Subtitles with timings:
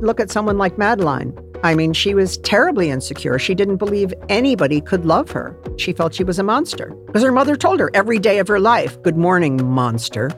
[0.00, 1.36] Look at someone like Madeline.
[1.64, 3.36] I mean, she was terribly insecure.
[3.38, 5.56] She didn't believe anybody could love her.
[5.76, 8.60] She felt she was a monster because her mother told her every day of her
[8.60, 10.30] life, Good morning, monster.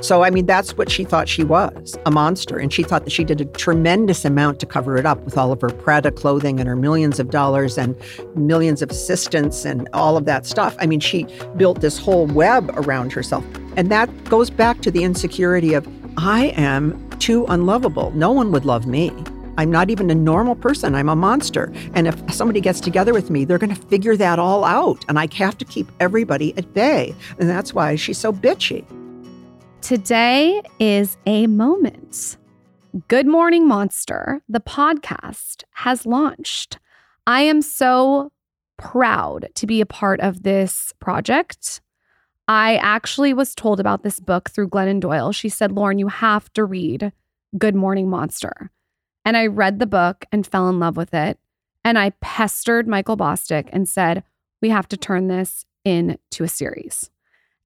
[0.00, 2.58] So, I mean, that's what she thought she was a monster.
[2.58, 5.50] And she thought that she did a tremendous amount to cover it up with all
[5.50, 7.96] of her Prada clothing and her millions of dollars and
[8.36, 10.76] millions of assistants and all of that stuff.
[10.78, 13.44] I mean, she built this whole web around herself.
[13.76, 18.10] And that goes back to the insecurity of, I am too unlovable.
[18.12, 19.12] No one would love me.
[19.56, 20.94] I'm not even a normal person.
[20.94, 21.72] I'm a monster.
[21.94, 25.04] And if somebody gets together with me, they're going to figure that all out.
[25.08, 27.14] And I have to keep everybody at bay.
[27.38, 28.84] And that's why she's so bitchy.
[29.80, 32.36] Today is a moment.
[33.08, 36.78] Good Morning Monster, the podcast, has launched.
[37.26, 38.30] I am so
[38.76, 41.80] proud to be a part of this project.
[42.46, 45.32] I actually was told about this book through Glennon Doyle.
[45.32, 47.12] She said, Lauryn, you have to read
[47.56, 48.70] Good Morning Monster.
[49.24, 51.38] And I read the book and fell in love with it.
[51.84, 54.24] And I pestered Michael Bosstick and said,
[54.60, 57.10] we have to turn this into a series.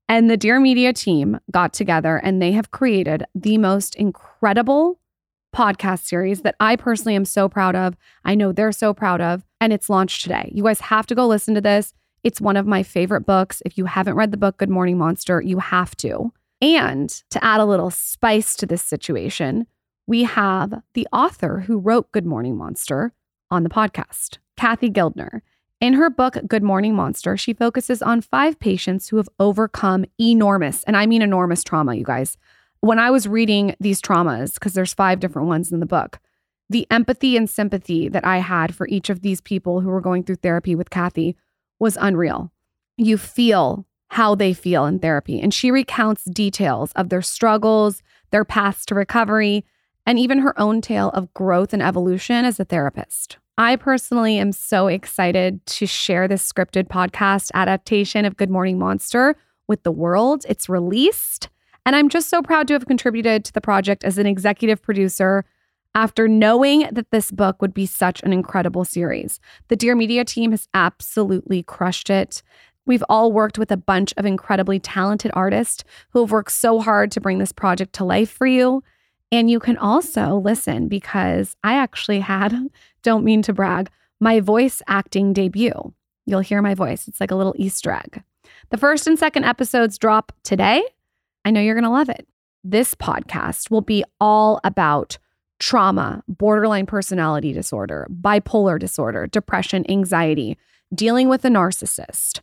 [0.09, 5.01] And the Dear Media team got together and they have created the most incredible
[5.55, 7.97] podcast series that I personally am so proud of.
[8.25, 9.45] I know they're so proud of.
[9.61, 10.51] And it's launched today.
[10.55, 11.95] You guys have to go listen to this.
[12.24, 13.62] It's one of my favorite books.
[13.64, 16.33] If you haven't read the book Good Morning Monster, you have to.
[16.61, 19.66] And to add a little spice to this situation,
[20.06, 23.12] we have the author who wrote Good Morning Monster
[23.50, 25.41] on the podcast, Cathy Gildiner.
[25.80, 30.83] In her book, Good Morning Monster, she focuses on five patients who have overcome enormous,
[30.84, 32.36] and I mean enormous trauma, you guys.
[32.80, 36.18] When I was reading these traumas, because there's five different ones in the book,
[36.68, 40.24] the empathy and sympathy that I had for each of these people who were going
[40.24, 41.36] through therapy with Cathy
[41.78, 42.52] was unreal.
[42.96, 45.40] You feel how they feel in therapy.
[45.40, 49.64] And she recounts details of their struggles, their paths to recovery,
[50.06, 53.39] and even her own tale of growth and evolution as a therapist.
[53.58, 59.36] I personally am so excited to share this scripted podcast adaptation of Good Morning Monster
[59.66, 60.46] with the world.
[60.48, 61.48] It's released,
[61.84, 65.45] and I'm just so proud to have contributed to the project as an executive producer
[65.95, 69.41] after knowing that this book would be such an incredible series.
[69.69, 72.43] The Dear Media team has absolutely crushed it.
[72.87, 77.11] We've all worked with a bunch of incredibly talented artists who have worked so hard
[77.13, 78.83] to bring this project to life for you.
[79.31, 82.57] And you can also listen because I actually had,
[83.03, 85.95] don't mean to brag, my voice acting debut.
[86.27, 87.09] You'll hear my voice.
[87.09, 88.23] It's like a little Easter egg.
[88.70, 90.83] The first and second episodes drop today.
[91.45, 92.27] I know you're going to love it.
[92.65, 95.19] This podcast will be all about
[95.58, 100.57] trauma, borderline personality disorder, bipolar disorder, depression, anxiety,
[100.95, 102.41] dealing with a narcissist.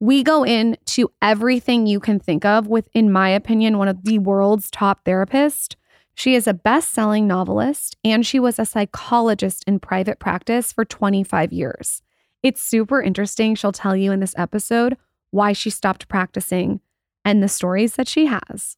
[0.00, 4.18] We go into everything you can think of with, in my opinion, one of the
[4.18, 5.76] world's top therapists.
[6.14, 10.84] She is a best selling novelist and she was a psychologist in private practice for
[10.84, 12.02] 25 years.
[12.42, 13.54] It's super interesting.
[13.54, 14.96] She'll tell you in this episode
[15.30, 16.80] why she stopped practicing
[17.24, 18.76] and the stories that she has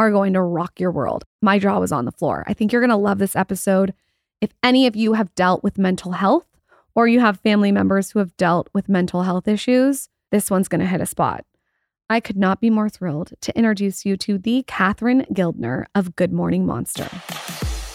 [0.00, 1.24] are going to rock your world.
[1.42, 2.42] My jaw was on the floor.
[2.46, 3.92] I think you're going to love this episode.
[4.40, 6.46] If any of you have dealt with mental health
[6.94, 10.80] or you have family members who have dealt with mental health issues, this one's going
[10.80, 11.44] to hit a spot.
[12.08, 16.32] I could not be more thrilled to introduce you to the Catherine Gildiner of Good
[16.32, 17.10] Morning Monster.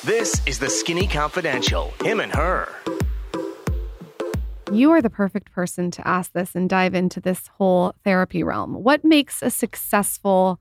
[0.03, 1.91] This is the Skinny Confidential.
[2.03, 2.69] Him and her.
[4.72, 8.83] You are the perfect person to ask this and dive into this whole therapy realm.
[8.83, 10.59] What makes a successful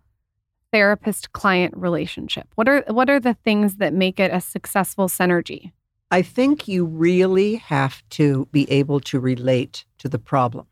[0.75, 2.49] therapist client relationship?
[2.57, 5.71] What are what are the things that make it a successful synergy?
[6.11, 10.67] I think you really have to be able to relate to the problem.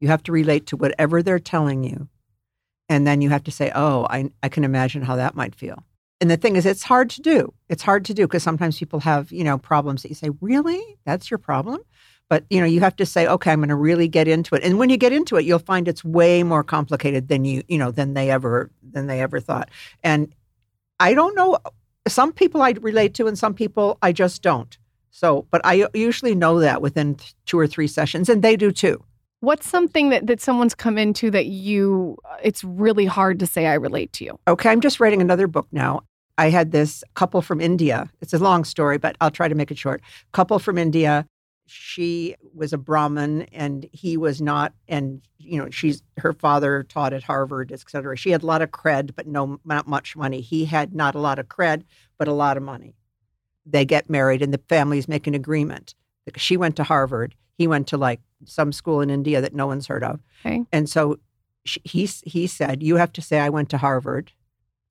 [0.00, 2.08] You have to relate to whatever they're telling you.
[2.90, 5.82] And then you have to say, oh, I, I can imagine how that might feel.
[6.20, 7.52] And the thing is, it's hard to do.
[7.70, 10.82] It's hard to do because sometimes people have, you know, problems that you say, really?
[11.04, 11.80] That's your problem?
[12.30, 14.64] But, you know, you have to say, okay, I'm going to really get into it.
[14.64, 17.78] And when you get into it, you'll find it's way more complicated than you, you
[17.78, 19.70] know, than they ever, than they ever thought.
[20.02, 20.34] And
[20.98, 21.58] I don't know,
[22.08, 24.76] some people I relate to and some people I just don't.
[25.10, 27.16] So, but I usually know that within
[27.46, 29.04] two or three sessions, and they do too.
[29.40, 33.66] What's something that, that someone's come into that you, uh, it's really hard to say
[33.66, 34.40] I relate to you?
[34.48, 36.00] Okay, I'm just writing another book now.
[36.36, 38.10] I had this couple from India.
[38.20, 40.00] It's a long story, but I'll try to make it short.
[40.32, 41.26] Couple from India.
[41.66, 44.72] She was a Brahmin and he was not.
[44.88, 48.16] And, you know, she's her father taught at Harvard, et cetera.
[48.16, 50.40] She had a lot of cred, but no, not much money.
[50.40, 51.84] He had not a lot of cred,
[52.18, 52.94] but a lot of money.
[53.66, 55.94] They get married and the families make an agreement.
[56.26, 57.34] Because she went to Harvard.
[57.56, 60.20] He went to like some school in India that no one's heard of.
[60.44, 60.64] Okay.
[60.72, 61.18] And so
[61.64, 64.32] she, he, he said, You have to say, I went to Harvard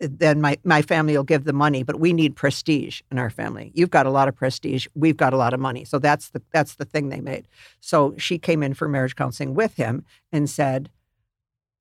[0.04, 3.72] then my, my family will give the money, but we need prestige in our family.
[3.74, 4.88] You've got a lot of prestige.
[4.96, 5.86] We've got a lot of money.
[5.86, 7.48] So that's the that's the thing they made.
[7.80, 10.90] So she came in for marriage counseling with him and said,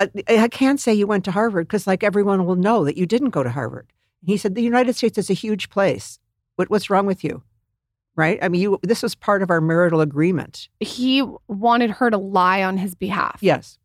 [0.01, 2.97] uh, I, I can't say you went to Harvard because like everyone will know that
[2.97, 3.93] you didn't go to Harvard.
[4.25, 6.21] He said, the United States is a huge place.
[6.57, 7.43] What, what's wrong with you?
[8.15, 8.39] Right?
[8.43, 10.69] I mean, you this was part of our marital agreement.
[10.81, 13.39] He wanted her to lie on his behalf.
[13.41, 13.79] Yes.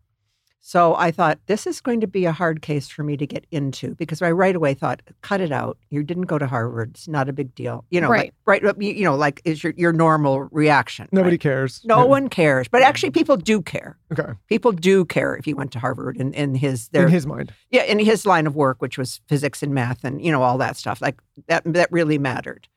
[0.68, 3.46] So I thought this is going to be a hard case for me to get
[3.52, 5.78] into because I right away thought, cut it out.
[5.92, 6.90] You didn't go to Harvard.
[6.90, 7.86] It's not a big deal.
[7.90, 8.34] You know, Right.
[8.46, 8.66] like, right?
[8.66, 11.08] Uh, you know, like is your your normal reaction.
[11.14, 11.40] Nobody right?
[11.40, 11.80] cares.
[11.86, 12.04] No Yeah.
[12.04, 13.98] one cares, but actually, people do care.
[14.12, 14.34] Okay.
[14.50, 17.54] People do care if you went to Harvard and in his their In his mind.
[17.72, 20.58] yeah in his line of work, which was physics and math and you know all
[20.58, 21.02] that stuff.
[21.02, 21.16] Like
[21.48, 22.68] that that really mattered.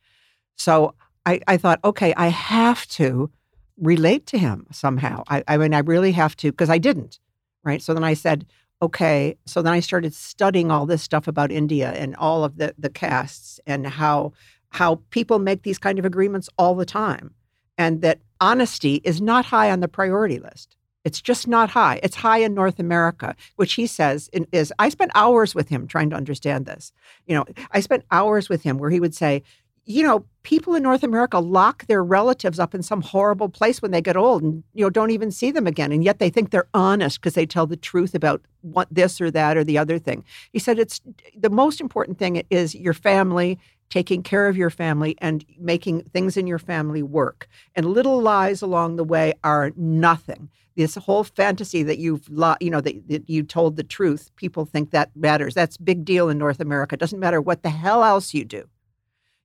[0.57, 0.95] So
[1.27, 3.33] I I thought, okay, I have to
[3.77, 5.25] relate to him somehow.
[5.29, 7.19] I I mean, I really have to because I didn't.
[7.65, 7.83] Right.
[7.83, 8.47] So then I said,
[8.83, 9.37] okay.
[9.47, 12.91] So then I started studying all this stuff about India and all of the the
[12.91, 14.33] castes and how
[14.71, 17.35] how people make these kind of agreements all the time,
[17.77, 20.77] and that honesty is not high on the priority list.
[21.05, 21.99] It's just not high.
[22.03, 24.73] It's high in North America, which he says is.
[24.79, 26.93] I spent hours with him trying to understand this.
[27.27, 29.43] You know, I spent hours with him where he would say,
[29.91, 33.91] you know, people in North America lock their relatives up in some horrible place when
[33.91, 35.91] they get old and, you know, don't even see them again.
[35.91, 39.33] And yet they think they're honest because they tell the truth about what this or
[39.33, 40.25] that or the other thing.
[40.53, 41.01] He said it's
[41.37, 43.59] the most important thing is your family,
[43.91, 47.49] taking care of your family and making things in your family work.
[47.75, 50.51] And little lies along the way are nothing.
[50.77, 52.29] This whole fantasy that you've,
[52.61, 55.53] you know, that, that you told the truth, people think that matters.
[55.53, 56.95] That's big deal in North America.
[56.95, 58.69] It doesn't matter what the hell else you do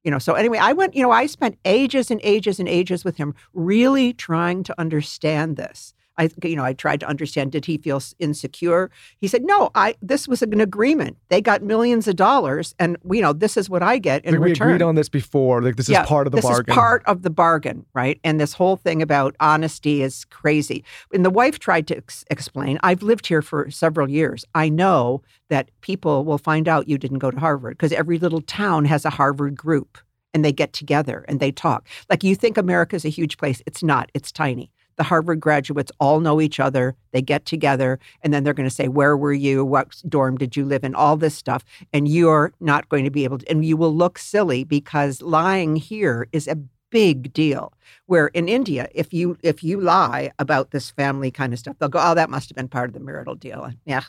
[0.05, 3.03] you know so anyway i went you know i spent ages and ages and ages
[3.03, 7.65] with him really trying to understand this i you know i tried to understand did
[7.65, 8.89] he feel insecure
[9.19, 13.21] he said no i this was an agreement they got millions of dollars and you
[13.21, 15.61] know this is what i get in Like we return agreed on this before.
[15.61, 16.71] Like this yeah, is part of the this bargain.
[16.71, 18.19] is part of the bargain, right?
[18.23, 20.83] And this whole thing about honesty is crazy.
[21.13, 22.79] And the wife tried to ex- explain.
[22.83, 24.45] I've lived here for several years.
[24.53, 28.41] I know that people will find out you didn't go to Harvard because every little
[28.41, 29.97] town has a Harvard group,
[30.33, 31.87] and they get together and they talk.
[32.09, 33.61] Like you think America's a huge place.
[33.65, 34.11] It's not.
[34.13, 34.71] It's tiny.
[34.97, 36.95] The Harvard graduates all know each other.
[37.11, 39.65] They get together, and then they're going to say, "Where were you?
[39.65, 43.23] What dorm did you live in?" All this stuff, and you're not going to be
[43.23, 46.57] able to, and you will look silly because lying here is a
[46.89, 47.73] big deal.
[48.05, 51.89] Where in India, if you if you lie about this family kind of stuff, they'll
[51.89, 54.03] go, "Oh, that must have been part of the marital deal." Yeah,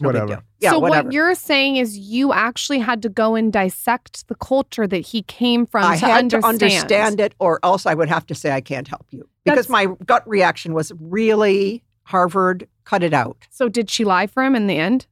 [0.00, 0.26] no big Whatever.
[0.40, 0.42] deal.
[0.60, 1.04] Yeah, so whatever.
[1.06, 5.22] what you're saying is you actually had to go and dissect the culture that he
[5.22, 6.42] came from I to had understand.
[6.42, 9.66] to understand it, or else I would have to say I can't help you because
[9.66, 12.68] That's- my gut reaction was really Harvard.
[12.84, 13.36] Cut it out.
[13.50, 15.06] So did she lie for him in the end?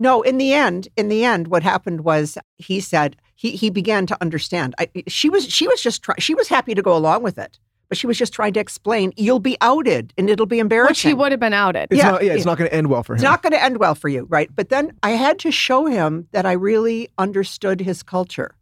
[0.00, 4.06] No, in the end, in the end, what happened was he said he he began
[4.06, 4.74] to understand.
[4.78, 6.18] I, she was she was just trying.
[6.18, 9.12] She was happy to go along with it, but she was just trying to explain.
[9.16, 10.90] You'll be outed, and it'll be embarrassing.
[10.90, 11.88] Which he would have been outed.
[11.90, 12.44] It's Yeah, not, yeah, it's yeah.
[12.50, 13.16] not going to end well for him.
[13.16, 14.48] It's not going to end well for you, right?
[14.54, 18.54] But then I had to show him that I really understood his culture,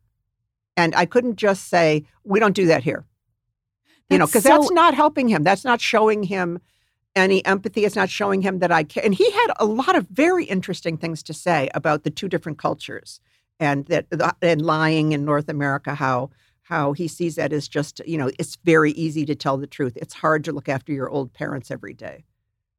[0.76, 3.04] and I couldn't just say we don't do that here.
[4.11, 5.42] you know, because so- that's not helping him.
[5.42, 6.58] That's not showing him
[7.16, 7.85] any empathy.
[7.85, 9.04] It's not showing him that I care.
[9.04, 12.58] And he had a lot of very interesting things to say about the two different
[12.58, 13.20] cultures
[13.61, 15.94] and that uh, and lying in North America.
[15.94, 16.30] How
[16.73, 19.95] how he sees that as just you know it's very easy to tell the truth.
[19.97, 22.25] It's hard to look after your old parents every day.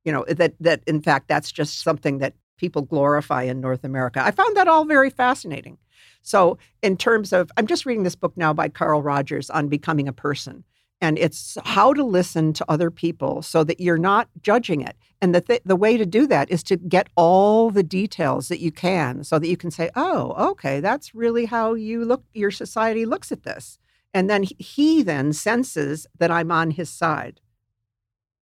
[0.03, 4.23] You know that that in fact that's just something that people glorify in North America.
[4.23, 5.77] I found that all very fascinating.
[6.21, 10.07] So, in terms of, I'm just reading this book now by Carl Rogers on becoming
[10.07, 10.63] a person.
[11.01, 14.95] And it's how to listen to other people so that you're not judging it.
[15.21, 18.61] And the, th- the way to do that is to get all the details that
[18.61, 22.51] you can so that you can say, oh, okay, that's really how you look, your
[22.51, 23.79] society looks at this.
[24.13, 27.39] And then he, he then senses that I'm on his side.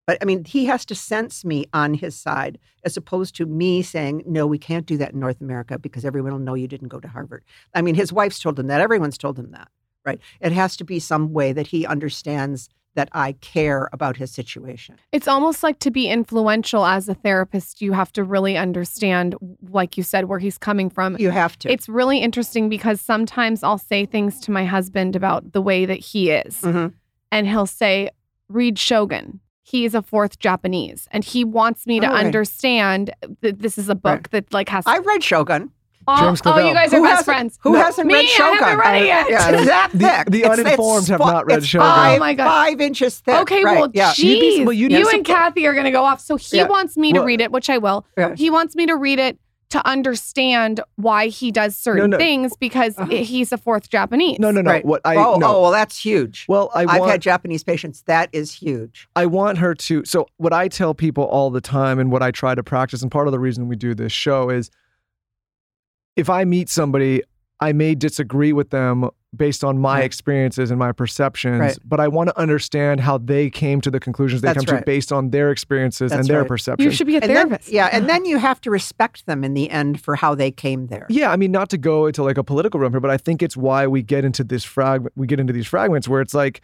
[0.07, 3.81] But I mean, he has to sense me on his side as opposed to me
[3.81, 6.89] saying, no, we can't do that in North America because everyone will know you didn't
[6.89, 7.45] go to Harvard.
[7.73, 8.81] I mean, his wife's told him that.
[8.81, 9.69] Everyone's told him that,
[10.03, 10.19] right?
[10.41, 14.97] It has to be some way that he understands that I care about his situation.
[15.11, 19.35] It's almost like to be influential as a therapist, you have to really understand,
[19.69, 21.15] like you said, where he's coming from.
[21.19, 21.71] You have to.
[21.71, 25.99] It's really interesting because sometimes I'll say things to my husband about the way that
[25.99, 26.93] he is, Mhm.
[27.31, 28.09] and he'll say,
[28.49, 29.39] read Shogun.
[29.63, 32.25] He's a fourth Japanese, and he wants me to Oh, right.
[32.25, 34.31] understand that this is a book Right.
[34.31, 34.83] that like has.
[34.85, 35.71] I read Shogun.
[36.07, 37.59] Oh, James oh, you guys are Who best friends.
[37.61, 37.79] Who No.
[37.83, 38.57] hasn't Me, read I Shogun?
[38.59, 39.27] haven't read it yet.
[39.29, 40.29] Yeah, it's that The- thick.
[40.31, 41.87] the It's- uninformed it's have not read it's Shogun.
[41.87, 42.45] Five, Oh my God.
[42.45, 43.35] Five inches thick.
[43.41, 44.13] Okay, right, well, yeah.
[44.17, 46.19] You'd be- well, you'd you be and Cathy are going to go off.
[46.21, 46.67] So he Yeah.
[46.67, 48.05] wants me to Well- read it, which I will.
[48.17, 48.35] Yeah.
[48.35, 49.37] He wants me to read it
[49.69, 52.17] to understand why he does certain no.
[52.17, 53.09] things because Uh-huh.
[53.09, 54.37] i- he's a fourth Japanese.
[54.37, 54.69] No, no, no.
[54.69, 54.83] Right.
[54.83, 55.47] What I oh, no.
[55.47, 56.45] oh, well, that's huge.
[56.49, 58.03] well, I I've had Japanese patients.
[58.05, 59.07] That is huge.
[59.15, 60.03] I want her to.
[60.03, 63.09] So, what I tell people all the time and what I try to practice, and
[63.09, 64.69] part of the reason we do this show is
[66.15, 67.21] if I meet somebody,
[67.59, 70.03] I may disagree with them based on my Right.
[70.03, 71.77] experiences and my perceptions, Right.
[71.85, 74.83] but I want to understand how they came to the conclusions they That's come to
[74.83, 76.47] based on their experiences That's and their right.
[76.49, 76.83] perceptions.
[76.85, 77.71] You should be a And then, therapist.
[77.71, 80.87] yeah, and then you have to respect them in the end for how they came
[80.87, 81.05] there.
[81.07, 83.41] Yeah, I mean, not to go into like a political room here, but I think
[83.41, 85.13] it's why we get into this fragment.
[85.15, 86.59] We get into these fragments where it's like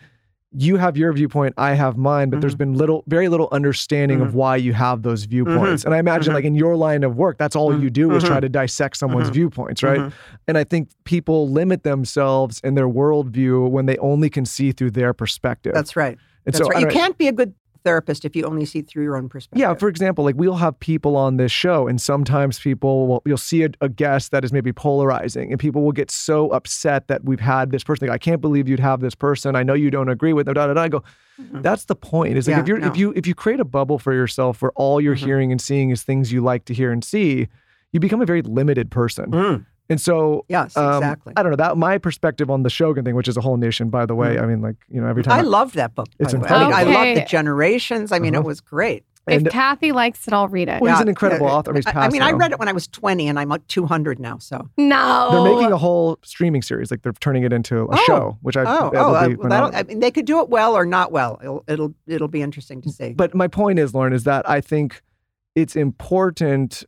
[0.60, 2.72] you have your viewpoint, I have mine, but there's Mm-hmm.
[2.72, 4.38] been little, very little understanding of mm-hmm.
[4.38, 5.82] why you have those viewpoints.
[5.82, 5.88] Mm-hmm.
[5.88, 6.60] And I imagine, like in mm-hmm.
[6.60, 10.12] your line of work, that's all you do is try to dissect someone's viewpoints, right?
[10.48, 14.92] And I think people limit themselves in their worldview when they only can see through
[14.92, 15.74] their perspective.
[15.74, 16.18] That's right.
[16.46, 16.82] and That's so right.
[16.82, 17.54] You can't be a good
[17.88, 19.60] therapist if you only see through your own perspective.
[19.62, 23.38] Yeah, for example, like we'll have people on this show, and sometimes people will, you'll
[23.52, 27.24] see a, a guest that is maybe polarizing, and people will get so upset that
[27.24, 28.08] we've had this person.
[28.08, 29.56] Like, I can't believe you'd have this person.
[29.56, 30.56] I know you don't agree with them.
[30.56, 30.82] Da, da, da.
[30.82, 31.04] I go,
[31.68, 32.38] that's the point.
[32.38, 32.58] Is like Mm-hmm.
[32.58, 32.88] Yeah, if you're no.
[32.88, 35.26] if you if you create a bubble for yourself where all you're Mhm.
[35.30, 37.48] hearing and seeing is things you like to hear and see,
[37.94, 39.32] you become a very limited person.
[39.32, 39.66] Mm.
[39.90, 41.34] And so, Yes, um, exactly.
[41.38, 43.90] I don't know that my perspective on the Shogun thing, which is a whole nation,
[43.90, 44.36] by the way.
[44.36, 44.44] Mm.
[44.44, 46.08] I mean, like you know, every time I loved that book.
[46.20, 46.48] It's the way.
[46.50, 47.22] I, mean, I incredible.
[47.22, 48.12] the generations.
[48.12, 48.44] I mean, Uh-huh.
[48.44, 49.06] it was great.
[49.28, 50.82] If and- Cathy likes it, I'll read it.
[50.82, 51.74] Well, he's Yeah, an incredible uh, author.
[51.74, 53.66] He's I- I passed mean, I read it when I was 20, and I'm like
[53.68, 54.38] 200 now.
[54.38, 54.70] So.
[54.78, 55.30] no.
[55.44, 58.04] They're making a whole streaming series, like they're turning it into a Oh.
[58.06, 59.72] show, which I Oh, that oh, uh, be well.
[59.76, 61.40] I mean, they could do it well or not well.
[61.42, 63.14] It'll it'll it'll be interesting to see.
[63.14, 65.02] But my point is, Lauryn, is that I think
[65.56, 66.86] it's important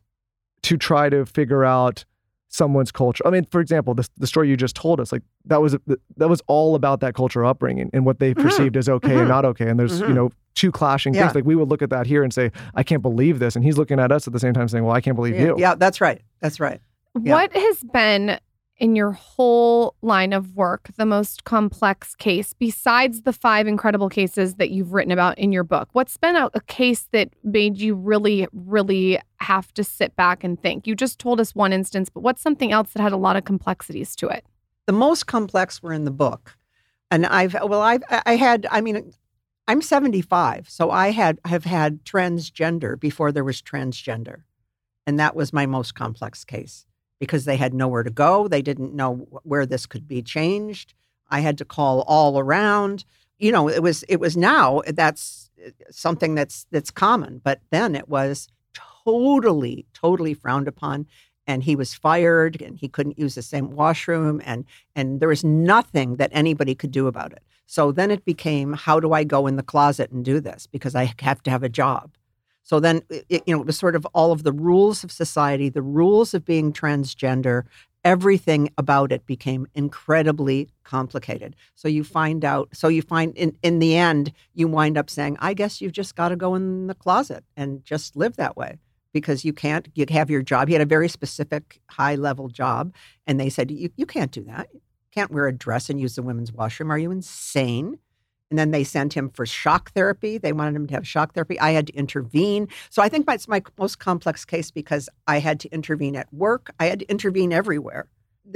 [0.62, 2.04] to try to figure out
[2.50, 3.26] someone's culture.
[3.26, 5.76] I mean, for example, the, the story you just told us, like that was
[6.16, 8.42] that was all about that cultural upbringing and what they Mhm.
[8.42, 9.20] perceived as okay Mhm.
[9.20, 9.68] and not okay.
[9.68, 10.14] And there's you Mhm.
[10.14, 11.22] know two clashing Yeah.
[11.22, 11.36] things.
[11.36, 13.78] Like we would look at that here and say, I can't believe this, and he's
[13.78, 15.54] looking at us at the same time saying, Well, I can't believe yeah, you.
[15.58, 16.20] yeah, that's right.
[16.40, 16.80] That's right.
[17.22, 17.34] Yeah.
[17.34, 18.38] What has been
[18.80, 24.54] in your whole line of work the most complex case besides the five incredible cases
[24.54, 25.90] that you've written about in your book?
[25.92, 30.60] What's been a, a case that made you really, really have to sit back and
[30.60, 30.86] think?
[30.86, 33.44] You just told us one instance, but what's something else that had a lot of
[33.44, 34.44] complexities to it?
[34.86, 36.56] The most complex were in the book,
[37.10, 38.66] and I've well, I've I had.
[38.70, 39.12] I mean,
[39.68, 44.42] I'm 75, so I had have had transgender before there was transgender,
[45.06, 46.86] and that was my most complex case
[47.20, 48.48] because they had nowhere to go.
[48.48, 50.94] They didn't know where this could be changed.
[51.28, 53.04] I had to call all around.
[53.38, 57.60] You know, it was it was now eh, that's eh, something that's that's common, but
[57.70, 58.48] then it was
[59.04, 61.06] totally totally frowned upon
[61.46, 64.64] and he was fired and he couldn't use the same washroom and
[64.96, 67.42] and there was nothing that anybody could do about it.
[67.66, 70.94] So then it became how do I go in the closet and do this because
[70.94, 72.10] I have to have a job.
[72.62, 75.68] So then it, you know it was sort of all of the rules of society,
[75.68, 77.64] the rules of being transgender,
[78.04, 81.56] everything about it became incredibly complicated.
[81.74, 85.36] So you find out so you find in in the end you wind up saying
[85.40, 88.78] I guess you've just got to go in the closet and just live that way
[89.12, 90.68] because you can't you have your job.
[90.68, 92.94] He had a very specific high level job
[93.26, 94.68] and they said you you can't do that.
[94.72, 94.80] You
[95.12, 96.90] can't wear a dress and use the women's washroom.
[96.90, 97.98] Are you insane?
[98.50, 100.36] And then they sent him for shock therapy.
[100.36, 101.60] They wanted him to have shock therapy.
[101.60, 102.66] I had to intervene.
[102.90, 106.74] So I think it's my most complex case because I had to intervene at work.
[106.80, 108.08] I had to intervene everywhere.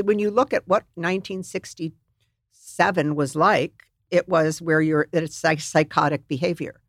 [0.03, 6.27] When you look at what 1967 was like, it was where you're it's like psychotic
[6.27, 6.81] behavior.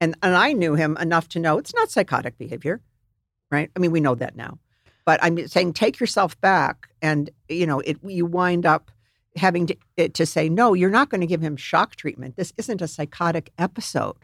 [0.00, 2.82] And and I knew him enough to know it's not psychotic behavior,
[3.50, 3.70] right?
[3.74, 4.58] I mean, we know that now.
[5.06, 8.90] But I'm saying take yourself back and you know, it you wind up
[9.36, 12.52] having to, eh, to say no you're not going to give him shock treatment this
[12.56, 14.16] isn't a psychotic episode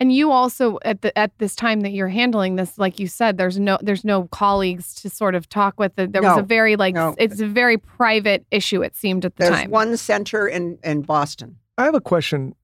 [0.00, 3.36] And you also at the at this time that you're handling this, like you said,
[3.36, 5.92] there's no there's no colleagues to sort of talk with.
[5.96, 7.14] There was No, a very like no.
[7.18, 8.80] it's a very private issue.
[8.82, 9.70] It seemed at the there's time.
[9.70, 12.54] There's one center in in boston I have a question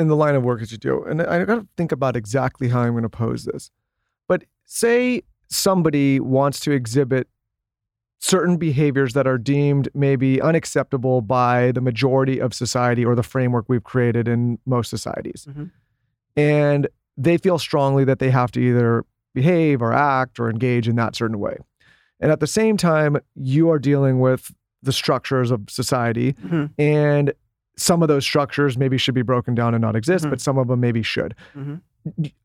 [0.00, 2.68] in the line of work that you do, and I got to think about exactly
[2.68, 3.70] how I'm going to pose this.
[4.26, 7.28] But say somebody wants to exhibit
[8.24, 13.64] certain behaviors that are deemed maybe unacceptable by the majority of society or the framework
[13.68, 15.48] we've created in most societies.
[15.50, 15.70] Mhm.
[16.36, 16.86] And
[17.16, 21.16] they feel strongly that they have to either behave or act or engage in that
[21.16, 21.56] certain way.
[22.20, 24.52] And at the same time, you are dealing with
[24.84, 26.70] the structures of society Mhm.
[26.78, 27.32] and
[27.76, 30.30] some of those structures maybe should be broken down and not exist, Mhm.
[30.30, 31.34] but some of them maybe should.
[31.56, 31.80] Mhm.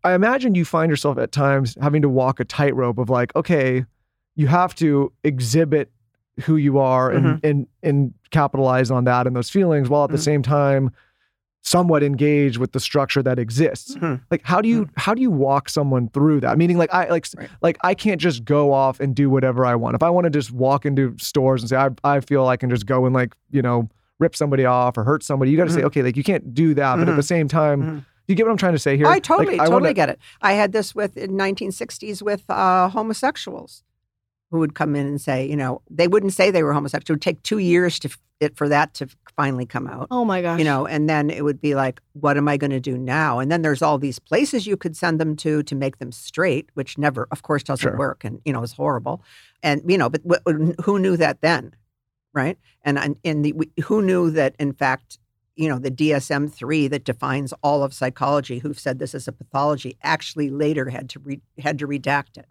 [0.03, 3.85] I imagine you find yourself at times having to walk a tightrope of like, okay,
[4.37, 5.91] you have to exhibit
[6.45, 7.45] who you are and Mm-hmm.
[7.47, 10.23] and and capitalize on that and those feelings while at the Mhm.
[10.31, 10.91] same time
[11.63, 13.95] somewhat engage with the structure that exists.
[13.95, 14.21] Mhm.
[14.31, 16.57] Like how do you how do you walk someone through that?
[16.57, 17.49] Meaning like I like Right.
[17.61, 19.95] like I can't just go off and do whatever I want.
[19.95, 22.69] If I want to just walk into stores and say I I feel I can
[22.69, 23.89] just go and like, you know,
[24.19, 25.85] rip somebody off or hurt somebody, you got to say Mhm.
[25.85, 28.05] okay, like you can't do that, but at the same time, Mhm.
[28.27, 29.05] you get what I'm trying to say here?
[29.07, 30.19] I Like, totally, I totally wanna- get it.
[30.41, 33.83] I had this with in 1960s with uh, homosexuals
[34.51, 37.13] who would come in and say, you know, they wouldn't say they were homosexual.
[37.13, 40.07] It would take two years to it for that to finally come out.
[40.11, 40.59] Oh my gosh.
[40.59, 43.39] You know, and then it would be like, what am I going to do now?
[43.39, 46.69] And then there's all these places you could send them to to make them straight,
[46.75, 47.97] which never, of course, doesn't Sure.
[47.97, 49.23] work, and you know, is horrible.
[49.63, 51.75] And you know, but wh- who knew that then,
[52.33, 52.57] right?
[52.83, 55.17] And and in the we- who knew that in fact,
[55.55, 59.31] you know, the DSM three that defines all of psychology, who've said this is a
[59.31, 62.45] pathology, actually later had to re- had to redact it,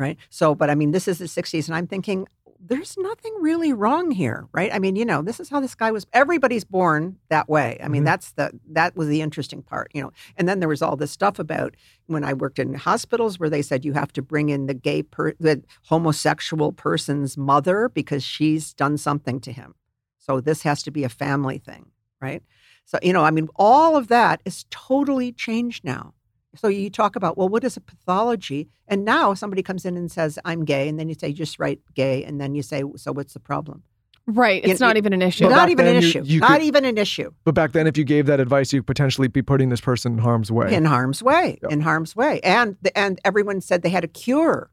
[0.00, 0.18] right?
[0.30, 2.26] So, but I mean, this is the '60s, and I'm thinking.
[2.62, 4.70] There's nothing really wrong here, right?
[4.70, 6.06] I mean, you know, this is how this guy was.
[6.12, 7.78] Everybody's born that way.
[7.82, 8.04] I mean, Mhm.
[8.04, 10.12] that's the that was the interesting part, you know.
[10.36, 11.74] And then there was all this stuff about
[12.06, 15.02] when I worked in hospitals where they said you have to bring in the gay
[15.02, 19.74] per the homosexual person's mother because she's done something to him.
[20.18, 21.86] So this has to be a family thing,
[22.20, 22.42] right?
[22.84, 26.12] So, you know, I mean, all of that is totally changed now.
[26.56, 28.68] So you talk about, well, what is a pathology?
[28.88, 30.88] And now somebody comes in and says, I'm gay.
[30.88, 32.24] And then you say, just write gay.
[32.24, 33.82] And then you say, so what's the problem?
[34.26, 34.64] right.
[34.64, 35.48] you- It's not you- even an issue.
[35.48, 36.22] Not even an you- issue.
[36.24, 37.32] you Not could- even an issue.
[37.44, 40.12] But back then, if you gave that advice, you could potentially be putting this person
[40.12, 40.72] in harm's way.
[40.74, 41.72] in harm's way Yep.
[41.72, 44.70] in harm's way and the, and everyone said they had a cure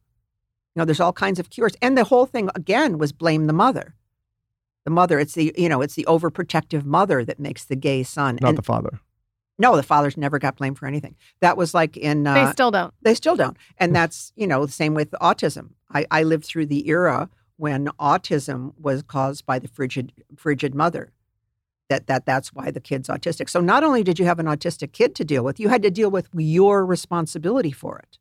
[0.75, 3.53] you know there's all kinds of cures and the whole thing again was blame the
[3.53, 3.95] mother
[4.85, 8.37] the mother it's the you know it's the overprotective mother that makes the gay son
[8.41, 8.99] not and the father.
[9.57, 12.71] No the fathers never got blamed for anything that was like in uh, they still
[12.71, 12.93] don't.
[13.01, 13.57] they still don't.
[13.77, 15.71] And that's, you know, the same with autism.
[15.91, 21.11] I, I lived through the era when autism was caused by the frigid frigid mother.
[21.89, 23.49] That that that's why the kid's autistic.
[23.49, 25.91] So not only did you have an autistic kid to deal with, you had to
[25.91, 28.19] deal with your responsibility for it.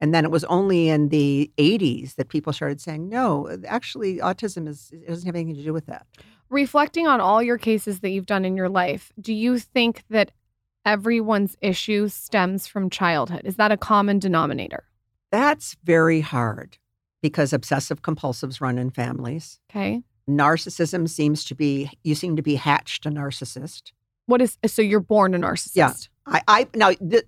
[0.00, 4.66] And then it was only in the 80s that people started saying, no, actually autism
[4.66, 6.06] is it doesn't have anything to do with that.
[6.48, 10.32] Reflecting on all your cases that you've done in your life, do you think that
[10.94, 13.42] everyone's issue stems from childhood?
[13.44, 14.82] Is that a common denominator?
[15.30, 16.78] That's very hard
[17.22, 19.60] because obsessive compulsives run in families.
[19.70, 20.02] Okay.
[20.28, 23.92] narcissism seems to be you seem to be hatched a narcissist
[24.26, 25.76] What is so you're born a narcissist?
[25.82, 25.92] Yeah.
[26.26, 27.24] i i now th-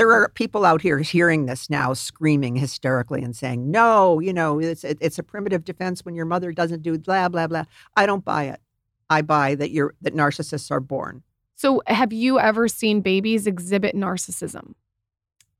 [0.00, 4.58] there are people out here hearing this now screaming hysterically and saying no you know
[4.60, 7.64] it's it, it's a primitive defense when your mother doesn't do blah blah blah
[8.00, 8.60] i don't buy it
[9.08, 11.22] i buy that you're that narcissists are born
[11.62, 14.74] So have you ever seen babies exhibit narcissism?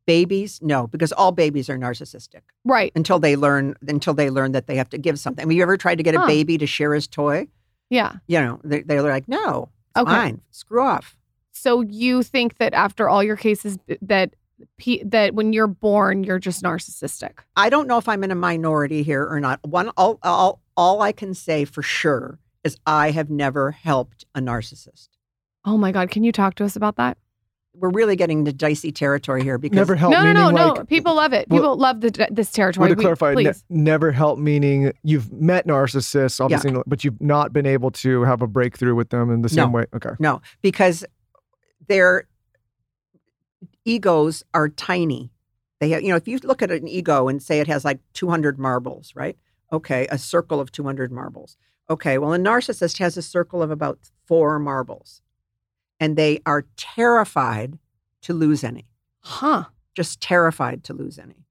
[0.05, 2.91] babies no because all babies are narcissistic Right.
[2.97, 5.77] until they learn until they learn that they have to give something have you ever
[5.77, 7.47] tried to get a baby to share his toy
[7.89, 8.15] Yeah.
[8.27, 10.11] you know they, they're like no Okay.
[10.11, 11.17] fine screw off
[11.53, 14.35] So you think that after all your cases that
[15.05, 17.35] that when you're born you're just narcissistic?
[17.57, 19.61] I don't know if I'm in a minority here or not.
[19.65, 24.41] One, all, all, all I can say for sure is I have never helped a
[24.41, 25.09] narcissist.
[25.65, 27.19] Oh my god, can you talk to us about that?
[27.75, 30.13] We're really getting to dicey territory here because Never help.
[30.13, 30.73] no, no, no, meaning no.
[30.75, 31.49] like, People love it.
[31.49, 32.91] Well- People love the, this territory.
[32.91, 33.65] To We- clarify, ne- please.
[33.71, 38.47] never help meaning you've met narcissists, obviously, but you've not been able to have a
[38.47, 39.79] breakthrough with them in the same No.
[39.79, 39.85] way.
[39.95, 40.11] Okay.
[40.19, 41.05] no, because
[41.89, 42.25] their
[43.85, 45.31] egos are tiny.
[45.81, 48.01] They have, you know, if you look at an ego and say it has like
[48.13, 49.37] 200 marbles, right?
[49.73, 51.57] Okay, a circle of 200 marbles.
[51.89, 55.23] Okay, well, a narcissist has a circle of about four marbles,
[56.03, 57.79] and they are terrified
[58.23, 58.89] to lose any.
[59.21, 59.67] Huh.
[59.95, 61.47] just terrified to lose any.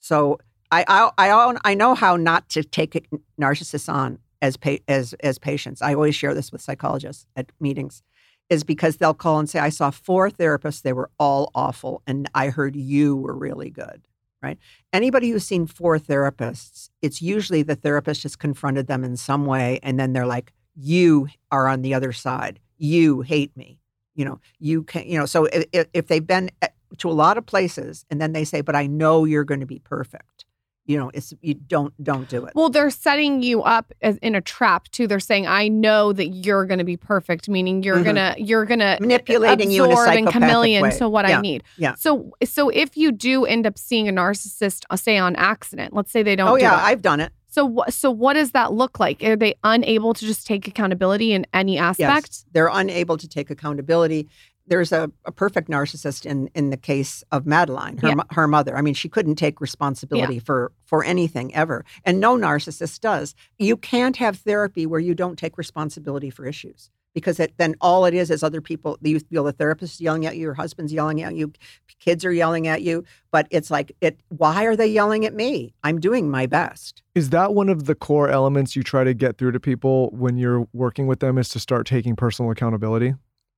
[0.00, 0.38] So
[0.72, 3.08] I I I, I know how not to take
[3.40, 5.80] narcissists on as pa- as as patients.
[5.80, 8.02] I always share this with psychologists at meetings,
[8.50, 12.28] is because they'll call and say, "I saw four therapists; they were all awful, and
[12.34, 14.08] I heard you were really good."
[14.42, 14.58] Right?
[14.92, 19.78] Anybody who's seen four therapists, it's usually the therapist has confronted them in some way,
[19.84, 22.58] and then they're like, "You are on the other side.
[22.78, 23.80] You hate me."
[24.14, 25.06] You know, you can.
[25.06, 26.50] You know, so if, if- they've been
[26.98, 29.66] to a lot of places and then they say but i know you're going to
[29.66, 30.46] be perfect
[30.86, 34.34] you know it's you don't don't do it Well, they're setting you up as in
[34.34, 35.06] a trap too.
[35.06, 38.04] They're saying, "I know that you're going to be perfect," meaning you're Mhm.
[38.04, 40.90] gonna you're gonna Manipulating you in and chameleon way.
[40.92, 41.62] to what Yeah, I need.
[41.76, 41.94] yeah.
[41.94, 46.10] So so if you do end up seeing a narcissist, uh, say on accident, let's
[46.10, 46.48] say they don't.
[46.48, 46.84] oh do yeah it.
[46.90, 49.20] i've done it So, so what does that look like?
[49.24, 52.28] Are they unable to just take accountability in any aspect?
[52.30, 54.28] Yes, they're unable to take accountability.
[54.68, 58.14] There's a, a perfect narcissist in in the case of Madeline, her Yeah.
[58.30, 58.76] her mother.
[58.76, 63.34] I mean, she couldn't take responsibility for for anything ever, and no narcissist does.
[63.58, 68.04] You can't have therapy where you don't take responsibility for issues because it, then all
[68.04, 68.98] it is is other people.
[69.00, 71.52] You feel the therapist is yelling at you, your husband's yelling at you,
[71.98, 74.20] kids are yelling at you, but it's like it.
[74.28, 75.74] Why are they yelling at me?
[75.84, 77.02] I'm doing my best.
[77.14, 80.36] Is that one of the core elements you try to get through to people when
[80.36, 83.14] you're working with them is to start taking personal accountability?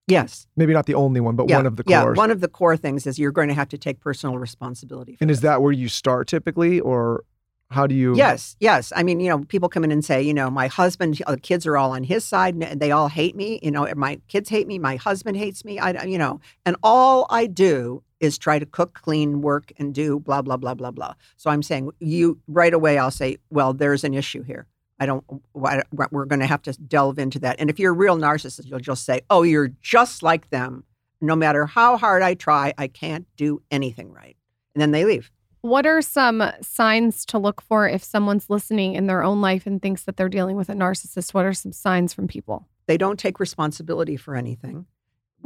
[0.06, 0.46] Yes.
[0.56, 2.10] Maybe not the only one, but yeah, one of the yeah.
[2.12, 5.16] One of the core things is you're going to have to take personal responsibility.
[5.16, 7.24] For and is that where you start typically, or
[7.70, 8.16] how do you?
[8.16, 8.92] Yes, yes.
[8.96, 11.40] I mean, you know, people come in and say, you know, my husband, uh, the
[11.40, 13.60] kids are all on his side, and they all hate me.
[13.62, 15.78] You know, my kids hate me, my husband hates me.
[15.78, 20.20] I, you know, and all I do is try to cook, clean, work, and do
[20.20, 21.14] blah blah blah blah blah.
[21.36, 22.98] So I'm saying you right away.
[22.98, 24.66] I'll say, well, there's an issue here.
[24.98, 25.24] I don't.
[25.54, 27.56] We're going to have to delve into that.
[27.58, 30.84] And if you're a real narcissist, you'll just say, oh, you're just like them.
[31.22, 34.36] No matter how hard I try, I can't do anything right.
[34.74, 35.30] And then they leave.
[35.62, 39.82] What are some signs to look for if someone's listening in their own life and
[39.82, 41.34] thinks that they're dealing with a narcissist?
[41.34, 42.66] What are some signs from people?
[42.90, 44.84] they don't take responsibility for anything.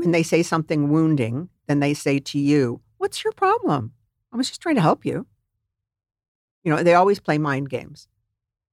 [0.05, 3.93] When they say something wounding, then they say to you, What's your problem?
[4.33, 5.27] I was just trying to help you.
[6.63, 8.07] You know, they always play mind games.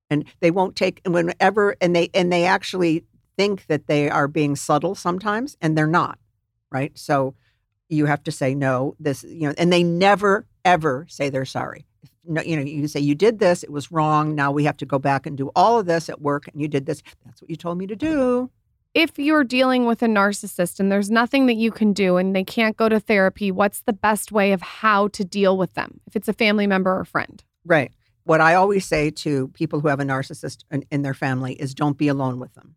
[0.09, 3.05] And they won't take and whenever and they and they actually
[3.37, 6.19] think that they are being subtle sometimes and they're not.
[6.69, 6.97] Right.
[6.97, 7.33] So
[7.87, 11.85] you have to say no, this, you know, and they never, ever say they're sorry.
[12.25, 14.35] No, you know, you say you did this, it was wrong.
[14.35, 16.67] Now we have to go back and do all of this at work, and you
[16.67, 17.01] did this.
[17.25, 18.49] That's what you told me to do.
[18.93, 22.43] If you're dealing with a narcissist and there's nothing that you can do and they
[22.43, 26.15] can't go to therapy, what's the best way of how to deal with them if
[26.15, 27.41] it's a family member or friend?
[27.65, 27.91] Right.
[28.23, 31.73] What I always say to people who have a narcissist in, in their family is
[31.73, 32.75] don't be alone with them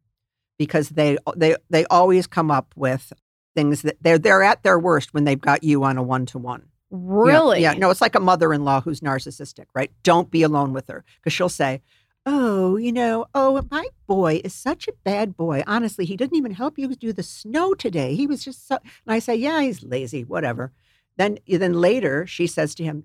[0.57, 3.12] because they they they always come up with
[3.57, 6.38] things that they're they're at their worst when they've got you on a one to
[6.38, 6.68] one.
[6.90, 7.61] Really?
[7.62, 9.90] Yeah, no, it's like a mother-in-law who's narcissistic, right?
[10.05, 11.83] Don't be alone with her because she'll say,
[12.27, 15.63] "Oh, you know, oh, my boy is such a bad boy.
[15.67, 18.15] Honestly, he didn't even help you do the snow today.
[18.15, 20.73] He was just so." And I say, "Yeah, he's lazy, whatever."
[21.17, 23.05] Then then later she says to him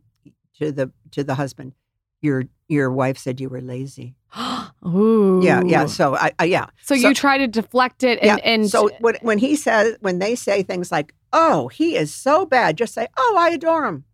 [0.57, 1.73] to the to the husband,
[2.21, 4.15] "Your your wife said you were lazy."
[4.85, 5.41] Ooh.
[5.43, 5.85] Yeah, yeah.
[5.85, 6.67] So I, I yeah.
[6.83, 8.51] So, you try to deflect it and, yeah.
[8.51, 12.45] and so when when he says when they say things like, "Oh, he is so
[12.45, 14.05] bad," just say, "Oh, I adore him."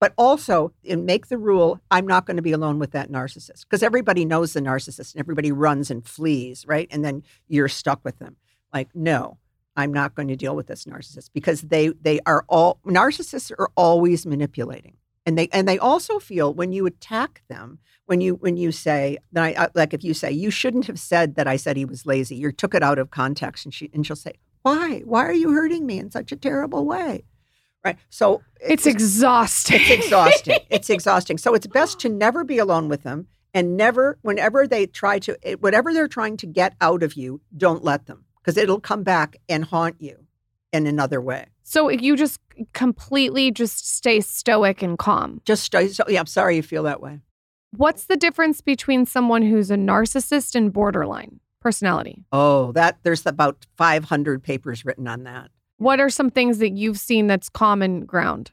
[0.00, 3.64] But also, and make the rule: I'm not going to be alone with that narcissist
[3.64, 6.88] because everybody knows the narcissist and everybody runs and flees, right?
[6.90, 8.36] And then you're stuck with them.
[8.72, 9.38] Like, no,
[9.76, 13.70] I'm not going to deal with this narcissist because they they are all narcissists are
[13.76, 18.56] always manipulating, and they and they also feel when you attack them when you when
[18.56, 22.06] you say like if you say you shouldn't have said that I said he was
[22.06, 24.32] lazy, you took it out of context, and she and she'll say
[24.62, 27.24] why why are you hurting me in such a terrible way,
[27.84, 27.96] right?
[28.10, 29.80] So it's exhausting.
[29.80, 30.58] it's exhausting.
[30.70, 31.38] it's exhausting.
[31.38, 35.36] So it's best to never be alone with them and never whenever they try to
[35.42, 39.02] eh, whatever they're trying to get out of you, don't let them because it'll come
[39.02, 40.26] back and haunt you
[40.72, 41.46] in another way.
[41.62, 42.40] So you just
[42.72, 45.40] completely just stay stoic and calm.
[45.44, 47.20] Just stay, so yeah, I'm sorry you feel that way.
[47.76, 52.24] What's the difference between someone who's a narcissist and borderline personality?
[52.32, 55.50] Oh, that there's about 500 papers written on that.
[55.78, 58.50] What are some things that you've seen that's common ground?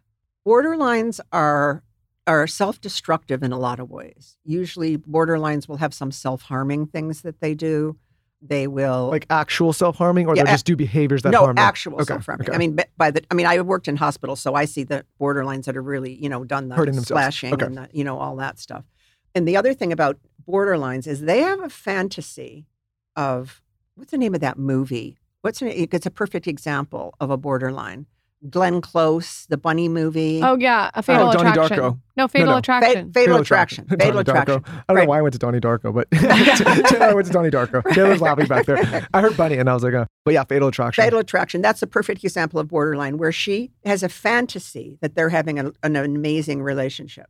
[0.48, 1.84] Borderlines are
[2.28, 4.38] are self-destructive in a lot of ways.
[4.44, 7.98] Usually borderlines will have some self-harming things that they do.
[8.42, 11.56] They will Like actual self harming, or Yeah, they just do behaviors that no harm
[11.56, 11.64] them?
[11.64, 12.48] actual Okay, self-harming.
[12.48, 12.56] okay.
[12.56, 15.66] I mean, by the I mean, I worked in hospitals, so I see the borderlines
[15.66, 17.66] that are really, you know, done the Hurting slashing Okay.
[17.66, 18.86] and the, you know all that stuff.
[19.34, 22.68] And the other thing about borderlines is they have a fantasy
[23.16, 23.62] of
[23.96, 25.18] what's the name of that movie?
[25.45, 28.08] What's the, it's a perfect example of a borderline.
[28.49, 30.41] Glenn Close, the bunny movie.
[30.43, 31.77] Oh yeah, a fatal Oh, Donnie attraction.
[31.77, 31.99] Darko.
[32.17, 32.53] No, fatal no.
[32.53, 33.12] Fa- attraction.
[33.13, 33.86] fatal, attraction.
[33.89, 34.62] Fatal Donnie attraction.
[34.62, 34.67] Darko.
[34.67, 35.03] I don't Right.
[35.03, 36.08] know why I went to Donnie Darko, but
[37.01, 37.84] I went to Donnie Darko.
[37.93, 39.08] Taylor's laughing back there.
[39.13, 41.03] I heard Bunny and I was like, uh, but yeah, Fatal Attraction.
[41.03, 41.62] Fatal attraction.
[41.62, 45.71] That's a perfect example of borderline where she has a fantasy that they're having a,
[45.84, 47.27] an amazing relationship.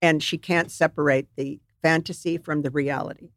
[0.00, 3.30] And she can't separate the fantasy from the reality.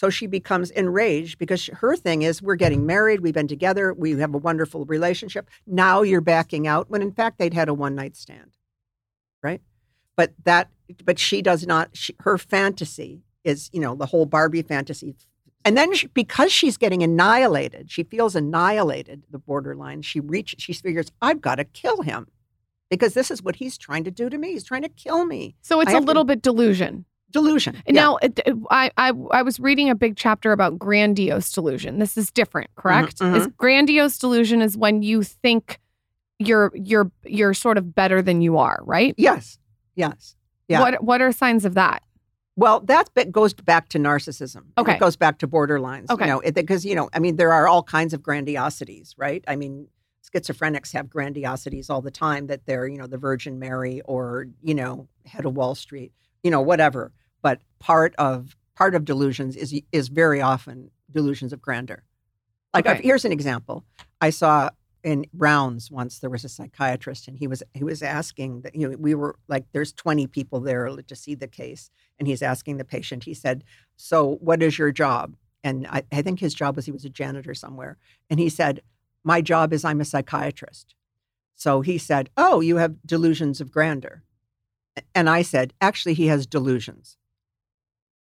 [0.00, 4.12] So she becomes enraged because her thing is we're getting married, we've been together, we
[4.12, 5.50] have a wonderful relationship.
[5.66, 8.56] Now you're backing out when in fact they'd had a one night stand.
[9.42, 9.60] Right?
[10.16, 10.70] But that
[11.04, 15.16] but she does not she, her fantasy is, you know, the whole Barbie fantasy
[15.66, 20.00] and then she, because she's getting annihilated, she feels annihilated, the borderline.
[20.00, 22.26] She reaches, she figures, I've got to kill him
[22.88, 24.52] because this is what he's trying to do to me.
[24.52, 25.56] He's trying to kill me.
[25.60, 27.04] so it's a have to- little bit delusion.
[27.30, 27.76] Delusion.
[27.86, 27.92] Yeah.
[27.92, 28.18] Now,
[28.70, 31.98] I, I I was reading a big chapter about grandiose delusion.
[31.98, 33.18] This is different, correct?
[33.18, 33.36] mhm.
[33.36, 35.78] Is grandiose delusion is when you think
[36.38, 39.14] you're you're you're sort of better than you are, right?
[39.16, 39.58] Yes.
[39.94, 40.34] Yes.
[40.68, 40.80] Yeah.
[40.80, 42.02] What what are signs of that?
[42.56, 44.64] Well, that goes back to narcissism.
[44.76, 44.94] Okay.
[44.94, 46.10] It goes back to borderlines.
[46.10, 46.26] Okay.
[46.26, 49.42] You know, because, you know, I mean, there are all kinds of grandiosities, right?
[49.48, 49.88] I mean,
[50.34, 54.74] schizophrenics have grandiosities all the time that they're, you know, the Virgin Mary or, you
[54.74, 56.12] know, head of Wall Street,
[56.42, 57.12] you know, whatever.
[57.42, 62.04] But part of part of delusions is is very often delusions of grandeur.
[62.72, 63.02] Like Okay.
[63.02, 63.84] here's an example.
[64.20, 64.70] I saw
[65.02, 68.88] in rounds once there was a psychiatrist and he was he was asking that you
[68.88, 72.76] know we were like there's 20 people there to see the case and he's asking
[72.76, 73.64] the patient he said
[73.96, 77.10] so what is your job and I, I think his job was he was a
[77.10, 77.96] janitor somewhere
[78.28, 78.80] and he said
[79.24, 80.94] my job is i'm a psychiatrist
[81.54, 84.22] so he said oh you have delusions of grandeur
[85.14, 87.16] and i said actually he has delusions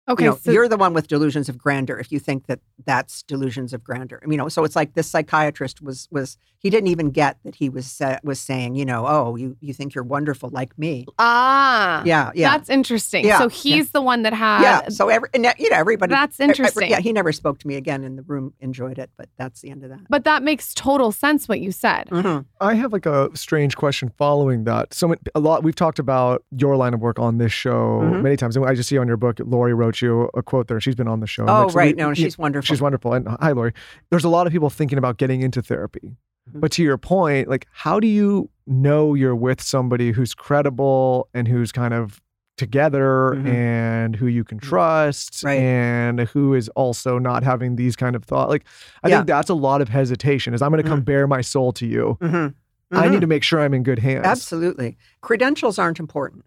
[0.08, 2.58] Okay, you know, so you're the one with delusions of grandeur if you think that
[2.84, 4.20] that's delusions of grandeur.
[4.26, 7.68] You know, so it's like this psychiatrist was was he didn't even get that he
[7.68, 11.06] was sa- was saying, you know, oh, you you think you're wonderful like me.
[11.20, 12.50] ah, Yeah, yeah.
[12.50, 13.24] that's interesting.
[13.24, 13.50] Yeah, so yeah.
[13.76, 14.62] he's the one that had.
[14.62, 16.10] yeah, so every and, you know everybody.
[16.10, 16.90] That's every- interesting.
[16.90, 18.54] yeah, he never spoke to me again in the room.
[18.60, 20.00] Enjoyed it, but that's the end of that.
[20.08, 22.08] But that makes total sense what you said.
[22.10, 22.44] Mhm.
[22.60, 24.94] I have like a strange question following that.
[24.94, 28.22] So a lot we've talked about your line of work on this show Mhm.
[28.22, 28.56] many times.
[28.56, 30.80] And I just see on your book, Lori wrote you a quote there.
[30.80, 31.44] She's been on the show.
[31.46, 31.96] Oh, Like, right.
[31.96, 32.64] we- No, we- she's wonderful.
[32.66, 33.12] She's wonderful.
[33.12, 33.72] And hi, Lori.
[34.10, 36.16] There's a lot of people thinking about getting into therapy.
[36.50, 36.60] Mhm.
[36.60, 41.46] But to your point, like, how do you know you're with somebody who's credible and
[41.48, 42.20] who's kind of
[42.58, 43.46] together Mhm.
[43.48, 45.58] and who you can trust Right.
[45.58, 48.48] and who is also not having these kind of thought?
[48.48, 48.64] Like,
[49.02, 49.16] I Yeah.
[49.18, 51.06] think that's a lot of hesitation is I'm going to come Mhm.
[51.06, 52.18] bare my soul to you.
[52.20, 52.54] Mhm.
[52.94, 54.26] I need to make sure I'm in good hands.
[54.26, 54.98] Absolutely.
[55.22, 56.44] Credentials aren't important.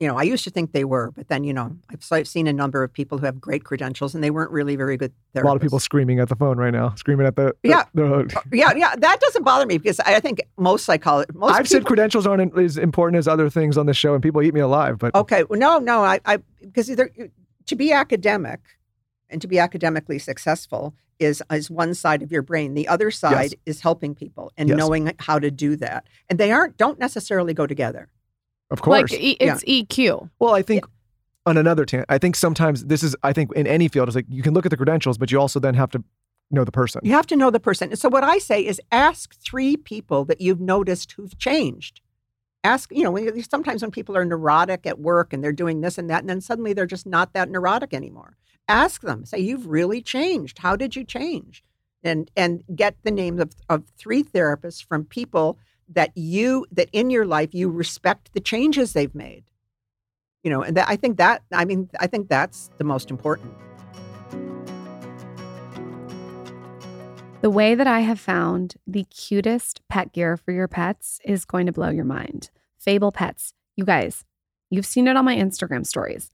[0.00, 2.28] You know, I used to think they were, but then, you know, I've, so I've
[2.28, 5.12] seen a number of people who have great credentials and they weren't really very good
[5.34, 5.42] therapists.
[5.42, 7.52] A lot of people screaming at the phone right now, screaming at the.
[7.64, 7.82] the- Yeah.
[7.94, 11.66] the- uh, Yeah, yeah, that doesn't bother me because I think most psychologists, most I've
[11.66, 14.60] said credentials aren't as important as other things on the show, and people eat me
[14.60, 14.98] alive.
[14.98, 17.10] But okay, well, no, no, I, I because either
[17.66, 18.60] to be academic
[19.28, 22.74] and to be academically successful is is one side of your brain.
[22.74, 24.78] The other side is helping people and Yes.
[24.78, 28.08] knowing how to do that, and they aren't don't necessarily go together.
[28.70, 30.30] Of course, Like e- it's EQ.
[30.38, 30.84] Well, I think
[31.46, 34.26] on another tangent, I think sometimes this is, I think in any field, it's like
[34.28, 36.04] you can look at the credentials, but you also then have to
[36.50, 37.00] know the person.
[37.04, 37.94] You have to know the person.
[37.96, 42.00] So what I say is ask three people that you've noticed who've changed.
[42.64, 45.96] Ask, you know, when sometimes when people are neurotic at work and they're doing this
[45.96, 48.36] and that, and then suddenly they're just not that neurotic anymore.
[48.66, 50.58] Ask them, say, you've really changed.
[50.58, 51.62] How did you change?
[52.02, 55.58] And and get the names of, of three therapists from people
[55.90, 59.44] that you that in your life you respect the changes they've made.
[60.42, 63.52] You know, and that I think that I mean, I think that's the most important.
[67.40, 71.66] The way that I have found the cutest pet gear for your pets is going
[71.66, 72.50] to blow your mind.
[72.78, 73.54] Fable Pets.
[73.76, 74.24] You guys,
[74.70, 76.30] you've seen it on my Instagram stories.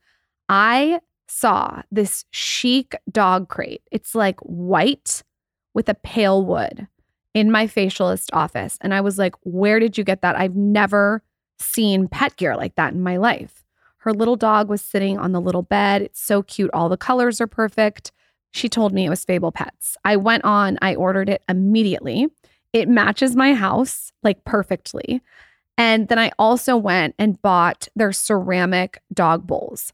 [0.48, 3.82] I saw this chic dog crate.
[3.90, 5.22] It's like white
[5.74, 6.88] with a pale wood
[7.34, 8.78] in my facialist office.
[8.80, 10.38] And I was like, where did you get that?
[10.38, 11.22] I've never
[11.58, 13.64] seen pet gear like that in my life.
[13.98, 16.02] Her little dog was sitting on the little bed.
[16.02, 16.70] It's so cute.
[16.72, 18.12] All the colors are perfect.
[18.52, 19.96] She told me it was Fable Pets.
[20.04, 22.28] I went on, I ordered it immediately.
[22.72, 25.20] It matches my house like perfectly.
[25.76, 29.92] And then I also went and bought their ceramic dog bowls.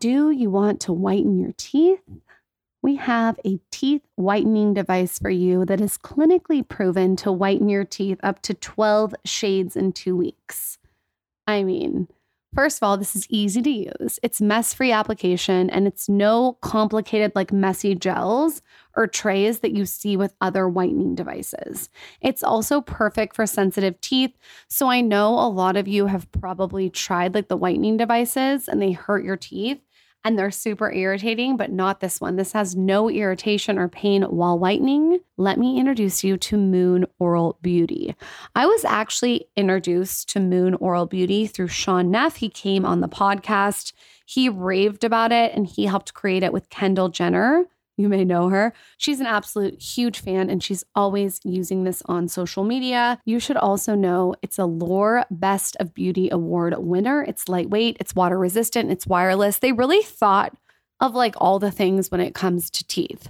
[0.00, 2.00] Do you want to whiten your teeth?
[2.80, 7.84] We have a teeth whitening device for you that is clinically proven to whiten your
[7.84, 10.78] teeth up to 12 shades in two weeks.
[11.46, 12.08] I mean,
[12.52, 14.18] First of all, this is easy to use.
[14.24, 18.60] It's mess free application and it's no complicated, like messy gels
[18.96, 21.90] or trays that you see with other whitening devices.
[22.20, 24.36] It's also perfect for sensitive teeth.
[24.66, 28.82] So I know a lot of you have probably tried like the whitening devices and
[28.82, 29.78] they hurt your teeth
[30.24, 32.36] and they're super irritating, but not this one.
[32.36, 35.20] This has no irritation or pain while whitening.
[35.36, 38.14] Let me introduce you to Moon Oral Beauty.
[38.54, 42.36] I was actually introduced to Moon Oral Beauty through Shaun Neff.
[42.36, 43.92] He came on the podcast.
[44.26, 47.64] He raved about it and he helped create it with Kendall Jenner.
[48.00, 48.72] You may know her.
[48.96, 53.20] She's an absolute huge fan and she's always using this on social media.
[53.26, 57.22] You should also know it's Allure Best of Beauty Award winner.
[57.22, 59.58] It's lightweight, it's water resistant, it's wireless.
[59.58, 60.56] They really thought
[60.98, 63.28] of like all the things when it comes to teeth.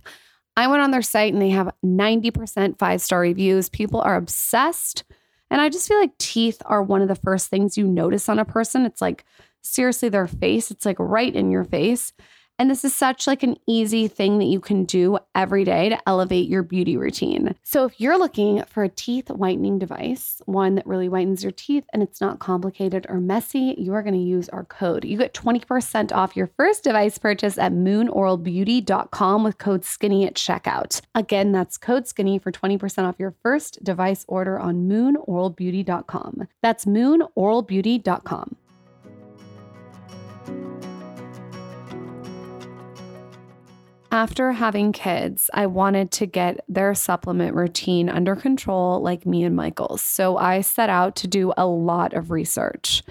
[0.57, 3.69] I went on their site and they have 90% five star reviews.
[3.69, 5.05] People are obsessed.
[5.51, 8.39] And I just feel like teeth are one of the first things you notice on
[8.39, 8.87] a person.
[8.87, 9.25] It's like
[9.63, 12.13] seriously their face, it's like right in your face.
[12.61, 15.99] And this is such like an easy thing that you can do every day to
[16.07, 17.55] elevate your beauty routine.
[17.63, 21.85] So if you're looking for a teeth whitening device, one that really whitens your teeth
[21.95, 25.07] and it's not complicated or messy, you are going to use our code.
[25.07, 31.01] You get 20% off your first device purchase at moonoralbeauty.com with code skinny at checkout.
[31.15, 36.47] Again, that's code skinny for 20% off your first device order on moonoralbeauty.com.
[36.61, 38.57] That's moonoralbeauty.com.
[44.13, 49.55] After having kids, I wanted to get their supplement routine under control, like me and
[49.55, 50.03] Michael's.
[50.03, 53.05] So I set out to do a lot of research.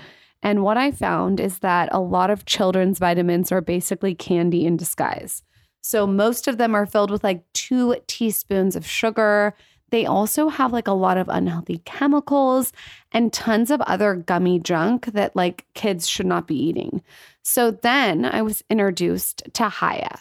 [0.44, 4.76] And what I found is that a lot of children's vitamins are basically candy in
[4.76, 5.42] disguise.
[5.80, 9.56] So most of them are filled with like two teaspoons of sugar.
[9.92, 12.74] They also have like a lot of unhealthy chemicals
[13.14, 17.02] and tons of other gummy junk that like kids should not be eating.
[17.42, 20.20] So then I was introduced to Hiya.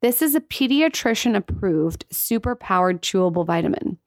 [0.00, 3.98] This is a pediatrician approved super powered chewable vitamin.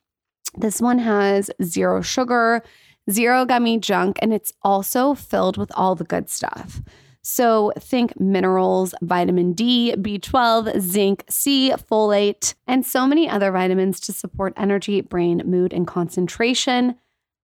[0.55, 2.63] This one has zero sugar,
[3.09, 6.81] zero gummy junk, and it's also filled with all the good stuff.
[7.23, 14.13] So think minerals, vitamin D, B12, zinc, C, folate, and so many other vitamins to
[14.13, 16.95] support energy, brain, mood, and concentration.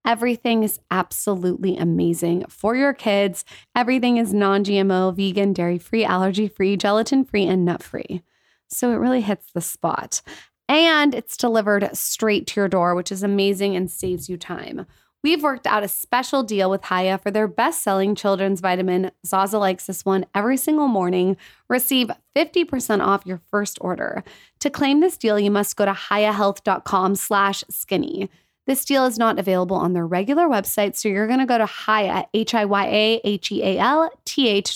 [0.06, 3.44] Everything is absolutely amazing for your kids.
[3.76, 8.22] Everything is non GMO, vegan, dairy free, allergy free, gelatin free, and nut free.
[8.68, 10.22] So it really hits the spot.
[10.68, 14.86] And it's delivered straight to your door, which is amazing and saves you time.
[15.24, 19.10] We've worked out a special deal with Hiya for their best selling children's vitamin.
[19.26, 21.36] Zaza likes this one every single morning.
[21.68, 24.22] Receive 50% off your first order.
[24.60, 28.30] To claim this deal, you must go to hiyahealth.com slash skinny.
[28.68, 31.64] This deal is not available on their regular website, so you're going to go to
[31.66, 32.78] Hiya, H-I-Y-A-H-E-A-L-T-H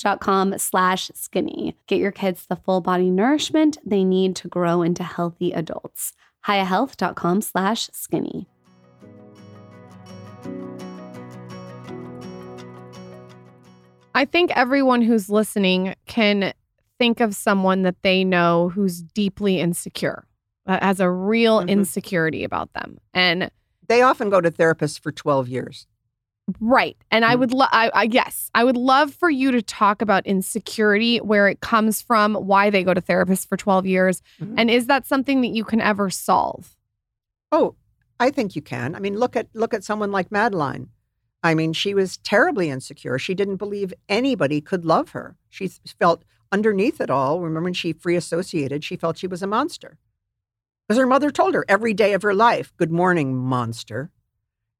[0.02, 1.76] dot com slash skinny.
[1.86, 6.14] Get your kids the full body nourishment they need to grow into healthy adults.
[6.46, 8.48] HiyaHealth.com slash skinny.
[14.14, 16.54] I think everyone who's listening can
[16.98, 20.26] think of someone that they know who's deeply insecure,
[20.66, 21.68] has a real Mhm.
[21.68, 22.96] insecurity about them.
[23.12, 23.50] And
[23.88, 25.86] They often go to therapists for 12 years.
[26.60, 26.96] right.
[27.12, 27.38] And I Mm.
[27.38, 31.46] would love, I, I, yes, I would love for you to talk about insecurity, where
[31.48, 34.22] it comes from, why they go to therapists for 12 years.
[34.40, 34.54] Mhm.
[34.58, 36.76] And is that something that you can ever solve?
[37.52, 37.76] Oh,
[38.18, 38.96] I think you can.
[38.96, 40.88] I mean, look at look at someone like Madeline.
[41.44, 43.18] I mean, she was terribly insecure.
[43.20, 45.36] She didn't believe anybody could love her.
[45.48, 45.68] She
[46.00, 47.40] felt underneath it all.
[47.40, 49.96] Remember when she free associated, she felt she was a monster.
[50.92, 54.10] Because her mother told her every day of her life, "Good morning, monster."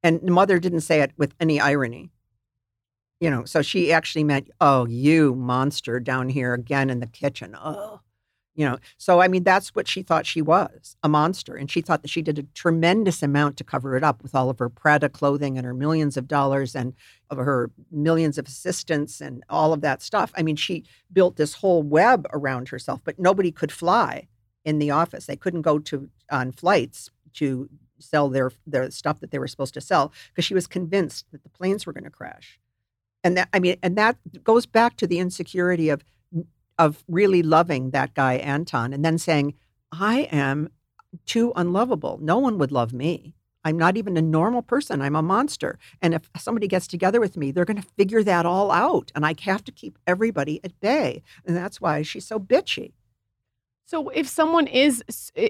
[0.03, 2.11] And the mother didn't say it with any irony.
[3.19, 7.55] You know, so she actually meant, "Oh, you monster down here again in the kitchen."
[7.57, 8.01] Oh.
[8.53, 11.55] You know, so I mean, that's what she thought she was a monster.
[11.55, 14.51] And she thought that she did a tremendous amount to cover it up with all
[14.51, 16.93] of her Prada clothing and her millions of dollars and
[17.31, 20.31] of her millions of assistants and all of that stuff.
[20.37, 24.27] I mean, she built this whole web around herself, but nobody could fly
[24.65, 25.25] in the office.
[25.25, 29.73] They couldn't go to on flights to sell their their stuff that they were supposed
[29.75, 32.59] to sell because she was convinced that the planes were going to crash.
[33.23, 36.03] And that I mean, and that goes back to the insecurity of
[36.77, 39.53] of really loving that guy Anton and then saying,
[39.91, 40.69] I am
[41.25, 42.17] too unlovable.
[42.21, 43.35] No one would love me.
[43.63, 45.01] I'm not even a normal person.
[45.01, 45.79] I'm a monster.
[46.01, 49.11] And if somebody gets together with me, they're going to figure that all out.
[49.15, 51.23] And I have to keep everybody at bay.
[51.45, 52.91] And that's why she's so bitchy.
[53.85, 55.03] So if someone is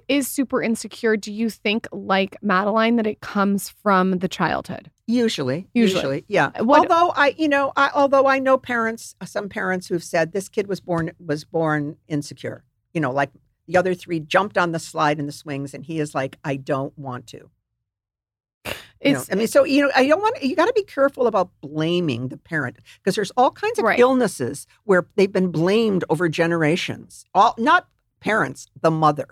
[0.08, 4.90] is super insecure, do you think like Madeline that it comes from the childhood?
[5.06, 5.96] Usually, Usually.
[6.02, 6.52] usually, yeah.
[6.60, 10.32] Uh, what- although I, you know, I, although I know parents, some parents who've said
[10.32, 12.64] this kid was born was born insecure.
[12.94, 13.30] You know, like
[13.68, 16.56] the other three jumped on the slide in the swings, and he is like, I
[16.58, 17.38] don't want to.
[18.66, 20.84] You know, It's I mean, so you know, I don't want you got to be
[20.84, 24.00] careful about blaming the parent because there's all kinds of Right.
[24.00, 27.26] illnesses where they've been blamed over generations.
[27.36, 27.88] All not
[28.24, 29.28] parents, the mother,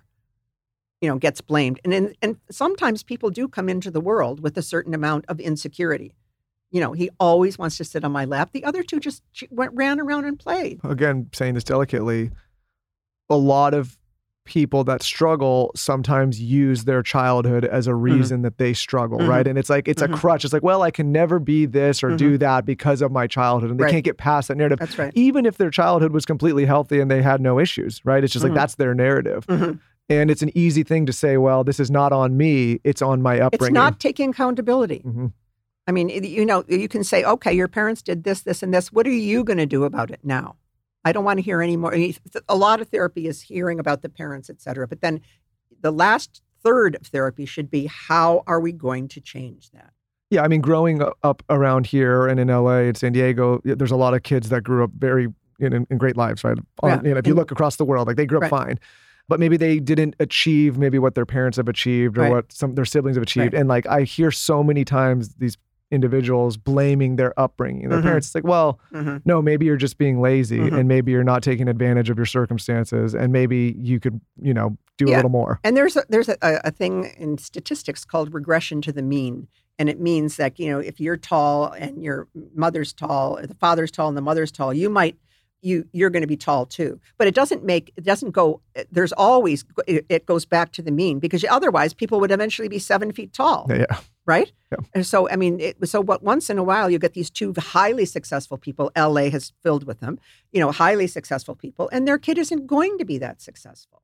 [0.99, 4.57] you know, gets blamed, and in, and sometimes people do come into the world with
[4.57, 6.13] a certain amount of insecurity.
[6.71, 8.51] You know, he always wants to sit on my lap.
[8.51, 10.79] The other two just went ran around and played.
[10.83, 12.31] again, saying this delicately,
[13.29, 13.97] a lot of
[14.51, 18.01] people that struggle sometimes use their childhood as a mm-hmm.
[18.01, 19.29] reason that they struggle, Mhm.
[19.29, 19.47] right?
[19.47, 20.07] And it's like it's Mhm.
[20.07, 20.17] a mm-hmm.
[20.17, 20.43] crutch.
[20.43, 22.37] It's like, well, I can never be this or do mm-hmm.
[22.39, 23.91] that because of my childhood, and they Right.
[23.91, 24.77] can't get past that narrative.
[24.77, 25.13] That's right.
[25.15, 28.25] Even if their childhood was completely healthy and they had no issues, right?
[28.25, 29.45] It's just like that's their narrative.
[30.09, 33.21] And it's an easy thing to say, well, this is not on me, it's on
[33.21, 33.67] my upbringing.
[33.67, 35.01] It's not taking accountability.
[35.87, 38.91] I mean, you know, you can say, okay, your parents did this, this, and this.
[38.91, 40.57] What are you going to do about it now?
[41.03, 41.93] I don't want to hear any more.
[41.93, 44.87] A lot of therapy is hearing about the parents, et cetera.
[44.87, 45.21] But then
[45.81, 49.91] the last third of therapy should be how are we going to change that?
[50.29, 53.95] Yeah, I mean, growing up around here and in LA and San Diego, there's a
[53.97, 55.27] lot of kids that grew up very
[55.59, 56.57] in, in great lives, right?
[56.81, 58.49] On- Yeah, You know, if you look across the world, like they grew up Right.
[58.49, 58.79] fine,
[59.27, 62.31] but maybe they didn't achieve maybe what their parents have achieved or Right.
[62.31, 63.53] what some their siblings have achieved.
[63.53, 63.59] Right.
[63.59, 65.57] And like I hear so many times these
[65.91, 67.89] individuals blaming their upbringing.
[67.89, 68.03] Their Mhm.
[68.03, 69.17] parents it's like, well, Mm-hmm.
[69.25, 70.79] no, maybe you're just being lazy, Mhm.
[70.79, 74.77] and maybe you're not taking advantage of your circumstances, and maybe you could, you know,
[74.97, 75.59] do a little more.
[75.63, 79.47] And there's a, there's a, a thing in statistics called regression to the mean,
[79.79, 83.55] and it means that you know if you're tall and your mother's tall, or the
[83.55, 85.17] father's tall and the mother's tall, you might
[85.61, 86.99] you you're going to be tall too.
[87.17, 88.61] But it doesn't make it doesn't go.
[88.91, 93.11] There's always it, goes back to the mean because otherwise people would eventually be seven
[93.11, 93.99] feet tall, Yeah, yeah.
[94.25, 94.51] right?
[94.71, 94.77] Yeah.
[94.93, 96.23] And so I mean, it, so what?
[96.23, 98.91] Once in a while, you get these two highly successful people.
[98.95, 99.29] L.A.
[99.29, 100.19] has filled with them,
[100.51, 104.01] you know, highly successful people, and their kid isn't going to be that successful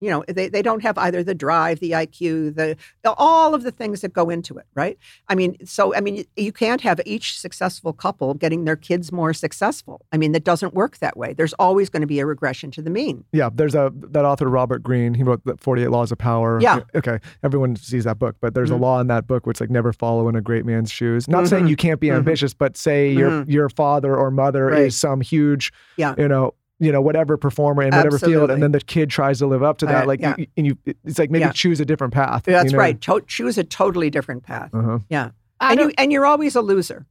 [0.00, 3.62] you know they, they don't have either the drive the iq the, the all of
[3.62, 4.96] the things that go into it right
[5.28, 9.10] i mean so i mean you, you can't have each successful couple getting their kids
[9.12, 12.26] more successful i mean that doesn't work that way there's always going to be a
[12.26, 15.14] regression to the mean Yeah, there's a that author Robert Greene.
[15.14, 16.60] He wrote the 48 Laws of Power.
[16.60, 16.80] Yeah.
[16.94, 18.74] Okay, everyone sees that book, but there's Mhm.
[18.74, 21.28] a law in that book which like never follow in a great man's shoes.
[21.28, 21.68] Not saying Mhm.
[21.70, 22.16] you can't be Mhm.
[22.16, 23.48] ambitious, but say your Mhm.
[23.50, 24.86] your father or mother Right.
[24.86, 26.14] is some huge, Yeah.
[26.18, 29.46] you know, you know whatever performer in whatever field, and then the kid tries to
[29.46, 30.04] live up to that.
[30.04, 30.34] Uh, like, yeah.
[30.38, 31.52] you, and you, it's like maybe Yeah.
[31.52, 32.46] choose a different path.
[32.46, 32.78] you that's know?
[32.78, 34.98] right to- choose a totally different path Uh-huh.
[35.08, 37.04] yeah I and you and you're always a loser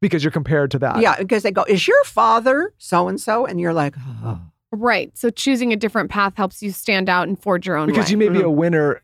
[0.00, 1.00] Because you're compared to that.
[1.00, 3.94] yeah because they go is your father so and so and you're like
[4.24, 4.40] oh.
[4.72, 5.10] right.
[5.16, 8.10] So choosing a different path helps you stand out and forge your own Because way.
[8.10, 8.44] you may be Mhm.
[8.44, 9.00] a winner,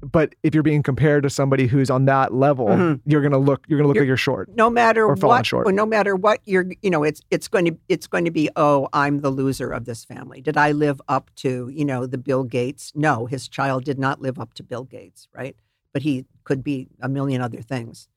[0.00, 3.00] but if you're being compared to somebody who's on that level, Mhm.
[3.04, 4.48] you're gonna look you're gonna look You're- like you're short.
[4.56, 5.66] no matter Or falling what short.
[5.66, 8.48] or no matter what you're you know it's it's going to it's going to be
[8.56, 12.18] oh i'm the loser of this family did i live up to you know the
[12.18, 15.56] bill gates no his child did not live up to bill gates right
[15.92, 18.08] but he could be a million other things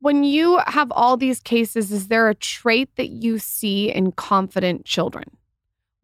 [0.00, 4.84] when you have all these cases, is there a trait that you see in confident
[4.84, 5.24] children?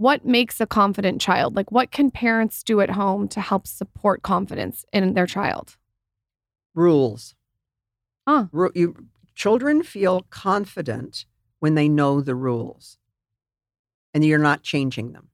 [0.00, 1.54] What makes a confident child?
[1.54, 5.76] Like, what can parents do at home to help support confidence in their child?
[6.74, 7.34] rules
[8.26, 8.46] Huh.
[8.50, 8.94] Ru- you,
[9.34, 11.26] children feel confident
[11.58, 12.96] when they know the rules
[14.14, 15.28] and you're not changing them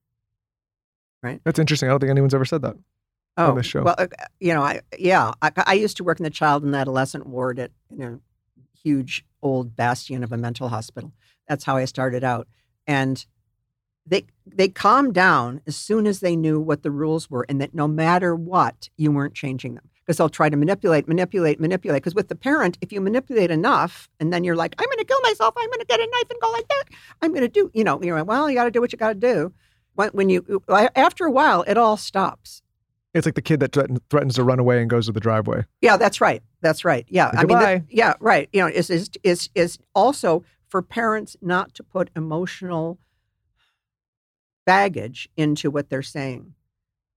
[1.22, 1.40] Right?
[1.44, 1.88] That's interesting.
[1.88, 2.74] I don't think anyone's ever said that.
[3.36, 3.82] Oh, on this show.
[3.82, 4.06] Well, uh,
[4.40, 7.58] you know, I yeah, I, I used to work in the child and adolescent ward
[7.60, 8.20] at you know,
[8.82, 11.12] huge old bastion of a mental hospital.
[11.48, 12.48] That's how I started out,
[12.86, 13.24] and
[14.06, 17.74] they they calmed down as soon as they knew what the rules were, and that
[17.74, 22.00] no matter what, you weren't changing them because they'll try to manipulate, manipulate, manipulate.
[22.02, 25.04] Because with the parent, if you manipulate enough, and then you're like, I'm going to
[25.04, 26.84] kill myself, I'm going to get a knife and go like that,
[27.22, 28.98] I'm going to do, you know, you're like, well, you got to do what you
[28.98, 29.52] got to do.
[29.94, 30.62] When, when you
[30.94, 32.62] after a while, it all stops.
[33.14, 35.64] It's like the kid that threaten, threatens to run away and goes to the driveway.
[35.80, 36.42] Yeah, that's right.
[36.60, 37.06] That's right.
[37.08, 38.48] Yeah, I mean, that- yeah, right.
[38.52, 42.98] You know, is is is is also for parents not to put emotional
[44.66, 46.52] baggage into what they're saying.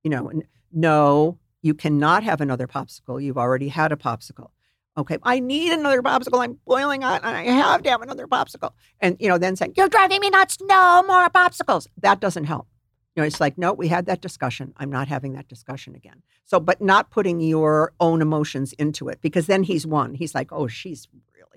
[0.03, 0.31] You know,
[0.71, 3.21] no, you cannot have another popsicle.
[3.21, 4.51] You've already had a popsicle.
[4.97, 6.43] Okay, I need another popsicle.
[6.43, 8.71] I'm boiling hot, and I have to have another popsicle.
[8.99, 10.57] And you know, then saying you're driving me nuts.
[10.61, 11.87] No more popsicles.
[12.01, 12.67] That doesn't help.
[13.15, 14.73] You know, it's like, no, we had that discussion.
[14.77, 16.21] I'm not having that discussion again.
[16.45, 20.13] So, but not putting your own emotions into it because then he's won.
[20.13, 21.07] He's like, oh, she's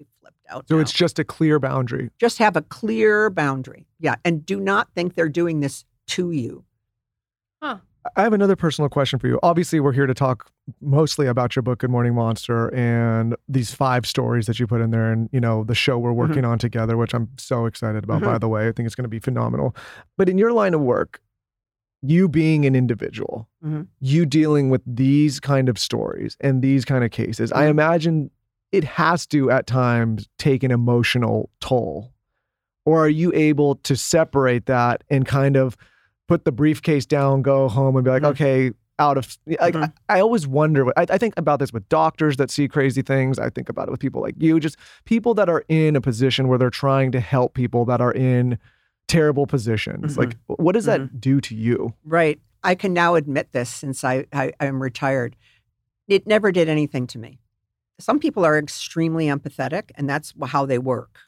[0.03, 0.69] really flipped out.
[0.69, 0.81] So now.
[0.83, 2.11] it's just a clear boundary.
[2.19, 3.87] just have a clear boundary.
[3.99, 4.17] Yeah.
[4.25, 6.65] And do not think they're doing this to you.
[7.63, 7.79] Huh.
[8.17, 9.39] I have another personal question for you.
[9.45, 10.51] Obviously, we're here to talk
[10.81, 14.91] mostly about your book, Good Morning Monster, and these five stories that you put in
[14.91, 18.23] there, and you know the show we're working on together, which I'm so excited about.
[18.23, 19.77] By the way, I think it's going to be phenomenal.
[20.19, 21.21] But in your line of work,
[22.03, 23.87] you being an individual, Mhm.
[24.01, 27.71] you dealing with these kind of stories and these kind of cases, I Mhm.
[27.71, 28.31] imagine
[28.73, 32.13] it has to at times take an emotional toll.
[32.85, 35.77] Or are you able to separate that and kind of
[36.27, 38.31] put the briefcase down, go home, and be like, Mhm.
[38.31, 39.93] okay, out of like Mhm.
[40.09, 40.85] I, I always wonder.
[40.85, 43.39] what- I, I think about this with doctors that see crazy things.
[43.39, 46.49] I think about it with people like you, just people that are in a position
[46.49, 48.59] where they're trying to help people that are in
[49.09, 50.15] terrible positions.
[50.15, 50.19] Mhm.
[50.19, 51.95] Like, what does that do to you?
[52.05, 52.41] Right.
[52.65, 55.37] I can now admit this since I, I I'm retired.
[56.09, 57.41] It never did anything to me.
[57.99, 61.19] Some people are extremely empathetic, and that's how they work.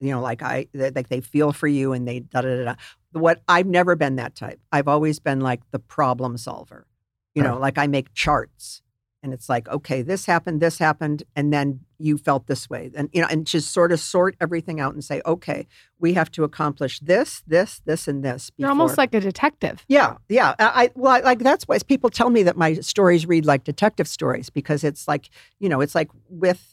[0.00, 2.64] You know, like I, they- like they feel for you, and they da da da.
[2.64, 2.74] da.
[3.12, 4.60] What I've never been that type.
[4.72, 6.86] I've always been like the problem solver.
[7.34, 8.82] You know, like I make charts,
[9.22, 13.08] and it's like, okay, this happened, this happened, and then you felt this way, and
[13.12, 15.66] you know, and just sort of sort everything out and say, okay,
[15.98, 18.50] we have to accomplish this, this, this, and this.
[18.58, 19.84] You're almost like a detective.
[19.88, 20.54] yeah, yeah.
[20.58, 23.64] I I- well, I, like that's why people tell me that my stories read like
[23.64, 26.70] detective stories because it's like you know, it's like with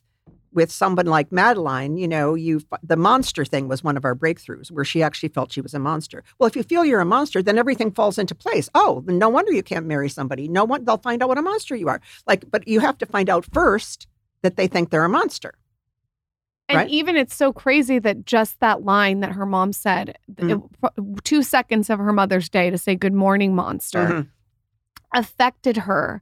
[0.54, 4.70] with someone like Madeline, you know, you the monster thing was one of our breakthroughs
[4.70, 6.26] where she actually felt she was a monster.
[6.38, 8.68] Well, if you feel you're a monster, then everything falls into place.
[8.76, 10.50] Oh, no wonder you can't marry somebody.
[10.50, 12.02] No one they'll find out what a monster you are.
[12.28, 14.08] Like, but you have to find out first
[14.44, 15.54] that they think they're a monster.
[16.70, 16.90] And Right.
[16.90, 20.50] even it's so crazy that just that line that her mom said, Mm-hmm.
[21.20, 24.28] it- two seconds of her Mother's Day to say "Good morning, monster," Mhm.
[25.14, 26.22] affected her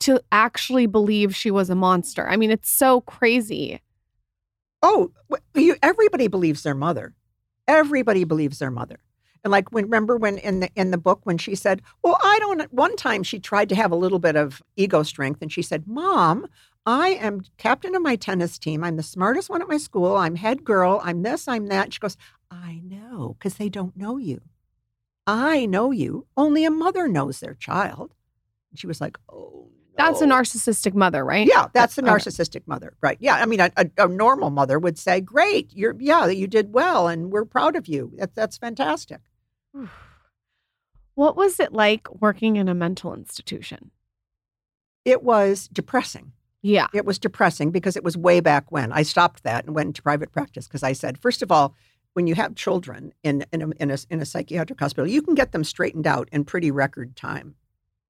[0.00, 2.26] to actually believe she was a monster.
[2.28, 3.80] I mean, it's so crazy.
[4.82, 5.10] Oh,
[5.54, 7.14] you, everybody believes their mother.
[7.68, 9.00] Everybody believes their mother.
[9.44, 12.38] And like when remember when in the in the book when she said, "Well, I
[12.40, 15.62] don't." One time she tried to have a little bit of ego strength, and she
[15.62, 16.46] said, "Mom,
[16.90, 18.82] I am captain of my tennis team.
[18.82, 20.16] I'm the smartest one at my school.
[20.16, 21.00] I'm head girl.
[21.04, 21.46] I'm this.
[21.46, 22.16] I'm that." She goes,
[22.50, 24.40] "I know, because they don't know you.
[25.26, 26.26] I know you.
[26.36, 28.14] Only a mother knows their child."
[28.70, 31.46] And she was like, "Oh." That's a narcissistic mother, right?
[31.46, 32.10] Yeah, that's the Okay.
[32.10, 33.18] narcissistic mother, right?
[33.20, 36.72] Yeah, I mean, a, a, a normal mother would say, "Great, you're yeah, you did
[36.72, 38.12] well, and we're proud of you.
[38.16, 39.20] That, that's fantastic."
[41.14, 43.90] What was it like working in a mental institution?
[45.04, 46.32] It was depressing.
[46.62, 46.88] Yeah.
[46.92, 50.02] It was depressing because it was way back when I stopped that and went into
[50.02, 51.74] private practice because I said, first of all,
[52.12, 55.34] when you have children in in a, in a in a psychiatric hospital, you can
[55.34, 57.54] get them straightened out in pretty record time,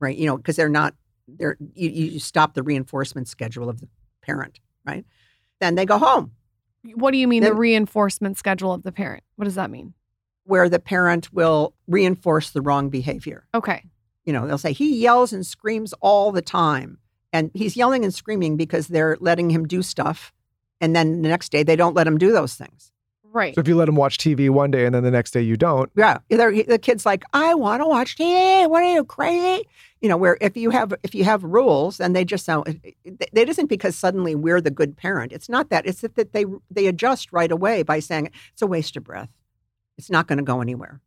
[0.00, 0.16] right?
[0.16, 0.94] You know, because they're not
[1.28, 3.88] they're you, you stop the reinforcement schedule of the
[4.22, 5.04] parent, right?
[5.60, 6.32] Then they go home.
[6.94, 9.22] What do you mean the reinforcement schedule of the parent?
[9.36, 9.92] What does that mean?
[10.50, 13.46] where the parent will reinforce the wrong behavior.
[13.54, 13.84] Okay.
[14.24, 16.98] You know, they'll say he yells and screams all the time.
[17.32, 20.32] And he's yelling and screaming because they're letting him do stuff.
[20.80, 22.92] And then the next day they don't let him do those things.
[23.32, 23.54] Right.
[23.54, 25.56] So if you let him watch TV one day and then the next day you
[25.56, 26.18] don't, Yeah.
[26.28, 28.68] They're, the kid's like, I want to watch TV.
[28.68, 29.68] What are you crazy?
[30.00, 32.96] You know, where if you have if you have rules, then they just sound it,
[33.04, 35.30] it it isn't because suddenly we're the good parent.
[35.30, 35.86] It's not that.
[35.86, 39.28] It's that, that they they adjust right away by saying it's a waste of breath.
[39.98, 41.02] It's not going to go anywhere.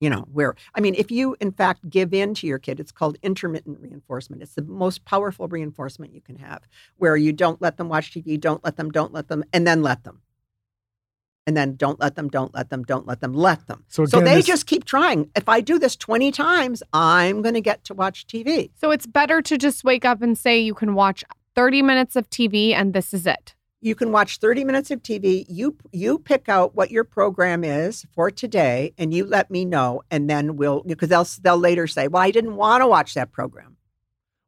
[0.00, 2.90] You know, where I mean, if you in fact give in to your kid, it's
[2.90, 4.40] called intermittent reinforcement.
[4.42, 6.62] It's the most powerful reinforcement you can have,
[6.96, 9.82] where you don't let them watch TV, don't let them, don't let them, and then
[9.82, 10.22] let them.
[11.46, 13.84] And then don't let them, don't let them, don't let them, let them.
[13.88, 15.30] So So, they this- just keep trying.
[15.36, 18.70] If I do this 20 times, I'm going to get to watch TV.
[18.80, 21.24] So it's better to just wake up and say you can watch
[21.56, 23.54] 30 minutes of TV and this is it.
[23.82, 25.46] You can watch 30 minutes of TV.
[25.48, 30.02] You you pick out what your program is for today and you let me know
[30.10, 33.32] and then we'll because they'll they'll later say, "Well, I didn't want to watch that
[33.32, 33.76] program."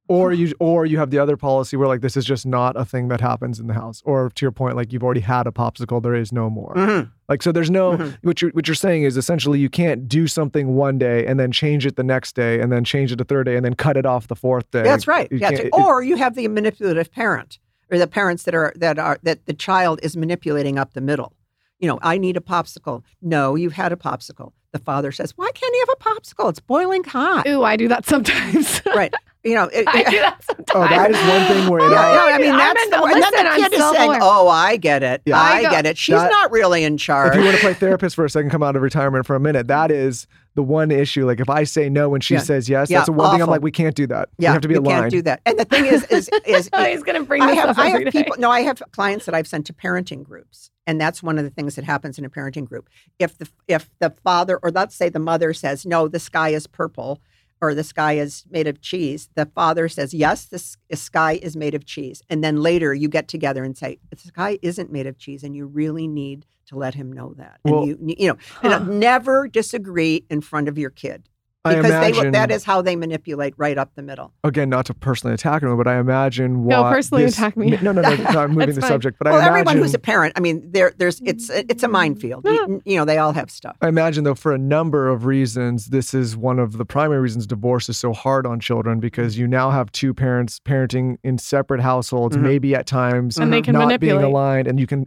[0.09, 2.85] or you or you have the other policy where like this is just not a
[2.85, 5.51] thing that happens in the house, or to your point, like you've already had a
[5.51, 6.75] popsicle, there is no more.
[6.75, 7.11] Mhm.
[7.29, 8.19] Like so, there's no Mhm.
[8.23, 11.53] what you're what you're saying is essentially you can't do something one day and then
[11.53, 13.97] change it the next day and then change it the third day and then cut
[13.97, 14.83] it off the fourth day.
[14.83, 15.31] That's right.
[15.33, 17.59] You can't- it- or you have the manipulative parent
[17.93, 21.35] or the parents that are that are that the child is manipulating up the middle.
[21.79, 23.03] You know, I need a popsicle.
[23.21, 24.53] No, you've had a popsicle.
[24.73, 26.49] The father says, "Why can't you have a popsicle?
[26.49, 28.81] It's boiling hot." Ooh, I do that sometimes.
[28.97, 29.13] right.
[29.45, 30.71] You know, it- I do that sometimes.
[30.75, 32.97] Oh, that is one thing where Yeah, it- yeah, I mean I'm that's in- the
[33.03, 34.19] and then listen, the I'm kid is saying, self-aware.
[34.23, 35.21] "Oh, I get it.
[35.27, 35.39] Yeah.
[35.39, 35.99] I I go- get it.
[35.99, 38.51] She's That- not really in charge." if you want to play therapist for a second,
[38.51, 39.67] come out of retirement for a minute.
[39.69, 41.27] That is the one issue.
[41.27, 42.41] Like if I say no when she Yeah.
[42.41, 44.31] says yes, Yeah, that's the one thing I'm like, we can't do that.
[44.39, 45.03] yeah, we have to be you aligned.
[45.03, 45.41] can't do that.
[45.45, 47.79] And the thing is, is is Oh, he's going to bring I this have up
[47.79, 48.23] I every have day.
[48.23, 48.37] people.
[48.39, 51.51] No, I have clients that I've sent to parenting groups, and that's one of the
[51.51, 52.89] things that happens in a parenting group.
[53.19, 56.67] If the if the father or let's say the mother says no, the sky is
[56.67, 57.21] purple,
[57.63, 61.75] or the sky is made of cheese, the father says, Yes, the sky is made
[61.75, 62.21] of cheese.
[62.29, 65.45] And then later you get together and say, The sky isn't made of cheese.
[65.45, 67.61] And you really need to let him know that.
[67.65, 71.29] And Well- you, you know, and, uh, never disagree in front of your kid
[71.65, 74.33] because imagine, will- that is how they manipulate right up the middle.
[74.45, 77.71] again, not to personally attack anyone, but I imagine No, personally this- attack me.
[77.83, 78.89] No, no, no, no I'm moving the fine.
[78.91, 79.19] subject.
[79.19, 81.89] But well, I imagine, everyone who's a parent, I mean, there, there's it's it's a
[81.89, 82.45] minefield.
[82.45, 83.77] You, you know, they all have stuff.
[83.81, 87.47] I imagine, though, for a number of reasons, this is one of the primary reasons
[87.47, 91.81] divorce is so hard on children because you now have two parents parenting in separate
[91.81, 92.43] households, Mhm.
[92.43, 94.19] maybe at times And they can not manipulate.
[94.21, 95.07] being aligned, and you can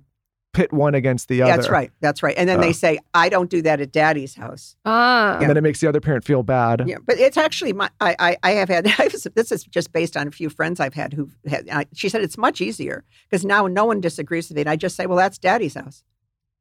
[0.55, 1.51] pit one against the other.
[1.55, 1.91] That's right.
[1.99, 2.33] That's right.
[2.37, 2.61] And then Uh.
[2.61, 4.75] they say, I don't do that at daddy's house.
[4.85, 5.37] Ah.
[5.39, 6.83] And then it makes the other parent feel bad.
[6.87, 7.89] Yeah, but it's actually my.
[7.99, 8.87] I I, I have had.
[8.99, 11.67] I was, this is just based on a few friends I've had who've had.
[11.69, 14.67] I, she said it's much easier because now no one disagrees with it.
[14.67, 16.03] I just say, well, that's daddy's house,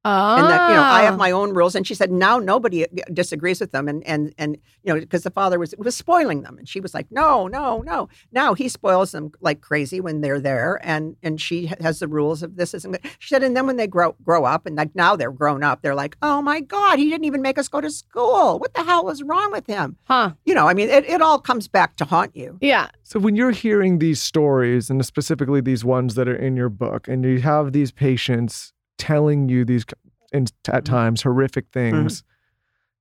[0.05, 0.39] Ah.
[0.39, 1.75] and that you know I have my own rules.
[1.75, 5.23] And she said now nobody uh, disagrees with them, and and and you know because
[5.23, 8.09] the father was was spoiling them, and she was like, no, no, no.
[8.31, 12.43] Now he spoils them like crazy when they're there, and and she has the rules
[12.43, 12.93] of this isn't.
[12.93, 13.01] good.
[13.19, 15.81] She said, and then when they grow grow up, and like now they're grown up,
[15.81, 18.59] they're like, oh my god, he didn't even make us go to school.
[18.59, 19.97] What the hell was wrong with him?
[20.05, 20.33] Huh.
[20.45, 22.59] you know, I mean, it, it all comes back to haunt you.
[22.61, 22.91] Yeah.
[23.03, 27.09] So when you're hearing these stories, and specifically these ones that are in your book,
[27.09, 29.85] and you have these patients telling you these,
[30.33, 30.77] in, Mm-hmm.
[30.77, 32.23] at times, horrific things,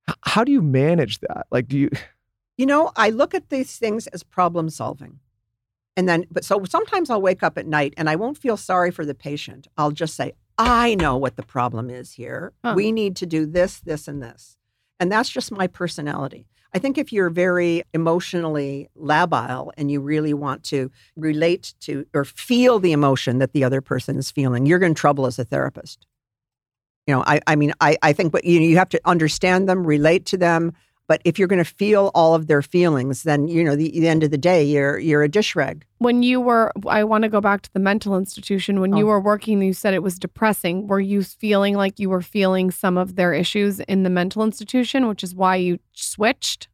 [0.08, 1.46] h- how do you manage that?
[1.50, 1.90] Like, do you?
[2.56, 5.18] You know, I look at these things as problem solving.
[5.96, 8.92] And then, but so sometimes I'll wake up at night and I won't feel sorry
[8.92, 9.66] for the patient.
[9.76, 12.52] I'll just say, I know what the problem is here.
[12.64, 12.74] Huh.
[12.76, 14.56] We need to do this, this, and this.
[15.00, 16.46] And that's just my personality.
[16.74, 22.24] I think if you're very emotionally labile and you really want to relate to or
[22.24, 26.04] feel the emotion that the other person is feeling, you're in trouble as a therapist.
[27.06, 29.68] You know, I, I mean, I, I think, but you know, you have to understand
[29.68, 30.72] them, relate to them.
[31.06, 34.08] But if you're going to feel all of their feelings, then you know, the, the
[34.08, 35.84] end of the day, you're you're a dish rag.
[35.98, 38.80] When you were, I want to go back to the mental institution.
[38.80, 39.08] When you Oh.
[39.08, 40.86] were working, you said it was depressing.
[40.86, 45.06] Were you feeling like you were feeling some of their issues in the mental institution,
[45.06, 46.68] which is why you switched?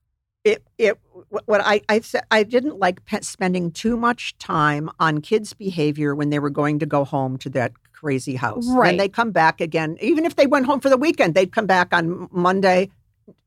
[0.45, 5.21] It it what I I said I didn't like pe- spending too much time on
[5.21, 8.67] kids' behavior when they were going to go home to that crazy house.
[8.69, 8.87] Right.
[8.91, 11.67] When they come back again, even if they went home for the weekend, they'd come
[11.67, 12.89] back on Monday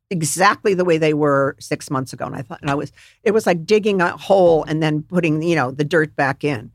[0.10, 2.26] exactly the way they were six months ago.
[2.26, 2.92] And I thought, and I was,
[3.24, 6.72] it was like digging a hole and then putting, you know, the dirt back in.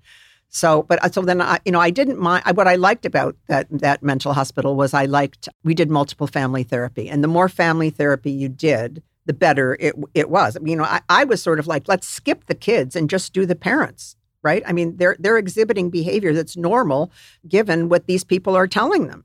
[0.48, 2.44] So, but uh, so then I, you know, I didn't mind.
[2.56, 6.62] What I liked about that that mental hospital was I liked we did multiple family
[6.62, 10.56] therapy, and the more family therapy you did, the better it it was.
[10.64, 13.44] You know, I, I was sort of like, let's skip the kids and just do
[13.44, 14.62] the parents, right?
[14.66, 17.12] I mean, they're they're exhibiting behavior that's normal
[17.46, 19.24] given what these people are telling them.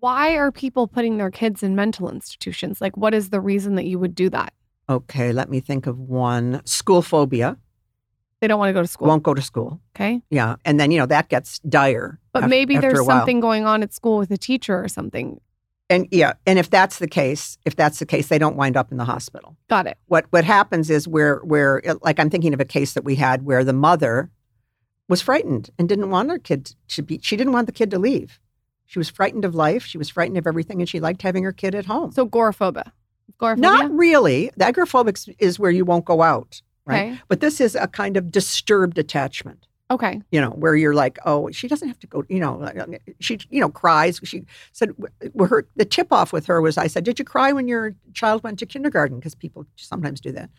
[0.00, 2.80] Why are people putting their kids in mental institutions?
[2.80, 4.52] Like, what is the reason that you would do that?
[4.88, 6.62] Okay, let me think of one.
[6.64, 7.56] School phobia.
[8.40, 9.08] They don't want to go to school.
[9.08, 9.80] Won't go to school.
[9.96, 10.22] okay.
[10.30, 12.20] Yeah, and then you know that gets dire.
[12.32, 15.40] But af- maybe there's something going on at school with a teacher or something.
[15.90, 18.92] And yeah, and if that's the case, if that's the case, they don't wind up
[18.92, 19.56] in the hospital.
[19.68, 19.98] Got it.
[20.06, 23.44] What what happens is where where like I'm thinking of a case that we had
[23.44, 24.30] where the mother
[25.08, 27.18] was frightened and didn't want her kid to be.
[27.22, 28.38] She didn't want the kid to leave.
[28.88, 29.84] She was frightened of life.
[29.84, 32.10] She was frightened of everything, and she liked having her kid at home.
[32.10, 32.92] So agoraphobia.
[33.34, 33.70] Agoraphobia?
[33.70, 34.50] Not really.
[34.56, 37.12] The agoraphobic is where you won't go out, right?
[37.12, 37.20] Okay.
[37.28, 39.66] But this is a kind of disturbed attachment.
[39.90, 40.20] Okay.
[40.30, 42.70] you know, where you're like, oh, she doesn't have to go, you know,
[43.20, 44.20] she, you know, cries.
[44.22, 44.90] She said,
[45.38, 48.42] her, the tip off with her was, I said, did you cry when your child
[48.42, 49.18] went to kindergarten?
[49.18, 50.50] Because people sometimes do that.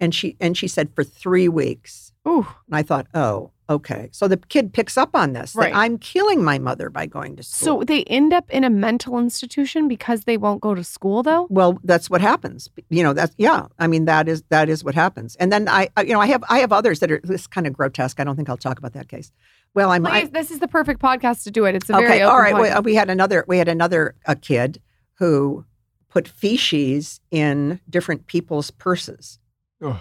[0.00, 2.12] And she, and she said, for three weeks.
[2.28, 2.46] Ooh.
[2.66, 4.08] And I thought, oh, okay.
[4.12, 5.52] So the kid picks up on this.
[5.52, 5.74] that Right.
[5.74, 7.80] I'm killing my mother by going to school.
[7.80, 11.46] So they end up in a mental institution because they won't go to school, though?
[11.50, 12.68] well, that's what happens.
[12.90, 13.66] You know, that's yeah.
[13.78, 15.36] I mean, that is that is what happens.
[15.36, 17.66] And then I, I- you know, I have I have others that are this kind
[17.66, 18.20] of grotesque.
[18.20, 19.32] I don't think I'll talk about that case.
[19.74, 21.74] Well, I'm I, this is the perfect podcast to do it.
[21.74, 22.22] It's a very okay.
[22.22, 22.82] open All right.
[22.84, 23.44] We, we had another.
[23.46, 24.80] We had another a kid
[25.14, 25.64] who
[26.08, 29.38] put feces in different people's purses.
[29.82, 29.96] Ugh.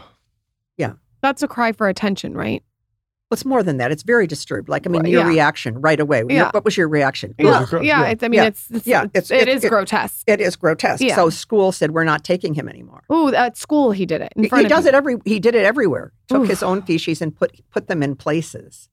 [0.78, 0.94] Yeah.
[1.22, 2.64] That's a cry for attention, right?
[3.30, 3.92] What's more than that?
[3.92, 4.70] It's very disturbed.
[4.70, 5.28] Like I mean, Well, your yeah.
[5.28, 6.20] reaction right away.
[6.20, 6.52] Your- Yeah.
[6.52, 7.34] what was your reaction?
[7.40, 7.64] It was Ugh.
[7.64, 8.08] a gro- yeah, yeah.
[8.10, 8.46] It's, I mean, Yeah.
[8.46, 10.24] it's, it's, Yeah, it's, it's- it it- is it- grotesque.
[10.28, 11.02] It is grotesque.
[11.02, 11.16] Yeah.
[11.16, 13.02] So school said we're not taking him anymore.
[13.10, 14.90] Oh, at school he did it in He, front he of does you.
[14.90, 15.18] it every.
[15.26, 16.14] He did it everywhere.
[16.28, 16.50] Took Oof.
[16.50, 18.90] his own feces and put put them in places.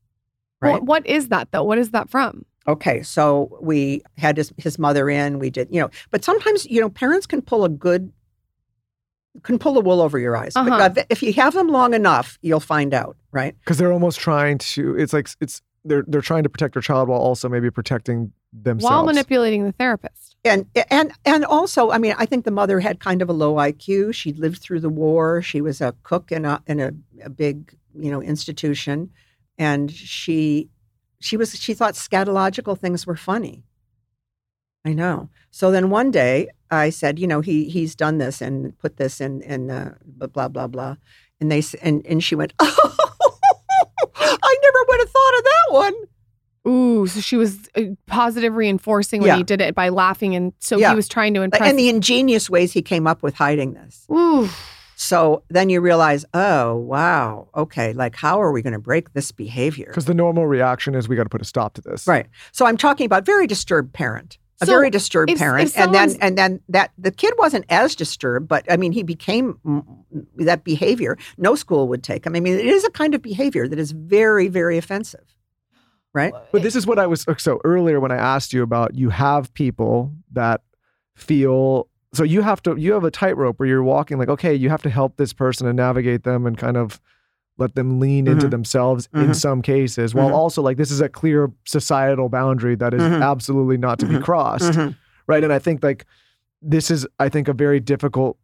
[0.62, 0.82] Well, Right.
[0.82, 1.64] what is that though?
[1.64, 2.46] What is that from?
[2.66, 5.40] Okay, so we had his, his mother in.
[5.40, 8.12] We did, you know, but sometimes you know parents can pull a good,
[9.42, 10.54] can pull the wool over your eyes.
[10.54, 10.88] Uh-huh.
[10.90, 13.56] But if you have them long enough, you'll find out, right?
[13.60, 17.08] because they're almost trying to it's like it's they're they're trying to protect their child
[17.08, 18.90] while also maybe protecting themselves.
[18.90, 20.36] While manipulating the therapist.
[20.44, 23.54] And and and also, I mean, I think the mother had kind of a low
[23.54, 24.14] IQ.
[24.14, 25.40] She'd lived through the war.
[25.40, 26.92] She was a cook in a in a,
[27.24, 29.10] a big you know institution,
[29.56, 30.68] and she
[31.20, 33.64] she was she thought scatological things were funny.
[34.84, 35.30] I know.
[35.50, 39.20] So then one day I said, you know, he he's done this and put this
[39.20, 40.96] in in uh, blah blah blah,
[41.40, 42.98] and they and and she went, oh,
[44.16, 45.94] I never would have thought of that one.
[46.64, 49.36] Ooh, so she was uh, positive reinforcing when Yeah.
[49.36, 50.90] he did it by laughing, and so Yeah.
[50.90, 51.68] he was trying to Like, impress.
[51.70, 54.06] and the ingenious ways he came up with hiding this.
[54.10, 54.48] Ooh,
[54.94, 59.32] So then you realize, oh wow, okay, like how are we going to break this
[59.32, 59.86] behavior?
[59.88, 62.06] because the normal reaction is we got to put a stop to this.
[62.06, 62.26] Right.
[62.52, 64.38] So I'm talking about very disturbed parent.
[64.62, 67.64] A So very disturbed if- parent, if and then and then that the kid wasn't
[67.68, 69.84] as disturbed, but I mean he became mm,
[70.36, 71.18] that behavior.
[71.36, 72.36] No school would take him.
[72.36, 75.36] I mean it is a kind of behavior that is very very offensive,
[76.14, 76.32] right?
[76.52, 79.52] But this is what I was so earlier when I asked you about you have
[79.54, 80.62] people that
[81.16, 84.68] feel so you have to you have a tightrope where you're walking like okay you
[84.68, 87.00] have to help this person and navigate them and kind of
[87.58, 88.50] let them lean into Mhm.
[88.50, 89.34] themselves in Mhm.
[89.36, 90.34] some cases while Mhm.
[90.34, 93.22] also like this is a clear societal boundary that is Mhm.
[93.22, 94.22] absolutely not to be Mhm.
[94.22, 94.78] crossed
[95.26, 96.06] right and I think like
[96.62, 98.38] this is I think a very difficult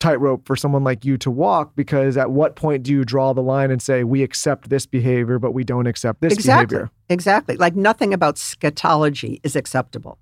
[0.00, 3.42] tightrope for someone like you to walk because at what point do you draw the
[3.42, 6.76] line and say we accept this behavior but we don't accept this Exactly.
[6.76, 7.56] behavior Exactly.
[7.56, 10.18] Like nothing about scatology is acceptable.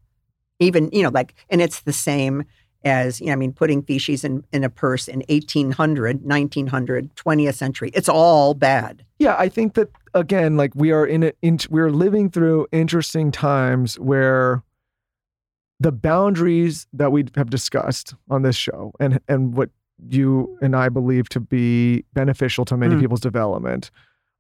[0.59, 2.43] Even, you know, like, and it's the same
[2.85, 7.55] as, you know, I mean, putting feces in, in a purse in 1800, 1900, 20th
[7.55, 7.91] century.
[7.95, 9.05] It's all bad.
[9.19, 13.31] Yeah, I think that again, like we are in it, in, we're living through interesting
[13.31, 14.63] times where
[15.79, 19.71] the boundaries that we have discussed on this show, and and what
[20.09, 23.01] you and I believe to be beneficial to many Mm.
[23.01, 23.91] people's development,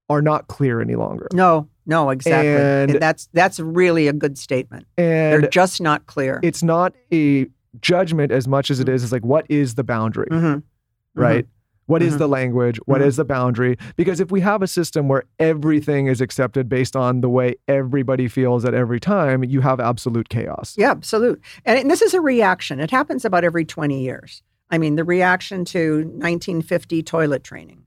[0.09, 1.29] are not clear any longer.
[1.33, 2.49] No, no, exactly.
[2.51, 4.87] And- And, that's that's really a good statement.
[4.97, 6.41] They're just not clear.
[6.43, 7.47] it's not a
[7.81, 9.03] judgment as much as it is.
[9.03, 10.29] It's like what is the boundary?
[10.31, 10.63] Mhm.
[11.15, 11.47] right?
[11.87, 12.19] What is Mhm.
[12.19, 12.79] the language?
[12.87, 13.77] What is the boundary?
[13.97, 18.29] Because if we have a system where everything is accepted based on the way everybody
[18.29, 20.77] feels at every time, you have absolute chaos.
[20.79, 21.41] Yeah, absolute.
[21.65, 22.79] And, and this is a reaction.
[22.79, 24.43] It happens about every 20 years.
[24.71, 27.83] I mean, the reaction to 1950 toilet training,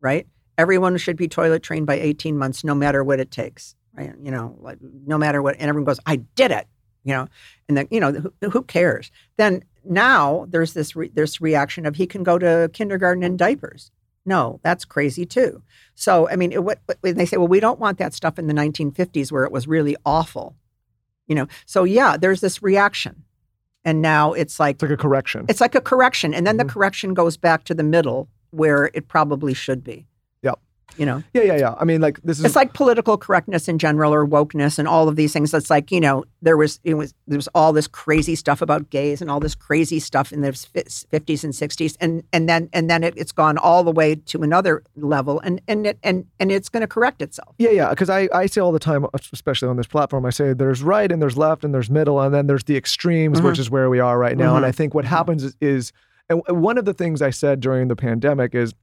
[0.00, 0.26] right?
[0.58, 4.14] Everyone should be toilet trained by 18 months, no matter what it takes, right?
[4.20, 5.54] You know, like no matter what.
[5.60, 6.66] And everyone goes, I did it,
[7.04, 7.28] you know,
[7.68, 9.10] and then, you know, who, who cares?
[9.36, 13.90] Then now there's this, re- this reaction of he can go to kindergarten in diapers.
[14.26, 15.62] No, that's crazy too.
[15.94, 18.46] So, I mean, it, what, when they say, well, we don't want that stuff in
[18.46, 20.56] the 1950s where it was really awful,
[21.26, 21.46] you know.
[21.66, 23.24] So, yeah, there's this reaction.
[23.84, 25.44] And now it's like, It's like a correction.
[25.46, 26.32] it's like a correction.
[26.32, 26.60] And then Mhm.
[26.66, 30.06] the correction goes back to the middle where it probably should be.
[30.96, 31.74] You know, yeah, yeah, yeah.
[31.80, 35.08] I mean, like this is it's like political correctness in general or wokeness and all
[35.08, 35.52] of these things.
[35.52, 38.90] It's like, you know, there was, it was, there was all this crazy stuff about
[38.90, 41.96] gays and all this crazy stuff in the 50s and 60s.
[42.00, 45.60] And, and then, and then it, it's gone all the way to another level and,
[45.66, 47.56] and, it, and, and it's going to correct itself.
[47.58, 47.90] Yeah, yeah.
[47.90, 51.10] Because I, I say all the time, especially on this platform, I say there's right
[51.10, 53.98] and there's left and there's middle and then there's the extremes, which is where we
[53.98, 54.54] are right now.
[54.54, 54.68] And Mhm.
[54.68, 55.92] I think what happens is, is,
[56.28, 58.74] and one of the things I said during the pandemic is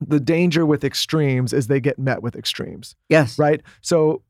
[0.00, 3.38] the danger with extremes is they get met with extremes, Yes.
[3.38, 3.60] right?
[3.80, 4.22] So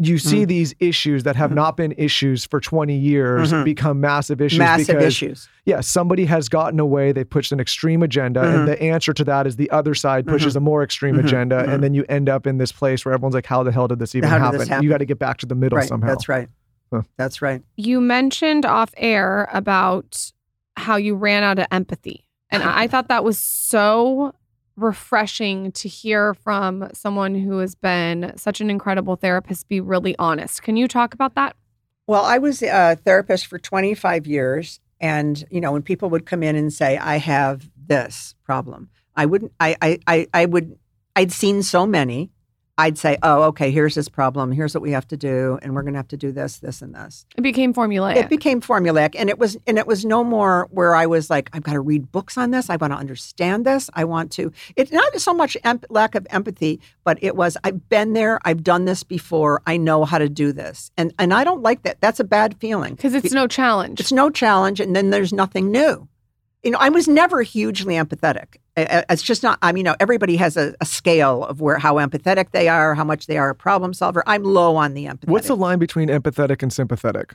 [0.00, 0.48] you see Mhm.
[0.48, 1.54] these issues that have Mhm.
[1.56, 3.64] not been issues for 20 years Mhm.
[3.64, 5.48] become massive issues Massive because issues.
[5.66, 7.10] yeah, somebody has gotten away.
[7.10, 10.54] They pushed an extreme agenda, and the answer to that is the other side pushes
[10.54, 11.24] a more extreme Mhm.
[11.24, 13.88] agenda, and then you end up in this place where everyone's like, "How the hell
[13.88, 14.60] did this even How happen?
[14.60, 14.84] this happen?
[14.84, 15.88] You got to get back to the middle Right.
[15.88, 16.48] somehow." That's right.
[16.92, 17.02] Huh.
[17.18, 17.60] That's right.
[17.76, 20.32] you mentioned off air about
[20.76, 22.24] how you ran out of empathy.
[22.50, 24.32] And I I thought that was so
[24.78, 30.62] refreshing to hear from someone who has been such an incredible therapist be really honest.
[30.62, 31.56] Can you talk about that?
[32.06, 34.80] Well, I was a therapist for 25 years.
[35.00, 39.26] And, you know, when people would come in and say, I have this problem, I
[39.26, 40.78] wouldn't, I, I, I, I would,
[41.14, 42.30] I'd seen so many.
[42.78, 44.52] I'd say, oh, okay, here's this problem.
[44.52, 45.58] Here's what we have to do.
[45.60, 47.26] And we're going to have to do this, this, and this.
[47.36, 48.16] It became formulaic.
[48.16, 49.16] It became formulaic.
[49.18, 51.80] And it was, and it was no more where I was like, I've got to
[51.80, 52.70] read books on this.
[52.70, 53.90] I want to understand this.
[53.94, 57.88] I want to, it's not so much emp- lack of empathy, but it was, I've
[57.88, 58.38] been there.
[58.44, 59.60] I've done this before.
[59.66, 60.92] I know how to do this.
[60.96, 62.00] And, and I don't like that.
[62.00, 62.94] That's a bad feeling.
[62.94, 63.98] Because it's no challenge.
[63.98, 66.08] It's no challenge, and then there's nothing new.
[66.68, 68.56] You know, I was never hugely empathetic.
[68.76, 69.58] It's just not.
[69.62, 72.94] I mean, you know, everybody has a, a scale of where how empathetic they are,
[72.94, 74.22] how much they are a problem solver.
[74.26, 75.28] I'm low on the empathetic.
[75.30, 77.34] What's the line between empathetic and sympathetic?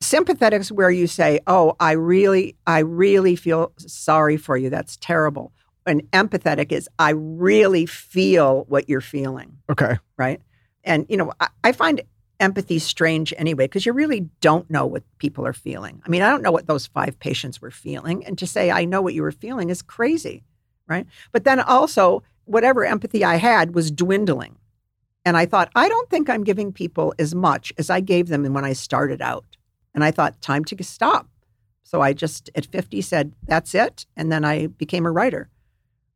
[0.00, 4.70] sympathetic is where you say, "Oh, I really, I really feel sorry for you.
[4.70, 5.52] That's terrible."
[5.84, 10.40] And empathetic is, "I really feel what you're feeling." Okay, Right.
[10.84, 12.00] And, you know, I, I find
[12.40, 16.02] empathy strange anyway, because you really don't know what people are feeling.
[16.04, 18.24] I mean, I don't know what those five patients were feeling.
[18.26, 20.44] And to say, I know what you were feeling is crazy,
[20.88, 21.06] right?
[21.32, 24.56] But then also, whatever empathy I had was dwindling.
[25.24, 28.50] And I thought, I don't think I'm giving people as much as I gave them
[28.52, 29.44] when I started out.
[29.94, 31.28] And I thought, time to stop.
[31.82, 34.06] So I just, at 50, said, that's it.
[34.16, 35.50] And then I became a writer.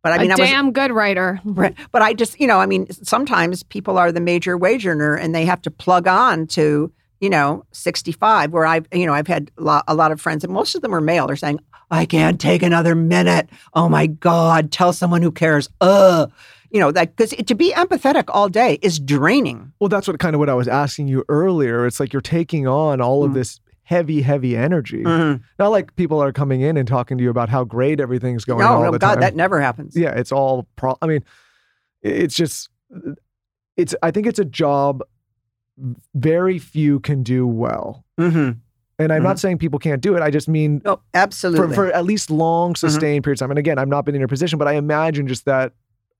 [0.04, 1.40] But I mean, a I was, damn good writer.
[1.44, 1.74] Right.
[1.90, 5.34] But I just, you know, I mean, sometimes people are the major wage earner and
[5.34, 9.50] they have to plug on to, you know, 65, where I've, you know, I've had
[9.58, 11.58] a lot, a lot of friends, and most of them are male, are saying,
[11.90, 13.48] I can't take another minute.
[13.72, 15.68] Oh my God, tell someone who cares.
[15.80, 16.30] Ugh.
[16.70, 19.72] You know, that because to be empathetic all day is draining.
[19.78, 21.86] Well, that's what kind of what I was asking you earlier.
[21.86, 23.34] It's like you're taking on all of Mm.
[23.34, 25.02] this heavy, heavy energy.
[25.04, 25.40] Mhm.
[25.58, 28.60] Not like people are coming in and talking to you about how great everything's going
[28.60, 29.20] No, no, God, time.
[29.20, 29.94] that never happens.
[29.96, 30.96] yeah, it's all pro.
[31.00, 31.22] I mean,
[32.02, 32.68] it's just,
[33.76, 33.94] it's.
[34.02, 35.02] I think it's a job
[36.14, 38.04] very few can do well.
[38.18, 38.50] hmm
[38.98, 40.22] And I'm not saying people can't do it.
[40.22, 41.74] I just mean No, absolutely.
[41.74, 42.86] for at least long, Mm-hmm.
[42.86, 43.50] sustained periods of time.
[43.50, 45.72] And again, I've not been in your position, but I imagine just that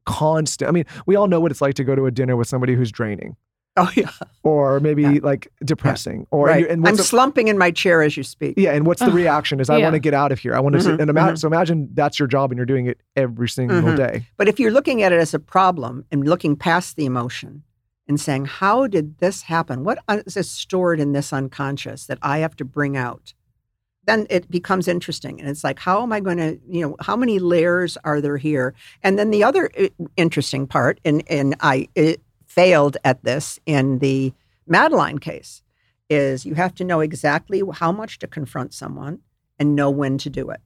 [0.07, 0.69] constant.
[0.69, 2.75] I mean, we all know what it's like to go to a dinner with somebody
[2.75, 3.37] who's draining,
[3.77, 4.11] oh yeah,
[4.45, 5.19] or maybe Yeah.
[5.23, 6.65] like depressing, or right.
[6.65, 8.55] and, I'm what's the- slumping in my chair as you speak.
[8.57, 9.59] yeah, and what's the reaction?
[9.61, 10.55] Is I want to get out of here.
[10.55, 10.81] I want to.
[10.81, 11.39] Mhm, and ima- mhm.
[11.39, 13.97] so imagine that's your job, and you're doing it every single Mhm.
[13.97, 14.27] day.
[14.37, 17.65] But if you're looking at it as a problem and looking past the emotion
[18.07, 19.83] and saying, how did this happen?
[19.83, 23.35] What is un- stored in this unconscious that I have to bring out?
[24.07, 25.41] Then it becomes interesting.
[25.41, 28.37] And it's like, how am I going to, you know, how many layers are there
[28.37, 28.75] here?
[29.03, 32.21] And then the other uh, interesting part, and, and I it
[32.55, 34.33] failed at this in the
[34.67, 35.63] Madeline case,
[36.09, 39.19] is you have to know exactly how much to confront someone
[39.59, 40.61] and know when to do it.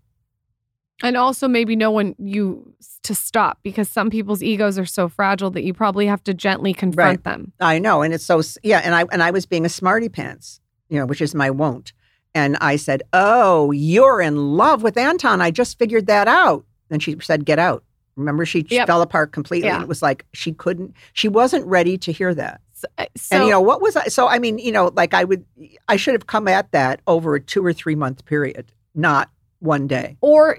[1.03, 2.75] And also maybe know when you
[3.05, 6.75] to stop because some people's egos are so fragile that you probably have to gently
[6.75, 7.25] confront Right.
[7.25, 7.53] them.
[7.61, 8.81] I know, and it's so yeah.
[8.85, 11.93] And I and I was being a smarty pants, you know, which is my won't.
[12.35, 15.41] And I said, "Oh, you're in love with Anton.
[15.41, 17.85] I just figured that out." And she said, "Get out."
[18.19, 18.87] Remember, she Yep.
[18.87, 19.69] fell apart completely.
[19.69, 19.81] Yeah.
[19.81, 20.93] It was like she couldn't.
[21.13, 22.61] She wasn't ready to hear that.
[22.75, 24.05] So, uh, and you know what was I?
[24.09, 25.45] So I mean, you know, like I would,
[25.89, 29.87] I should have come at that over a two or three month period, not one
[29.89, 30.17] day.
[30.21, 30.57] or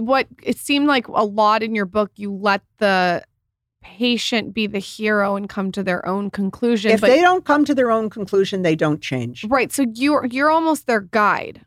[0.00, 3.22] what it seemed like a lot in your book you let the
[3.82, 7.64] patient be the hero and come to their own conclusion If but they don't come
[7.64, 9.44] to their own conclusion, they don't change.
[9.48, 11.64] right so you're you're almost their guide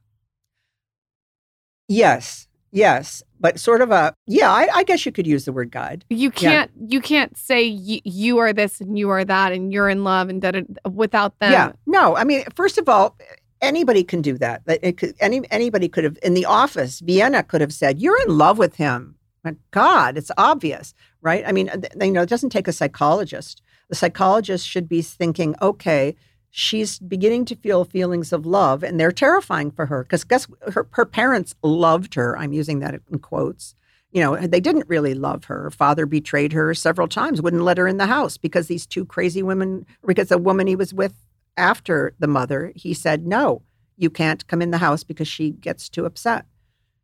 [1.88, 4.52] Yes, yes, but sort of a yeah.
[4.52, 6.06] I, I guess you could use the word guide.
[6.10, 9.90] you can't you can't say y- you are this and you are that and you're
[9.90, 12.16] in love and da, da, da, without them Yeah, no.
[12.16, 13.18] I mean, first of all,
[13.62, 14.66] anybody can do that.
[14.66, 17.00] That It could, any anybody could have in the office.
[17.00, 21.44] Vienna could have said, "You're in love with him." My God, it's obvious, right?
[21.46, 23.62] I mean, th- you know, it doesn't take a psychologist.
[23.90, 26.16] The psychologist should be thinking, okay,
[26.58, 30.88] she's beginning to feel feelings of love, and they're terrifying for her because guess her
[30.92, 32.38] her parents loved her.
[32.38, 33.76] I'm using that in quotes.
[34.12, 35.64] You know, they didn't really love her.
[35.64, 39.04] Her father betrayed her several times, wouldn't let her in the house because these two
[39.04, 41.14] crazy women, because the woman he was with
[41.58, 43.62] after the mother, he said, no,
[43.98, 46.46] you can't come in the house because she gets too upset.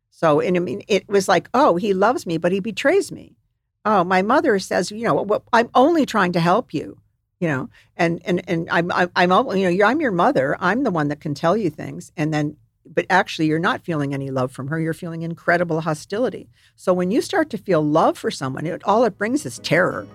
[0.08, 3.36] So, and I mean, it was like, oh, he loves me, but he betrays me.
[3.84, 7.01] Oh, my mother says, you know, I'm only trying to help you,
[7.42, 10.56] you know, and and and I'm I'm, I'm you know, I'm your mother.
[10.60, 14.14] I'm the one that can tell you things, and then, but actually, you're not feeling
[14.14, 14.78] any love from her.
[14.78, 16.48] You're feeling incredible hostility.
[16.76, 20.06] So when you start to feel love for someone, it, all it brings is terror.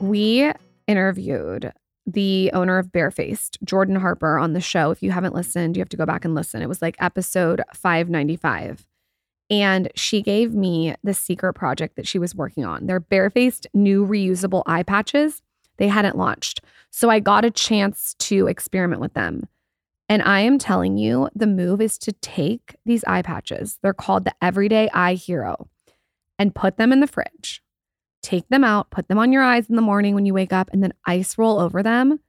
[0.00, 0.52] We
[0.86, 1.72] interviewed
[2.06, 4.90] the owner of Barefaced, Jordan Harper, on the show.
[4.90, 6.60] If you haven't listened, you have to go back and listen.
[6.60, 8.86] It was like episode 595.
[9.50, 12.86] And she gave me the secret project that she was working on.
[12.86, 15.42] They're barefaced new reusable eye patches.
[15.78, 16.60] They hadn't launched.
[16.90, 19.48] So I got a chance to experiment with them.
[20.08, 24.24] And I am telling you, the move is to take these eye patches, they're called
[24.24, 25.68] the Everyday Eye Hero,
[26.38, 27.62] and put them in the fridge
[28.22, 30.70] take them out, put them on your eyes in the morning when you wake up,
[30.72, 32.20] and then ice roll over them.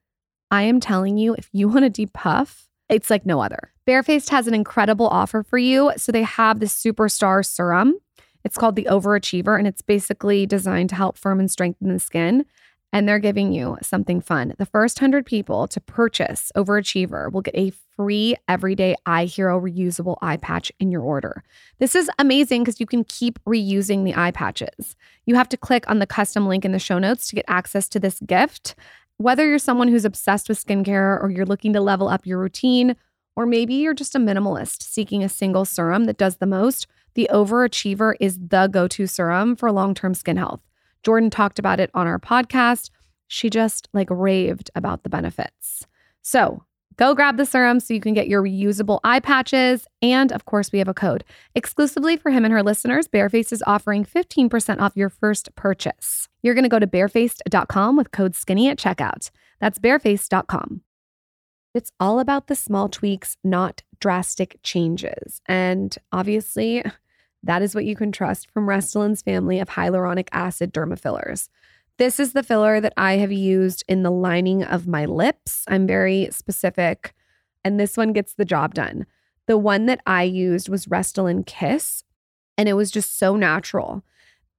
[0.52, 3.72] I am telling you, if you want to deep puff, it's like no other.
[3.86, 5.92] Barefaced has an incredible offer for you.
[5.98, 7.96] So they have the Superstar Serum.
[8.44, 12.46] It's called the Overachiever, and it's basically designed to help firm and strengthen the skin.
[12.92, 14.54] And they're giving you something fun.
[14.58, 20.18] The first 100 people to purchase Overachiever will get a free everyday eye hero reusable
[20.22, 21.44] eye patch in your order.
[21.78, 24.96] This is amazing because you can keep reusing the eye patches.
[25.26, 27.88] You have to click on the custom link in the show notes to get access
[27.90, 28.74] to this gift.
[29.22, 32.96] Whether you're someone who's obsessed with skincare or you're looking to level up your routine,
[33.36, 37.30] or maybe you're just a minimalist seeking a single serum that does the most, the
[37.30, 40.62] Overachiever is the go to serum for long term skin health.
[41.04, 42.92] Jordan talked about it on our podcast.
[43.28, 45.86] She just like raved about the benefits.
[46.22, 46.64] So
[47.00, 49.88] go grab the serum so you can get your reusable eye patches.
[50.02, 51.24] And of course, we have a code.
[51.56, 56.28] Exclusively for him and her listeners, Bareface is offering 15% off your first purchase.
[56.44, 59.32] You're going to go to barefaced.com with code skinny at checkout.
[59.62, 60.82] That's barefaced.com.
[61.74, 65.42] It's all about the small tweaks, not drastic changes.
[65.48, 66.84] And obviously,
[67.44, 71.50] that is what you can trust from Restylane family of hyaluronic acid derma fillers.
[72.00, 75.66] This is the filler that I have used in the lining of my lips.
[75.68, 77.14] I'm very specific,
[77.66, 79.06] and this one gets the job done.
[79.48, 82.06] The one that I used was Restylane Kiss,
[82.58, 84.02] and it was just so natural.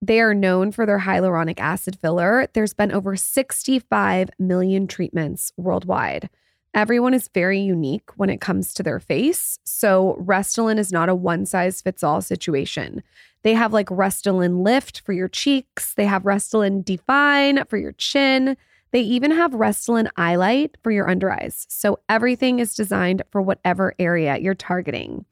[0.03, 2.47] They are known for their hyaluronic acid filler.
[2.53, 6.29] There's been over 65 million treatments worldwide.
[6.73, 9.59] Everyone is very unique when it comes to their face.
[9.65, 13.03] So, Restylane is not a one size fits all situation.
[13.43, 18.57] They have like Restylane Lift for your cheeks, they have Restylane Define for your chin.
[18.93, 21.67] They even have Restylane Eyelight for your under eyes.
[21.69, 25.25] So, everything is designed for whatever area you're targeting.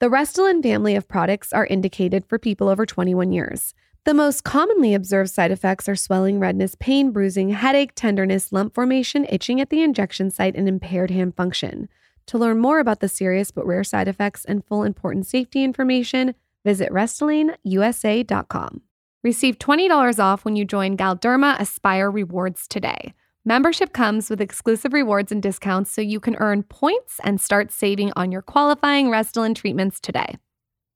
[0.00, 3.72] The Restylane family of products are indicated for people over 21 years.
[4.04, 9.24] The most commonly observed side effects are swelling, redness, pain, bruising, headache, tenderness, lump formation,
[9.30, 11.88] itching at the injection site, and impaired hand function.
[12.26, 16.34] To learn more about the serious but rare side effects and full important safety information,
[16.66, 18.82] visit RestylaneUSA.com.
[19.22, 23.14] Receive $20 off when you join Galderma Aspire Rewards today.
[23.46, 28.12] Membership comes with exclusive rewards and discounts so you can earn points and start saving
[28.16, 30.36] on your qualifying Restylane treatments today.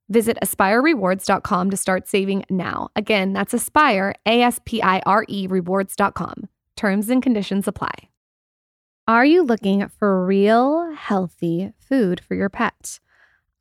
[0.09, 2.89] Visit aspirerewards.com to start saving now.
[2.97, 6.49] Again, that's aspire, A S P I R E rewards.com.
[6.77, 8.09] Terms and conditions apply.
[9.07, 13.01] Are you looking for real, healthy food for your pet?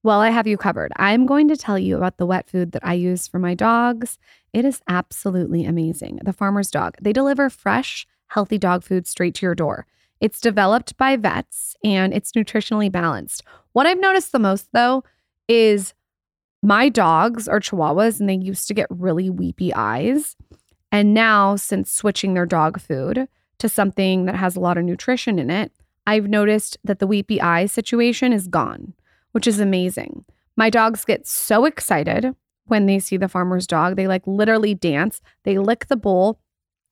[0.03, 0.91] Well, I have you covered.
[0.95, 4.17] I'm going to tell you about the wet food that I use for my dogs.
[4.53, 6.19] It is absolutely amazing.
[6.23, 6.95] The Farmer's Dog.
[7.01, 9.85] They deliver fresh, healthy dog food straight to your door.
[10.19, 13.43] It's developed by vets and it's nutritionally balanced.
[13.73, 15.03] What I've noticed the most, though,
[15.47, 15.93] is
[16.63, 20.35] my dogs are chihuahuas and they used to get really weepy eyes.
[20.91, 23.27] And now, since switching their dog food
[23.59, 25.71] to something that has a lot of nutrition in it,
[26.05, 28.93] I've noticed that the weepy eye situation is gone,
[29.33, 30.23] which is amazing.
[30.55, 32.33] My dogs get so excited
[32.65, 33.95] when they see the farmer's dog.
[33.95, 36.39] They like literally dance, they lick the bowl,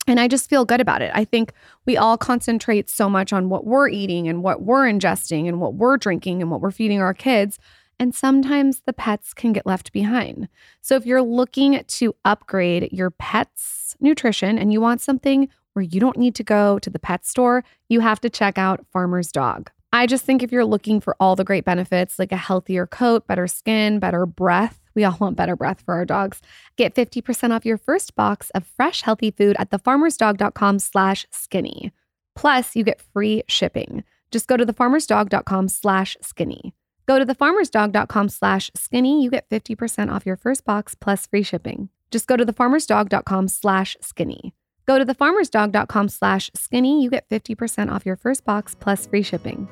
[0.08, 1.12] and I just feel good about it.
[1.16, 1.54] I think
[1.86, 5.74] we all concentrate so much on what we're eating and what we're ingesting and what
[5.74, 7.58] we're drinking and what we're feeding our kids
[8.00, 10.48] and sometimes the pets can get left behind.
[10.82, 16.00] So if you're looking to upgrade your pet's nutrition and you want something where you
[16.00, 19.70] don't need to go to the pet store, you have to check out Farmer's Dog.
[19.92, 23.28] I just think if you're looking for all the great benefits like a healthier coat,
[23.28, 26.42] better skin, better breath, we all want better breath for our dogs.
[26.78, 31.92] Get 50% off your first box of fresh, healthy food at thefarmersdog.com slash skinny.
[32.36, 34.04] Plus, you get free shipping.
[34.32, 36.74] Just go to thefarmersdog.com slash skinny.
[37.06, 39.24] Go to thefarmersdog.com slash skinny.
[39.24, 41.90] You get 50% off your first box plus free shipping.
[42.12, 44.54] Just go to thefarmersdog.com slash skinny.
[44.86, 47.04] Go to thefarmersdog.com slash skinny.
[47.04, 49.68] You get 50% off your first box plus free shipping.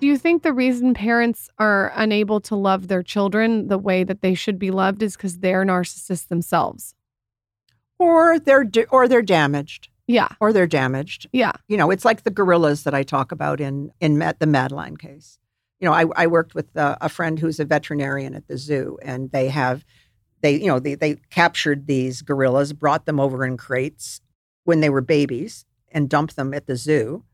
[0.00, 4.20] Do you think the reason parents are unable to love their children the way that
[4.20, 6.94] they should be loved is because they're narcissists themselves?
[7.98, 9.88] Or they're or they're damaged.
[10.06, 10.28] Yeah.
[10.40, 11.28] Or they're damaged.
[11.32, 11.52] Yeah.
[11.68, 14.96] You know, it's like the gorillas that I talk about in in Matt, the Madeline
[14.96, 15.38] case.
[15.80, 18.98] You know, I, I worked with a, a friend who's a veterinarian at the zoo,
[19.02, 19.84] and they have
[20.42, 24.20] they you know they they captured these gorillas, brought them over in crates
[24.64, 27.24] when they were babies, and dumped them at the zoo.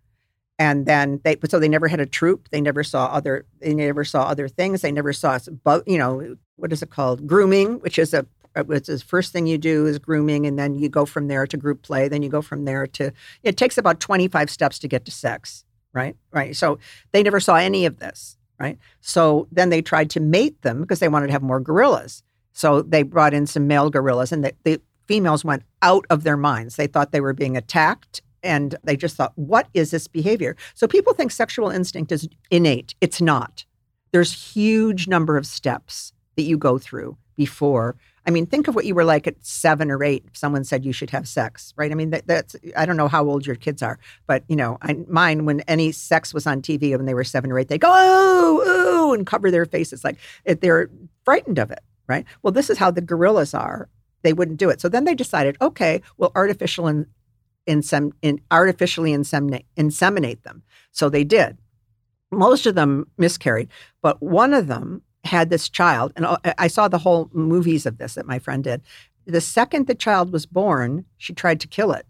[0.59, 2.49] And then they so they never had a troop.
[2.51, 3.47] They never saw other.
[3.61, 4.83] They never saw other things.
[4.83, 5.39] They never saw,
[5.87, 7.27] you know, what is it called?
[7.27, 8.27] Grooming, which is a
[8.57, 11.47] Uh, it's the first thing you do is grooming, and then you go from there
[11.47, 12.09] to group play.
[12.09, 13.13] Then you go from there to.
[13.43, 16.17] It takes about twenty five steps to get to sex, right?
[16.33, 16.57] Right.
[16.57, 16.79] So
[17.13, 18.79] they never saw any of this, right?
[19.01, 22.23] So then they tried to mate them because they wanted to have more gorillas.
[22.53, 26.37] So they brought in some male gorillas, and the, the females went out of their
[26.37, 26.77] minds.
[26.77, 30.57] They thought they were being attacked and they just thought, what is this behavior?
[30.75, 32.95] So people think sexual instinct is innate.
[33.01, 33.65] It's not.
[34.13, 37.97] There's huge number of steps that you go through before
[38.31, 40.25] I mean, think of what you were like at seven or eight.
[40.29, 41.91] If someone said you should have sex, right?
[41.91, 44.79] I mean, that, that's I don't know how old your kids are, but you know,
[44.83, 47.77] I, mine when any sex was on TV when they were seven or eight, they
[47.77, 50.89] go oh oh and cover their faces like they're
[51.25, 52.25] frightened of it, right?
[52.45, 53.89] Well, this is how the gorillas are.
[54.23, 54.81] They wouldn't do it.
[54.81, 57.07] So then they decided, okay, we'll artificial in,
[57.67, 60.63] in artificially inseminate, inseminate them.
[60.93, 61.59] So they did.
[62.31, 63.71] Most of them miscarried,
[64.03, 67.87] but one of them had this child, and uh, I- I saw the whole movies
[67.87, 68.83] of this that my friend did.
[69.27, 72.07] The second the child was born, she tried to kill it.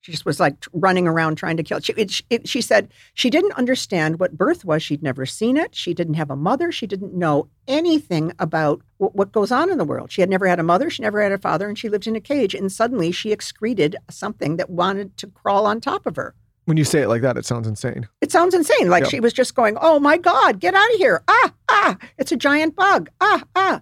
[0.00, 1.84] She just was like running around trying to kill it.
[1.84, 4.82] She, it, it, she said she didn't understand what birth was.
[4.82, 5.76] She'd never seen it.
[5.76, 6.72] She didn't have a mother.
[6.72, 10.10] She didn't know anything about what, what goes on in the world.
[10.10, 10.90] She had never had a mother.
[10.90, 12.52] She never had a father, and she lived in a cage.
[12.52, 16.34] And suddenly she excreted something that wanted to crawl on top of her.
[16.64, 18.08] When you say it like that, it sounds insane.
[18.20, 18.88] It sounds insane.
[18.88, 19.08] Like Yeah.
[19.10, 21.22] she was just going, "Oh my God, get out of here!
[21.26, 21.96] Ah, ah!
[22.18, 23.10] It's a giant bug!
[23.20, 23.80] Ah, ah!"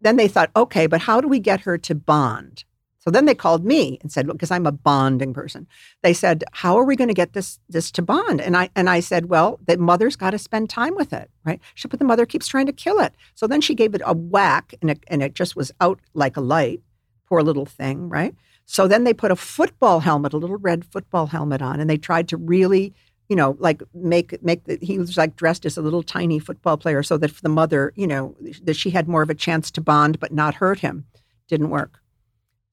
[0.00, 2.64] Then they thought, "Okay, but how do we get her to bond?"
[2.98, 5.66] So then they called me and said, "Because I'm a bonding person."
[6.02, 8.88] They said, "How are we going to get this this to bond?" And I and
[8.88, 11.98] I said, "Well, the mother's got to spend time with it, right?" She said, "But
[12.00, 14.90] the mother keeps trying to kill it." So then she gave it a whack, and
[14.90, 16.80] it and it just was out like a light.
[17.28, 18.34] Poor little thing, right?
[18.70, 21.96] So then they put a football helmet, a little red football helmet on, and they
[21.96, 22.92] tried to really,
[23.30, 26.76] you know, like make make the, he was like dressed as a little tiny football
[26.76, 29.80] player, so that the mother, you know, that she had more of a chance to
[29.80, 31.06] bond but not hurt him.
[31.48, 32.00] Didn't work.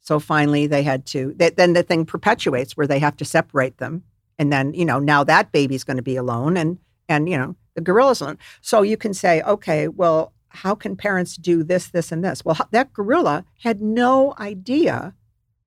[0.02, 1.34] So finally, they had to.
[1.34, 4.04] They, then the thing perpetuates where they have to separate them,
[4.38, 6.78] and then you know now that baby's going to be alone, and
[7.08, 8.38] and you know the gorilla's alone.
[8.60, 12.44] So you can say, okay, well, how can parents do this, this, and this?
[12.44, 15.14] Well, that gorilla had no idea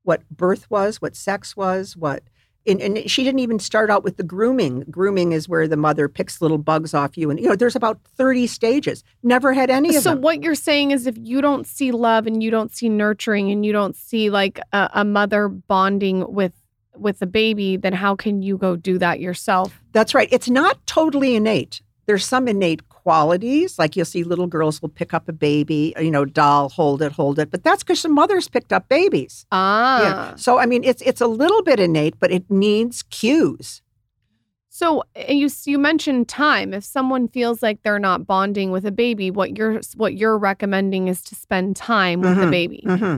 [0.08, 2.22] what birth was, what sex was, what.
[2.66, 4.84] And, and she didn't even start out with the grooming.
[4.90, 8.00] Grooming is where the mother picks little bugs off you, and you know there's about
[8.16, 9.04] thirty stages.
[9.22, 10.22] Never had any of So them.
[10.22, 13.64] what you're saying is if you don't see love and you don't see nurturing and
[13.66, 16.52] you don't see like a, a mother bonding with
[16.96, 19.78] with a baby, then how can you go do that yourself?
[19.92, 20.28] That's right.
[20.32, 21.82] It's not totally innate.
[22.06, 26.10] There's some innate qualities, like you'll see little girls will pick up a baby, you
[26.10, 27.50] know, doll, hold it, hold it.
[27.50, 29.46] But that's because some mothers picked up babies.
[29.50, 30.02] Ah.
[30.02, 30.36] Yeah.
[30.36, 33.80] So I mean, it's it's a little bit innate, but it needs cues.
[34.68, 36.74] So you you mentioned time.
[36.74, 41.08] If someone feels like they're not bonding with a baby, what you're what you're recommending
[41.08, 42.50] is to spend time with the Mhm.
[42.60, 42.82] baby.
[42.86, 43.16] Mm-hmm.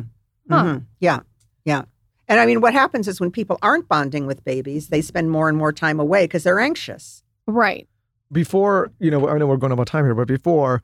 [0.54, 0.62] Huh.
[0.64, 0.84] Mhm.
[1.00, 1.20] Yeah,
[1.64, 1.82] yeah.
[2.28, 5.48] And I mean, what happens is when people aren't bonding with babies, they spend more
[5.50, 7.24] and more time away because they're anxious.
[7.48, 7.88] Right.
[8.32, 10.82] Before you know i know we're going about time here but before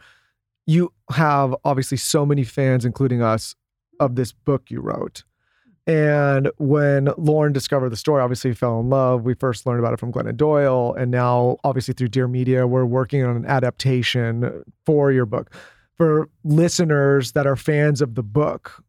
[0.66, 3.54] you have obviously so many fans including us
[4.00, 5.24] of this book you wrote.
[5.86, 9.22] And when lauryn discovered the story obviously fell in love.
[9.22, 10.94] We first learned about it from glennon doyle.
[10.94, 15.54] And now obviously through dear media we're working on an adaptation for your book.
[15.96, 18.82] For listeners that are fans of the book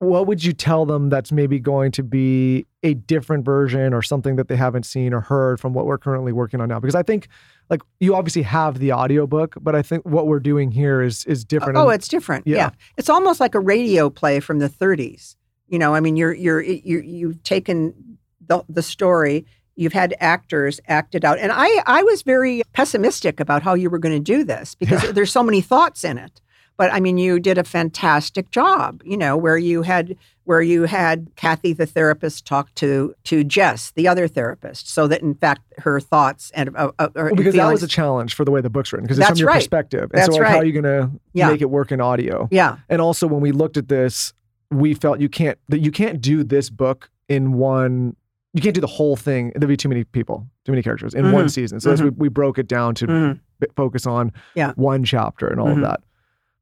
[0.00, 4.36] what would you tell them that's maybe going to be a different version or something
[4.36, 7.02] that they haven't seen or heard from what we're currently working on now because i
[7.02, 7.28] think
[7.70, 11.44] like you obviously have the audiobook but i think what we're doing here is is
[11.44, 12.46] different Oh, And- it's different.
[12.46, 12.56] Yeah.
[12.56, 12.70] Yeah.
[12.98, 15.36] It's almost like a radio play from the 30s.
[15.68, 20.78] You know, I mean, you're you're you you've taken the the story, you've had actors
[20.88, 21.38] act it out.
[21.38, 25.12] And I I was very pessimistic about how you were going to do this because
[25.14, 26.40] there's so many thoughts in it.
[26.76, 30.82] But I mean, you did a fantastic job, you know, where you had where you
[30.82, 35.62] had Cathy the therapist talk to to Jess, the other therapist, so that in fact
[35.78, 38.68] her thoughts and uh, uh, well, because that was a challenge for the way the
[38.70, 39.54] book's written because it's from your right.
[39.56, 41.48] perspective and That's so like how are you going to Yeah.
[41.48, 44.32] make it work in audio yeah, and also when we looked at this
[44.70, 48.14] we felt you can't that you can't do this book in one
[48.52, 51.32] you can't do the whole thing there'd be too many people too many characters in
[51.32, 51.50] one Mhm.
[51.50, 53.40] season so that's we, we broke it down to Mhm.
[53.60, 54.72] b- focus on Yeah.
[54.76, 56.00] one chapter and all of that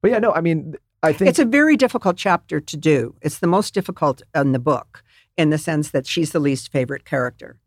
[0.03, 3.14] but yeah no i mean i think It's a very difficult chapter to do.
[3.22, 5.03] It's the most difficult in the book
[5.36, 7.59] in the sense that she's the least favorite character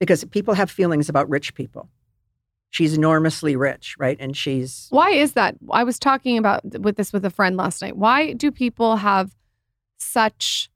[0.00, 1.88] because people have feelings about rich people.
[2.70, 4.16] She's enormously rich, right?
[4.18, 5.54] And she's Why is that?
[5.70, 7.96] I was talking about with this with a friend last night.
[7.96, 9.36] Why do people have
[9.96, 10.70] such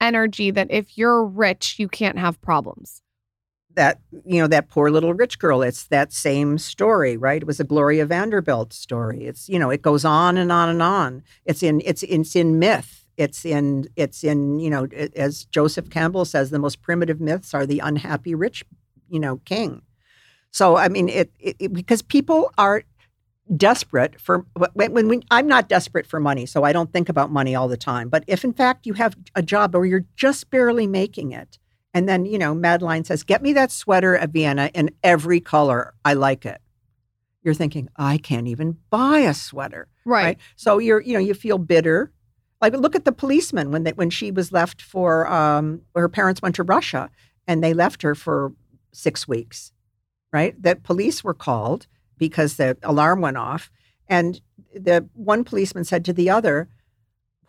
[0.00, 3.00] energy that if you're rich, you can't have problems?
[3.76, 5.62] That, you know, that poor little rich girl.
[5.62, 7.42] It's that same story, right?
[7.42, 9.26] It was a Gloria Vanderbilt story.
[9.26, 11.22] It's, you know, it goes on and on and on.
[11.44, 13.04] It's in it's it's in myth.
[13.16, 17.64] It's in it's in, you know, as Joseph Campbell says, the most primitive myths are
[17.66, 18.64] the unhappy rich,
[19.08, 19.82] you know, king.
[20.50, 22.82] So I mean, it, it, it- because people are
[23.56, 24.44] desperate for
[24.74, 27.68] when, when we, I'm not desperate for money, so I don't think about money all
[27.68, 28.08] the time.
[28.08, 31.58] But if in fact you have a job or you're just barely making it,
[31.96, 35.94] and then you know Madeline says, "Get me that sweater at Vienna in every color.
[36.04, 36.60] I like it."
[37.42, 40.36] You're thinking, "I can't even buy a sweater." Right.
[40.56, 42.12] So you're, you know, you feel bitter.
[42.60, 46.42] Like look at the policeman when they, when she was left for um, her parents
[46.42, 47.10] went to Russia
[47.46, 48.52] and they left her for
[48.92, 49.72] six weeks,
[50.34, 50.60] right?
[50.62, 51.86] That police were called
[52.18, 53.70] because the alarm went off,
[54.06, 54.40] and
[54.74, 56.68] the one policeman said to the other,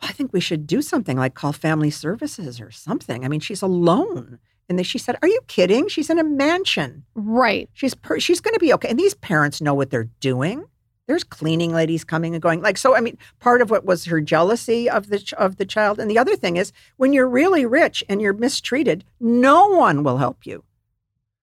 [0.02, 3.62] "I think we should do something like call family services or something." I mean, she's
[3.62, 5.88] alone, and then she said, "Are you kidding?
[5.88, 7.70] She's in a mansion." Right.
[7.74, 8.90] She's per- she's going to be okay.
[8.90, 10.66] And these parents know what they're doing.
[11.08, 12.62] There's cleaning ladies coming and going.
[12.62, 15.66] Like so, I mean, part of what was her jealousy of the ch- of the
[15.66, 20.04] child, and the other thing is when you're really rich and you're mistreated, no one
[20.04, 20.66] will help you,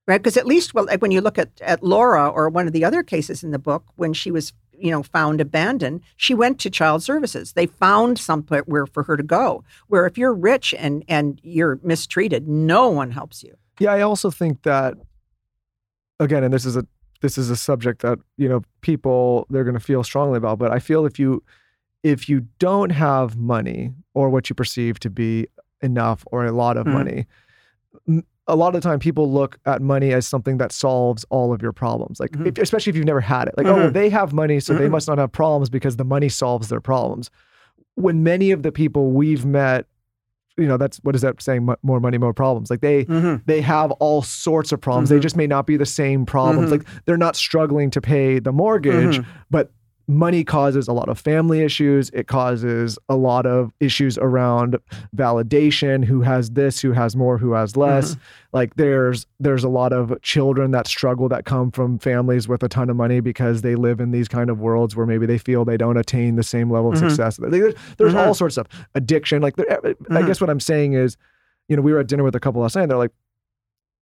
[0.06, 0.22] right?
[0.22, 3.02] Because at least, well, when you look at at Laura or one of the other
[3.02, 7.02] cases in the book, when she was you know found abandoned, she went to child
[7.02, 7.52] services.
[7.52, 9.64] They found somewhere where for her to go.
[9.88, 13.54] Where if you're rich and and you're mistreated, no one helps you.
[13.80, 14.94] Yeah, I also think that
[16.20, 16.86] again, and this is a
[17.20, 20.58] this is a subject that you know people they're going to feel strongly about.
[20.58, 21.42] But I feel if you
[22.02, 25.46] if you don't have money or what you perceive to be
[25.80, 26.92] enough or a lot of Mhm.
[26.92, 27.26] money,
[28.46, 31.62] a lot of the time people look at money as something that solves all of
[31.62, 32.20] your problems.
[32.20, 32.46] Like Mhm.
[32.48, 33.54] if, especially if you've never had it.
[33.56, 33.92] Like oh, Mhm.
[33.94, 34.90] they have money, so they Mhm.
[34.92, 37.30] must not have problems because the money solves their problems.
[37.94, 39.86] When many of the people we've met,
[40.58, 41.64] you know, that's what is that saying?
[41.64, 42.70] Mo- More money, more problems.
[42.70, 43.42] Like they Mm-hmm.
[43.46, 45.08] they have all sorts of problems.
[45.08, 45.22] They Mhm.
[45.22, 46.68] just may not be the same problems.
[46.68, 46.72] Mhm.
[46.72, 49.70] Like they're not struggling to pay the mortgage, but
[50.06, 52.10] money causes a lot of family issues.
[52.10, 54.76] It causes a lot of issues around
[55.16, 58.16] validation, who has this, who has more, who has less.
[58.52, 62.68] Like there's there's a lot of children that struggle that come from families with a
[62.68, 65.64] ton of money because they live in these kind of worlds where maybe they feel
[65.64, 67.08] they don't attain the same level of Mhm.
[67.08, 67.36] success.
[67.36, 68.26] There's there's Mhm.
[68.26, 68.86] all sorts of stuff.
[68.94, 69.40] Addiction.
[69.42, 70.26] Like I Mhm.
[70.26, 71.16] guess what I'm saying is,
[71.68, 72.86] you know, we were at dinner with a couple last night.
[72.86, 73.12] They're like,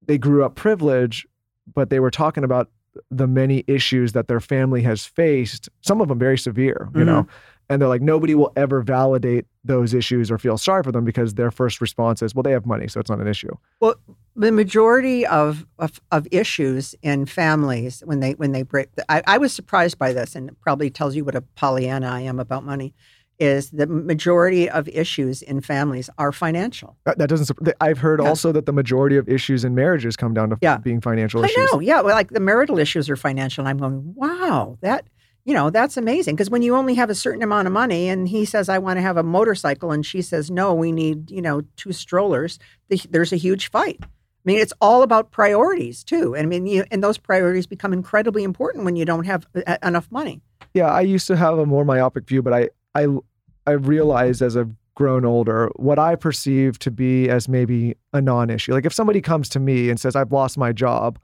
[0.05, 1.27] they grew up privileged,
[1.75, 2.69] but they were talking about
[3.09, 7.23] the many issues that their family has faced, some of them very severe, you know.
[7.23, 7.35] Mm-hmm.
[7.69, 11.35] And they're like, nobody will ever validate those issues or feel sorry for them because
[11.35, 13.55] their first response is, well, they have money, so it's not an issue.
[13.79, 13.95] Well,
[14.35, 19.37] the majority of, of of issues in families when they when they break, I, I
[19.37, 22.65] was surprised by this, and it probably tells you what a Pollyanna I am about
[22.65, 22.93] money.
[23.41, 26.95] Is the majority of issues in families are financial?
[27.05, 27.49] That, that doesn't.
[27.81, 28.29] I've heard Yeah.
[28.29, 30.77] also that the majority of issues in marriages come down to Yeah.
[30.77, 31.57] being financial I issues.
[31.57, 32.01] I know, yeah.
[32.01, 35.07] Well, like the marital issues are financial, and I'm going, wow, that
[35.43, 38.27] you know that's amazing because when you only have a certain amount of money, and
[38.29, 41.41] he says I want to have a motorcycle, and she says no, we need you
[41.41, 42.59] know two strollers.
[42.89, 43.97] The, there's a huge fight.
[44.03, 44.07] I
[44.45, 46.35] mean, it's all about priorities too.
[46.35, 49.77] And I mean, you, and those priorities become incredibly important when you don't have uh,
[49.83, 50.41] enough money.
[50.75, 53.07] Yeah, I used to have a more myopic view, but I I
[53.67, 58.73] I realized as I've grown older what I perceive to be as maybe a non-issue.
[58.73, 61.19] Like if somebody comes to me and says I've lost my job,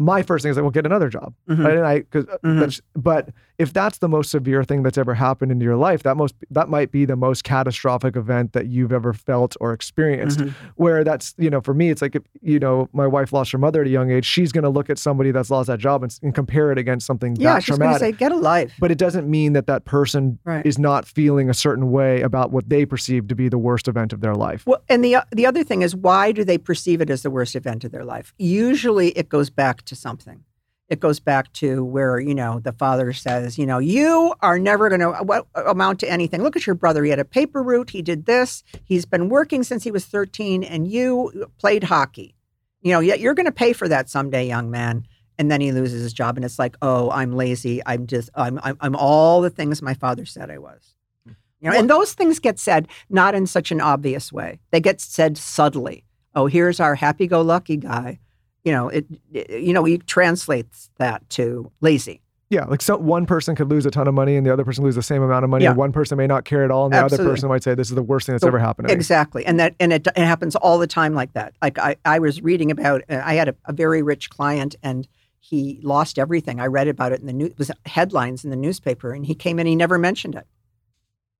[0.00, 1.34] my first thing is like, well, get another job.
[1.48, 1.64] Mhm.
[1.64, 1.76] Right?
[1.76, 2.60] And I, cause uh, Mhm.
[2.60, 3.28] that's, but
[3.58, 6.70] if that's the most severe thing that's ever happened in your life, that most that
[6.70, 10.38] might be the most catastrophic event that you've ever felt or experienced.
[10.40, 10.54] Mhm.
[10.76, 13.58] Where that's, you know, for me, it's like if you know my wife lost her
[13.58, 16.02] mother at a young age, she's going to look at somebody that's lost that job
[16.02, 18.14] and, and compare it against something Yeah, that she's going to traumatic.
[18.14, 18.72] say, get a life.
[18.80, 20.64] but it doesn't mean that that person Right.
[20.64, 24.14] is not feeling a certain way about what they perceive to be the worst event
[24.14, 24.64] of their life.
[24.66, 27.54] Well, and the the other thing is, why do they perceive it as the worst
[27.54, 28.32] event of their life?
[28.38, 30.42] Usually, it goes back to something.
[30.88, 34.88] It goes back to where you know the father says, you know, you are never
[34.88, 36.42] going to uh, uh, amount to anything.
[36.42, 37.90] Look at your brother; he had a paper route.
[37.90, 38.64] He did this.
[38.84, 42.34] He's been working since he was thirteen, and you played hockey.
[42.80, 45.06] You know, yet you're going to pay for that someday, young man.
[45.38, 47.80] And then he loses his job, and it's like, oh, I'm lazy.
[47.86, 50.94] I'm just, I'm, I'm, I'm all the things my father said I was.
[51.24, 54.60] You know, and those things get said not in such an obvious way.
[54.70, 56.04] They get said subtly.
[56.34, 58.18] Oh, here's our happy-go-lucky guy.
[58.64, 62.20] You know, it, it- You know, he translates that to lazy.
[62.50, 64.82] Yeah, like so one person could lose a ton of money and the other person
[64.82, 65.62] lose the same amount of money.
[65.62, 65.70] Yeah.
[65.70, 67.90] And one person may not care at all, and the other person might say this
[67.90, 68.96] is the worst thing that's So- ever happened to me.
[68.98, 71.54] Exactly, and that and it, it happens all the time like that.
[71.62, 73.02] Like I, I was reading about.
[73.08, 75.06] uh, I had a, a very rich client, and
[75.38, 76.58] he lost everything.
[76.60, 79.34] I read about it in the new it was headlines in the newspaper, and he
[79.36, 79.66] came in.
[79.68, 80.46] He never mentioned it.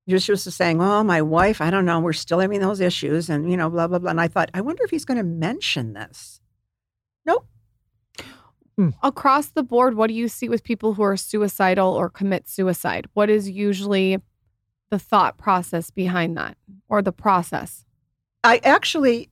[0.05, 1.59] He was just saying, "Oh, my wife.
[1.59, 1.99] I don't know.
[1.99, 4.61] We're still having those issues, and you know, blah blah blah." And I thought, I
[4.61, 6.40] wonder if he's going to mention this.
[7.25, 7.45] Nope.
[8.77, 8.89] Hmm.
[9.03, 13.07] Across the board, what do you see with people who are suicidal or commit suicide?
[13.13, 14.17] What is usually
[14.89, 16.57] the thought process behind that
[16.89, 17.85] or the process?
[18.43, 19.29] I actually,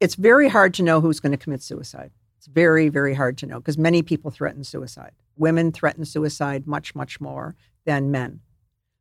[0.00, 2.10] it's very hard to know who's going to commit suicide.
[2.36, 5.12] It's very, very hard to know because many people threaten suicide.
[5.36, 8.40] Women threaten suicide much, much more than men.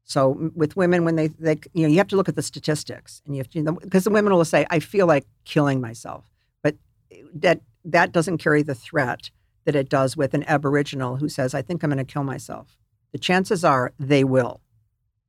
[0.08, 3.22] So with women, when they, they you know, you have to look at the statistics,
[3.26, 6.24] and you have to, because the women will say, "I feel like killing myself,"
[6.64, 6.76] but
[7.12, 9.32] eh, that that doesn't carry the threat
[9.66, 12.78] that it does with an Aboriginal who says, "I think I'm going to kill myself."
[13.12, 14.62] The chances are they will.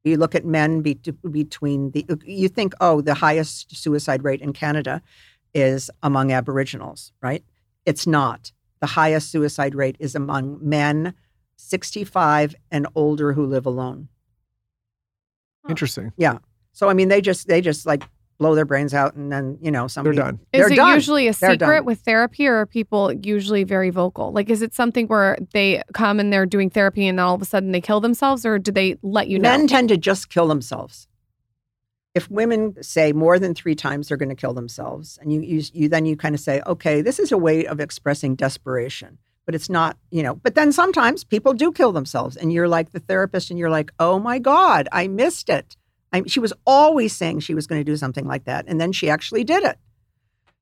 [0.05, 0.95] You look at men be,
[1.31, 5.03] between the, you think, oh, the highest suicide rate in Canada
[5.55, 7.45] is among Aboriginals, right?
[7.85, 8.53] It's not.
[8.81, 11.15] The highest suicide rate is among men
[11.57, 14.09] 65 and older who live alone.
[15.69, 16.13] Interesting.
[16.17, 16.39] Yeah.
[16.73, 18.05] So I mean, they just they just like
[18.39, 20.41] blow their brains out, and then you know somebody They're done.
[20.53, 20.95] Is They're it done.
[20.95, 21.85] usually a They're secret done.
[21.85, 24.33] with therapy, or are people usually very vocal?
[24.33, 27.43] Like, is it something where they come and they're doing therapy and then all of
[27.43, 29.51] a sudden they kill themselves, or do they let you know?
[29.51, 31.09] Men tend to just kill themselves.
[32.15, 35.63] If women say more than three times they're going to kill themselves, and you, you,
[35.73, 39.55] you then you kind of say, okay, this is a way of expressing desperation, but
[39.55, 40.35] it's not, you know.
[40.35, 43.93] But then sometimes people do kill themselves, and you're like the therapist, and you're like,
[43.99, 45.77] oh my god, I missed it.
[46.13, 48.93] I, she was always saying she was going to do something like that, and then
[48.93, 49.79] she actually did it.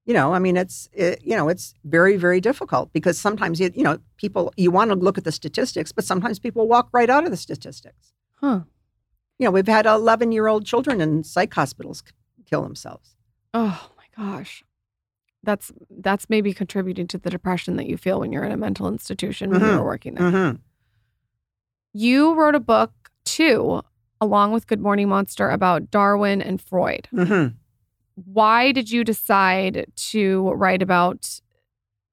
[0.04, 3.70] You know, I mean, it's it, you know, it's very very difficult because sometimes you
[3.74, 7.10] you know people you want to look at the statistics, but sometimes people walk right
[7.10, 8.60] out of the statistics Huh.
[9.38, 12.02] you know, we've had 11 year old children in psych hospitals
[12.48, 13.16] kill themselves.
[13.54, 14.62] Oh my gosh.
[15.42, 18.86] That's that's maybe contributing to the depression that you feel when you're in a mental
[18.88, 19.74] institution when Mhm.
[19.74, 20.30] you're working there.
[20.30, 20.56] Mm-hmm.
[21.92, 22.92] You wrote a book
[23.24, 23.82] too,
[24.20, 27.08] along with Good Morning Monster, about Darwin and Freud.
[27.12, 27.54] Mm-hmm.
[28.24, 31.40] Why did you decide to write about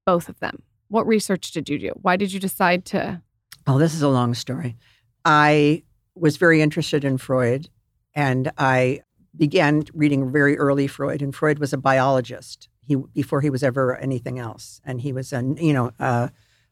[0.06, 0.64] both of them?
[0.90, 1.92] What research did you do?
[2.02, 3.22] Why did you decide to?
[3.66, 4.76] Oh, this is a long story.
[5.24, 5.84] I
[6.16, 7.70] was very interested in Freud
[8.14, 9.02] and I
[9.36, 11.22] began reading very early Freud.
[11.22, 14.82] And Freud was a biologist he, before he was ever anything else.
[14.86, 16.28] And he was, a, you know, uh,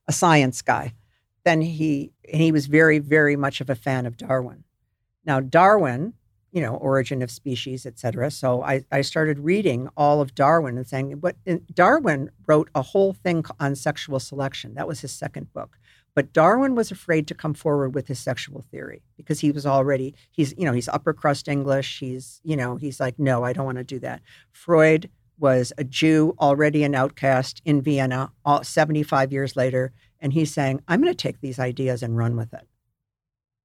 [0.08, 0.94] a science guy.
[1.44, 4.66] Then he, and he was very, very much of a fan of Darwin.
[5.26, 6.14] Now, Darwin,
[6.52, 8.30] you know, origin of species, et cetera.
[8.30, 12.81] So I, I started reading all of Darwin and saying, but eh, Darwin wrote a
[12.81, 14.73] whole thing on sexual selection.
[14.73, 15.77] That was his second book.
[16.14, 20.14] But Darwin was afraid to come forward with his sexual theory because he was already,
[20.30, 21.99] he's, you know, he's upper crust English.
[21.99, 24.22] He's, you know, he's like, no, I don't want to do that.
[24.52, 29.93] Freud was a Jew, already an outcast in Vienna, all, 75 years later.
[30.19, 32.68] And he's saying, I'm going to take these ideas and run with it,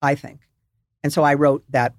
[0.01, 0.46] I think.
[1.07, 1.95] And so I wrote that.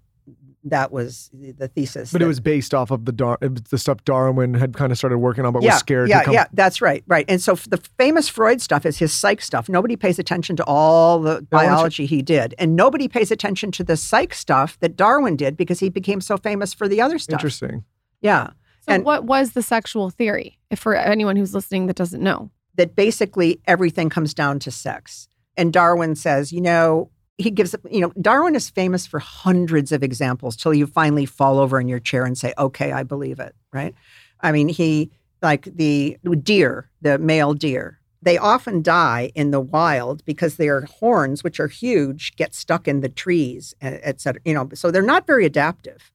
[0.64, 2.12] That was the the thesis.
[2.12, 5.20] But it was based off of the Dar- the stuff Darwin had kind of started
[5.20, 6.34] working on, but was scared yeah, to come.
[6.34, 7.24] Yeah, that's right, right.
[7.30, 9.70] And so f- the famous Freud stuff is his psych stuff.
[9.70, 13.84] Nobody pays attention to all the why biology he did, and nobody pays attention to
[13.86, 17.40] the psych stuff that Darwin did because he became so famous for the other stuff.
[17.40, 17.86] Interesting.
[18.20, 18.48] Yeah,
[18.82, 20.60] So, And- what was the sexual theory?
[20.70, 25.30] If for anyone who's listening that doesn't know, that basically everything comes down to sex.
[25.56, 30.04] And Darwin says, you know, he gives, you know, Darwin is famous for hundreds of
[30.04, 33.56] examples till you finally fall over in your chair and say, okay, I believe it,
[33.72, 33.94] right?
[34.42, 35.12] I mean, he,
[35.42, 41.44] like the deer, the male deer, they often die in the wild because their horns,
[41.44, 44.42] which are huge, get stuck in the trees, e- et cetera.
[44.44, 46.12] You know, so they're not very adaptive,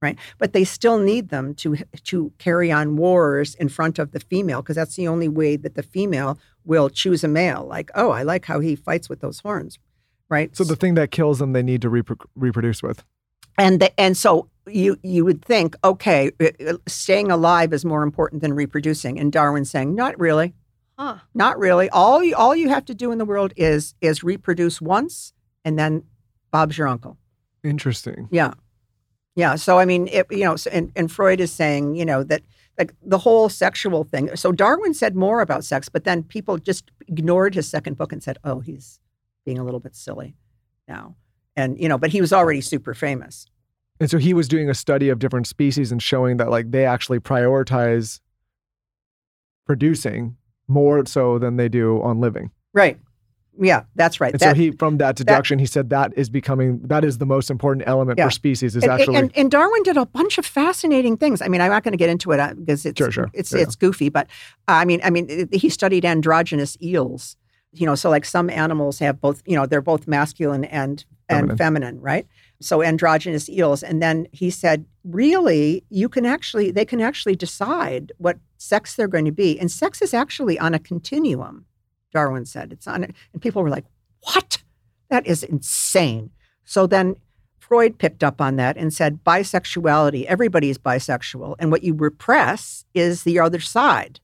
[0.00, 0.16] right?
[0.38, 4.62] But they still need them to to carry on wars in front of the female
[4.62, 7.66] because that's the only way that the female will choose a male.
[7.66, 9.78] Like, oh, I like how he fights with those horns,
[10.28, 10.54] right?
[10.56, 13.04] So the thing that kills them, they need to repro- reproduce with.
[13.58, 18.02] and the, and so you you would think, okay, uh, uh, staying alive is more
[18.02, 20.54] important than reproducing, and Darwin's saying, not really.
[20.98, 21.18] huh?
[21.34, 21.88] Not really.
[21.90, 25.32] All you all you have to do in the world is is reproduce once,
[25.64, 26.04] and then
[26.50, 27.18] Bob's your uncle.
[27.62, 28.28] Interesting.
[28.30, 28.54] Yeah,
[29.36, 29.54] yeah.
[29.56, 32.42] So I mean, it, you know, so, and and Freud is saying, you know, that
[32.78, 34.34] like the whole sexual thing.
[34.36, 38.22] So Darwin said more about sex, but then people just ignored his second book and
[38.22, 38.98] said, oh, he's
[39.44, 40.34] being a little bit silly
[40.88, 41.16] now,
[41.56, 43.46] and you know, but he was already super famous.
[44.00, 46.84] And so he was doing a study of different species and showing that like they
[46.84, 48.20] actually prioritize
[49.66, 50.36] producing
[50.68, 52.50] more so than they do on living.
[52.72, 52.98] Right.
[53.60, 54.32] Yeah, that's right.
[54.32, 57.26] And That- so he from that deduction he said that is becoming that is the
[57.26, 58.24] most important element Yeah.
[58.26, 61.40] for species is and, actually and, and Darwin did a bunch of fascinating things.
[61.40, 63.30] I mean, I'm not going to get into it uh, because it's Sure, sure.
[63.32, 64.26] it's Yeah, it's goofy, but
[64.66, 67.36] uh, I mean, I mean, it- he studied androgynous eels.
[67.74, 69.42] You know, so like some animals have both.
[69.46, 71.50] You know, they're both masculine and Feminine.
[71.50, 72.26] and feminine, right?
[72.60, 78.12] So androgynous eels, and then he said, really, you can actually they can actually decide
[78.18, 81.64] what sex they're going to be, and sex is actually on a continuum.
[82.12, 83.86] Darwin said it's on, it, and people were like,
[84.20, 84.62] what?
[85.08, 86.30] That is insane.
[86.64, 87.16] So then
[87.58, 91.56] Freud picked up on that and said bisexuality, everybody is bisexual.
[91.58, 94.20] And what you repress is the other side.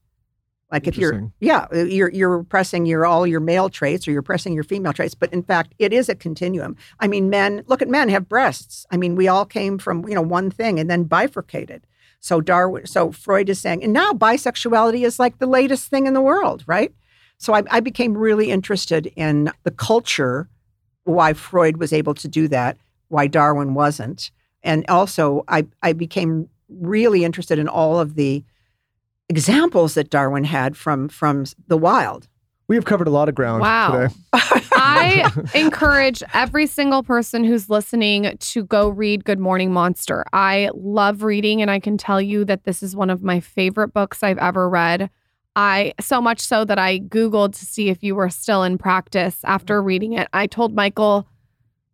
[0.71, 4.21] Like if you're, yeah, uh, you're, you're repressing your, all your male traits or you're
[4.21, 5.13] pressing your female traits.
[5.13, 6.77] But in fact, it is a continuum.
[7.01, 8.85] I mean, men, look at men have breasts.
[8.89, 11.85] I mean, we all came from, you know, one thing and then bifurcated.
[12.21, 16.13] So Darwin, so Freud is saying, and now bisexuality is like the latest thing in
[16.13, 16.93] the world, right?
[17.37, 20.47] So I, I became really interested in the culture,
[21.03, 22.77] why Freud was able to do that,
[23.09, 24.31] why Darwin wasn't.
[24.63, 28.43] And also, I, I became really interested in all of the
[29.31, 32.27] examples that Darwin had from, from the wild.
[32.67, 33.91] We have covered a lot of ground Wow.
[34.09, 34.13] today.
[34.33, 40.25] I encourage every single person who's listening to go read Good Morning Monster.
[40.33, 43.93] I love reading, and I can tell you that this is one of my favorite
[43.93, 45.09] books I've ever read.
[45.55, 49.39] I so much so that I Googled to see if you were still in practice
[49.45, 50.27] after reading it.
[50.33, 51.27] I told Michael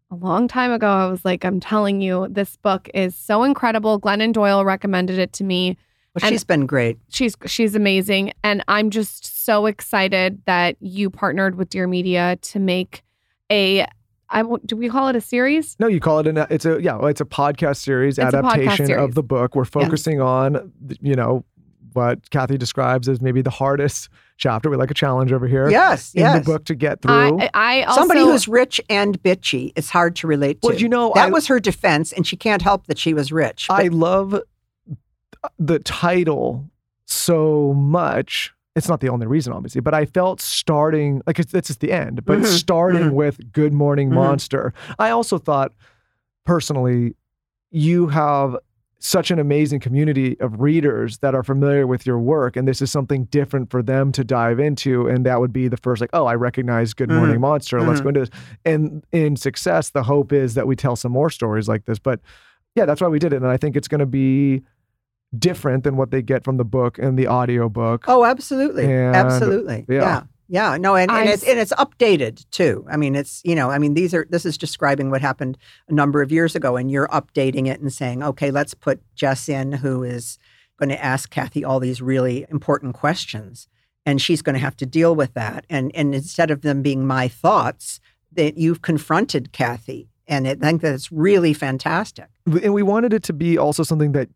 [0.09, 3.99] a long time ago, I was like, I'm telling you, this book is so incredible.
[3.99, 5.77] Glennon Doyle recommended it to me
[6.21, 6.97] Well, And- she's been great.
[7.09, 12.59] she's she's amazing and i'm just so excited that you partnered with dear media to
[12.59, 13.03] make
[13.51, 13.85] a
[14.29, 16.81] I won't- do we call it a series No, you call it an it's a
[16.81, 19.03] yeah, it's a podcast series It's a podcast adaptation series.
[19.03, 19.55] of the book.
[19.55, 21.45] We're focusing on you know
[21.93, 24.69] what Cathy describes as maybe the hardest chapter.
[24.69, 26.39] We like a challenge over here Yes, in yes.
[26.45, 27.39] the book to get through.
[27.41, 30.67] I, I also Somebody who's rich and bitchy, it's hard to relate to.
[30.67, 33.31] well, you know, that I, was her defense, and she can't help that she was
[33.31, 33.65] rich.
[33.69, 34.39] But I love
[35.59, 36.69] the title
[37.05, 38.53] so much.
[38.75, 41.91] It's not the only reason, obviously, but I felt starting like it's, it's just the
[41.91, 43.13] end, but Mhm, starting mhm.
[43.13, 44.15] with Good Morning Mhm.
[44.15, 44.73] Monster.
[44.99, 45.71] I also thought,
[46.45, 47.15] personally,
[47.71, 48.55] you have
[48.99, 52.91] such an amazing community of readers that are familiar with your work, and this is
[52.91, 55.07] something different for them to dive into.
[55.07, 57.81] And that would be the first, like, oh, I recognize Good Mhm, Morning Monster.
[57.81, 58.03] Let's mhm.
[58.03, 58.29] go into this.
[58.65, 61.99] And in success, the hope is that we tell some more stories like this.
[61.99, 62.19] But
[62.75, 63.37] yeah, that's why we did it.
[63.37, 64.63] And I think it's going to be
[65.37, 68.05] different than what they get from the book and the audio book.
[68.07, 69.99] oh, absolutely, And- absolutely, yeah.
[70.01, 70.23] yeah.
[70.47, 72.85] yeah, No, and, and it's and it's updated too.
[72.89, 75.57] I mean, it's you know, I mean, these are this is describing what happened
[75.89, 79.49] a number of years ago, and you're updating it and saying, okay, let's put Jess
[79.49, 80.37] in, who is
[80.79, 83.67] going to ask Cathy all these really important questions,
[84.05, 85.65] and she's going to have to deal with that.
[85.69, 87.99] And and instead of them being my thoughts,
[88.31, 92.27] that you've confronted Cathy, and I think that it's really fantastic.
[92.63, 94.29] and we wanted it to be also something that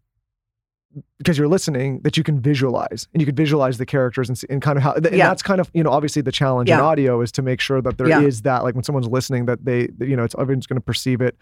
[1.18, 4.48] because you're listening that you can visualize and you can visualize the characters and, see,
[4.50, 5.28] and kind of how and Yeah.
[5.30, 7.98] that's kind of you know obviously the challenge in audio is to make sure that
[7.98, 8.42] there is Yeah.
[8.58, 11.38] that like when someone's listening that they you know it's everyone's going to perceive it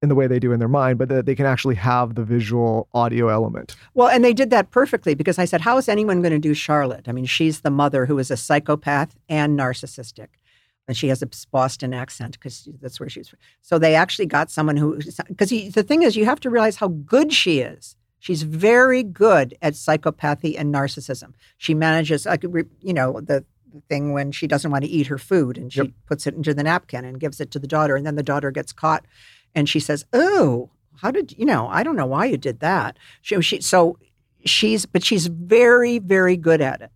[0.00, 2.22] in the way they do in their mind but that they can actually have the
[2.22, 6.22] visual audio element Well, and they did that perfectly because I said, How is anyone
[6.22, 7.08] going to do Charlotte?
[7.08, 10.28] I mean, she's the mother who is a psychopath and narcissistic.
[10.86, 13.38] And she has a Boston accent because that's where she's from.
[13.60, 14.96] So they actually got someone who,
[15.28, 17.94] because the thing is, you have to realize how good she is.
[18.18, 21.34] She's very good at psychopathy and narcissism.
[21.56, 25.18] She manages, like, you know, the, the thing when she doesn't want to eat her
[25.18, 25.90] food and she Yep.
[26.06, 27.96] puts it into the napkin and gives it to the daughter.
[27.96, 29.04] And then the daughter gets caught
[29.54, 31.68] and she says, Oh, how did you know?
[31.68, 32.98] I don't know why you did that.
[33.22, 33.98] She, she, so
[34.44, 36.90] she's, but she's very, very good at it.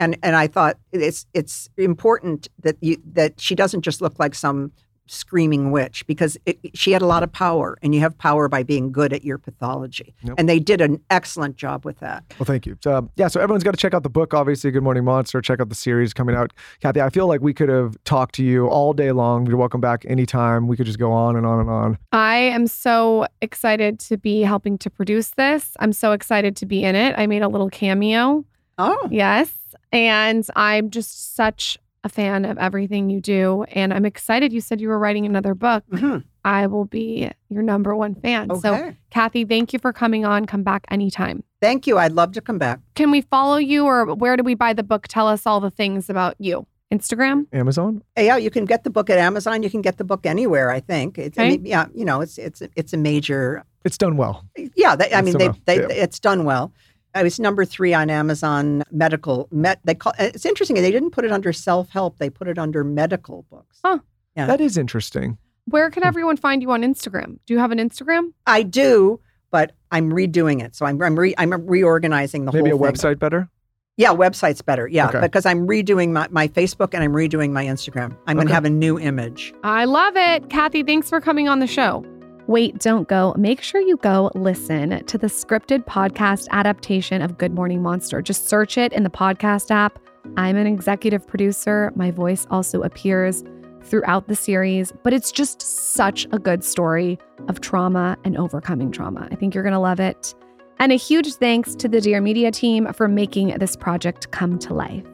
[0.00, 4.32] And and I thought it's it's important that you that she doesn't just look like
[4.32, 4.70] some
[5.10, 8.62] screaming witch because it, she had a lot of power, and you have power by
[8.62, 10.14] being good at your pathology.
[10.22, 10.34] Yep.
[10.38, 12.24] And they did an excellent job with that.
[12.38, 14.82] well thank you so yeah so everyone's got to check out the book obviously good
[14.82, 17.96] morning monster check out the series coming out cathy i feel like we could have
[18.04, 21.36] talked to you all day long you're welcome back anytime we could just go on
[21.36, 25.76] and on and on I am so excited to be helping to produce this.
[25.80, 27.14] I'm so excited to be in it.
[27.18, 28.44] I made a little cameo.
[28.78, 29.52] Oh, Yes.
[29.92, 33.64] And I'm just such a fan of everything you do.
[33.64, 34.52] And I'm excited.
[34.52, 35.84] You said you were writing another book.
[35.92, 36.24] mhm.
[36.44, 38.48] I will be your number one fan.
[38.60, 38.94] So.
[39.10, 40.46] Cathy, thank you for coming on.
[40.46, 41.42] Come back anytime.
[41.60, 41.98] Thank you.
[41.98, 42.80] I'd love to come back.
[42.94, 45.08] Can we follow you or where do we buy the book?
[45.08, 46.66] Tell us all the things about you.
[46.92, 47.46] Instagram?
[47.52, 49.62] amazon Yeah, you can get the book at Amazon.
[49.62, 50.70] You can get the book anywhere.
[50.70, 51.18] I think.
[51.18, 54.44] It's, I mean, yeah, you know, it's it's it's a major it's done well
[54.74, 55.86] Yeah, they, I mean, they, well, they, yeah.
[55.90, 56.72] it's done well.
[57.14, 59.48] I was number three on Amazon medical.
[59.50, 60.76] Met, they call it's interesting.
[60.76, 62.18] They didn't put it under self help.
[62.18, 63.78] They put it under medical books.
[63.84, 63.98] Huh.
[64.36, 64.46] Yeah.
[64.46, 65.36] that is interesting
[65.66, 66.08] Where can Hmm.
[66.08, 67.38] everyone find you on Instagram?
[67.46, 68.32] Do you have an Instagram?
[68.46, 69.20] I do,
[69.50, 70.76] but I'm redoing it.
[70.76, 72.94] So I'm I'm, re, I'm reorganizing the maybe a whole thing.
[72.94, 73.48] website better
[73.96, 74.86] Yeah, website's better.
[74.86, 75.20] Yeah, Okay.
[75.20, 78.16] because I'm redoing my, my Facebook and I'm redoing my Instagram.
[78.28, 79.52] I'm going to have a new image.
[79.64, 80.50] I love it.
[80.50, 82.04] Cathy, thanks for coming on the show.
[82.48, 83.34] Wait, don't go.
[83.36, 88.22] Make sure you go listen to the scripted podcast adaptation of Good Morning Monster.
[88.22, 89.98] Just search it in the podcast app.
[90.38, 91.92] I'm an executive producer.
[91.94, 93.44] My voice also appears
[93.82, 97.18] throughout the series, but it's just such a good story
[97.48, 99.28] of trauma and overcoming trauma.
[99.30, 100.34] I think you're going to love it.
[100.78, 104.72] And a huge thanks to the Dear Media team for making this project come to
[104.72, 105.04] life.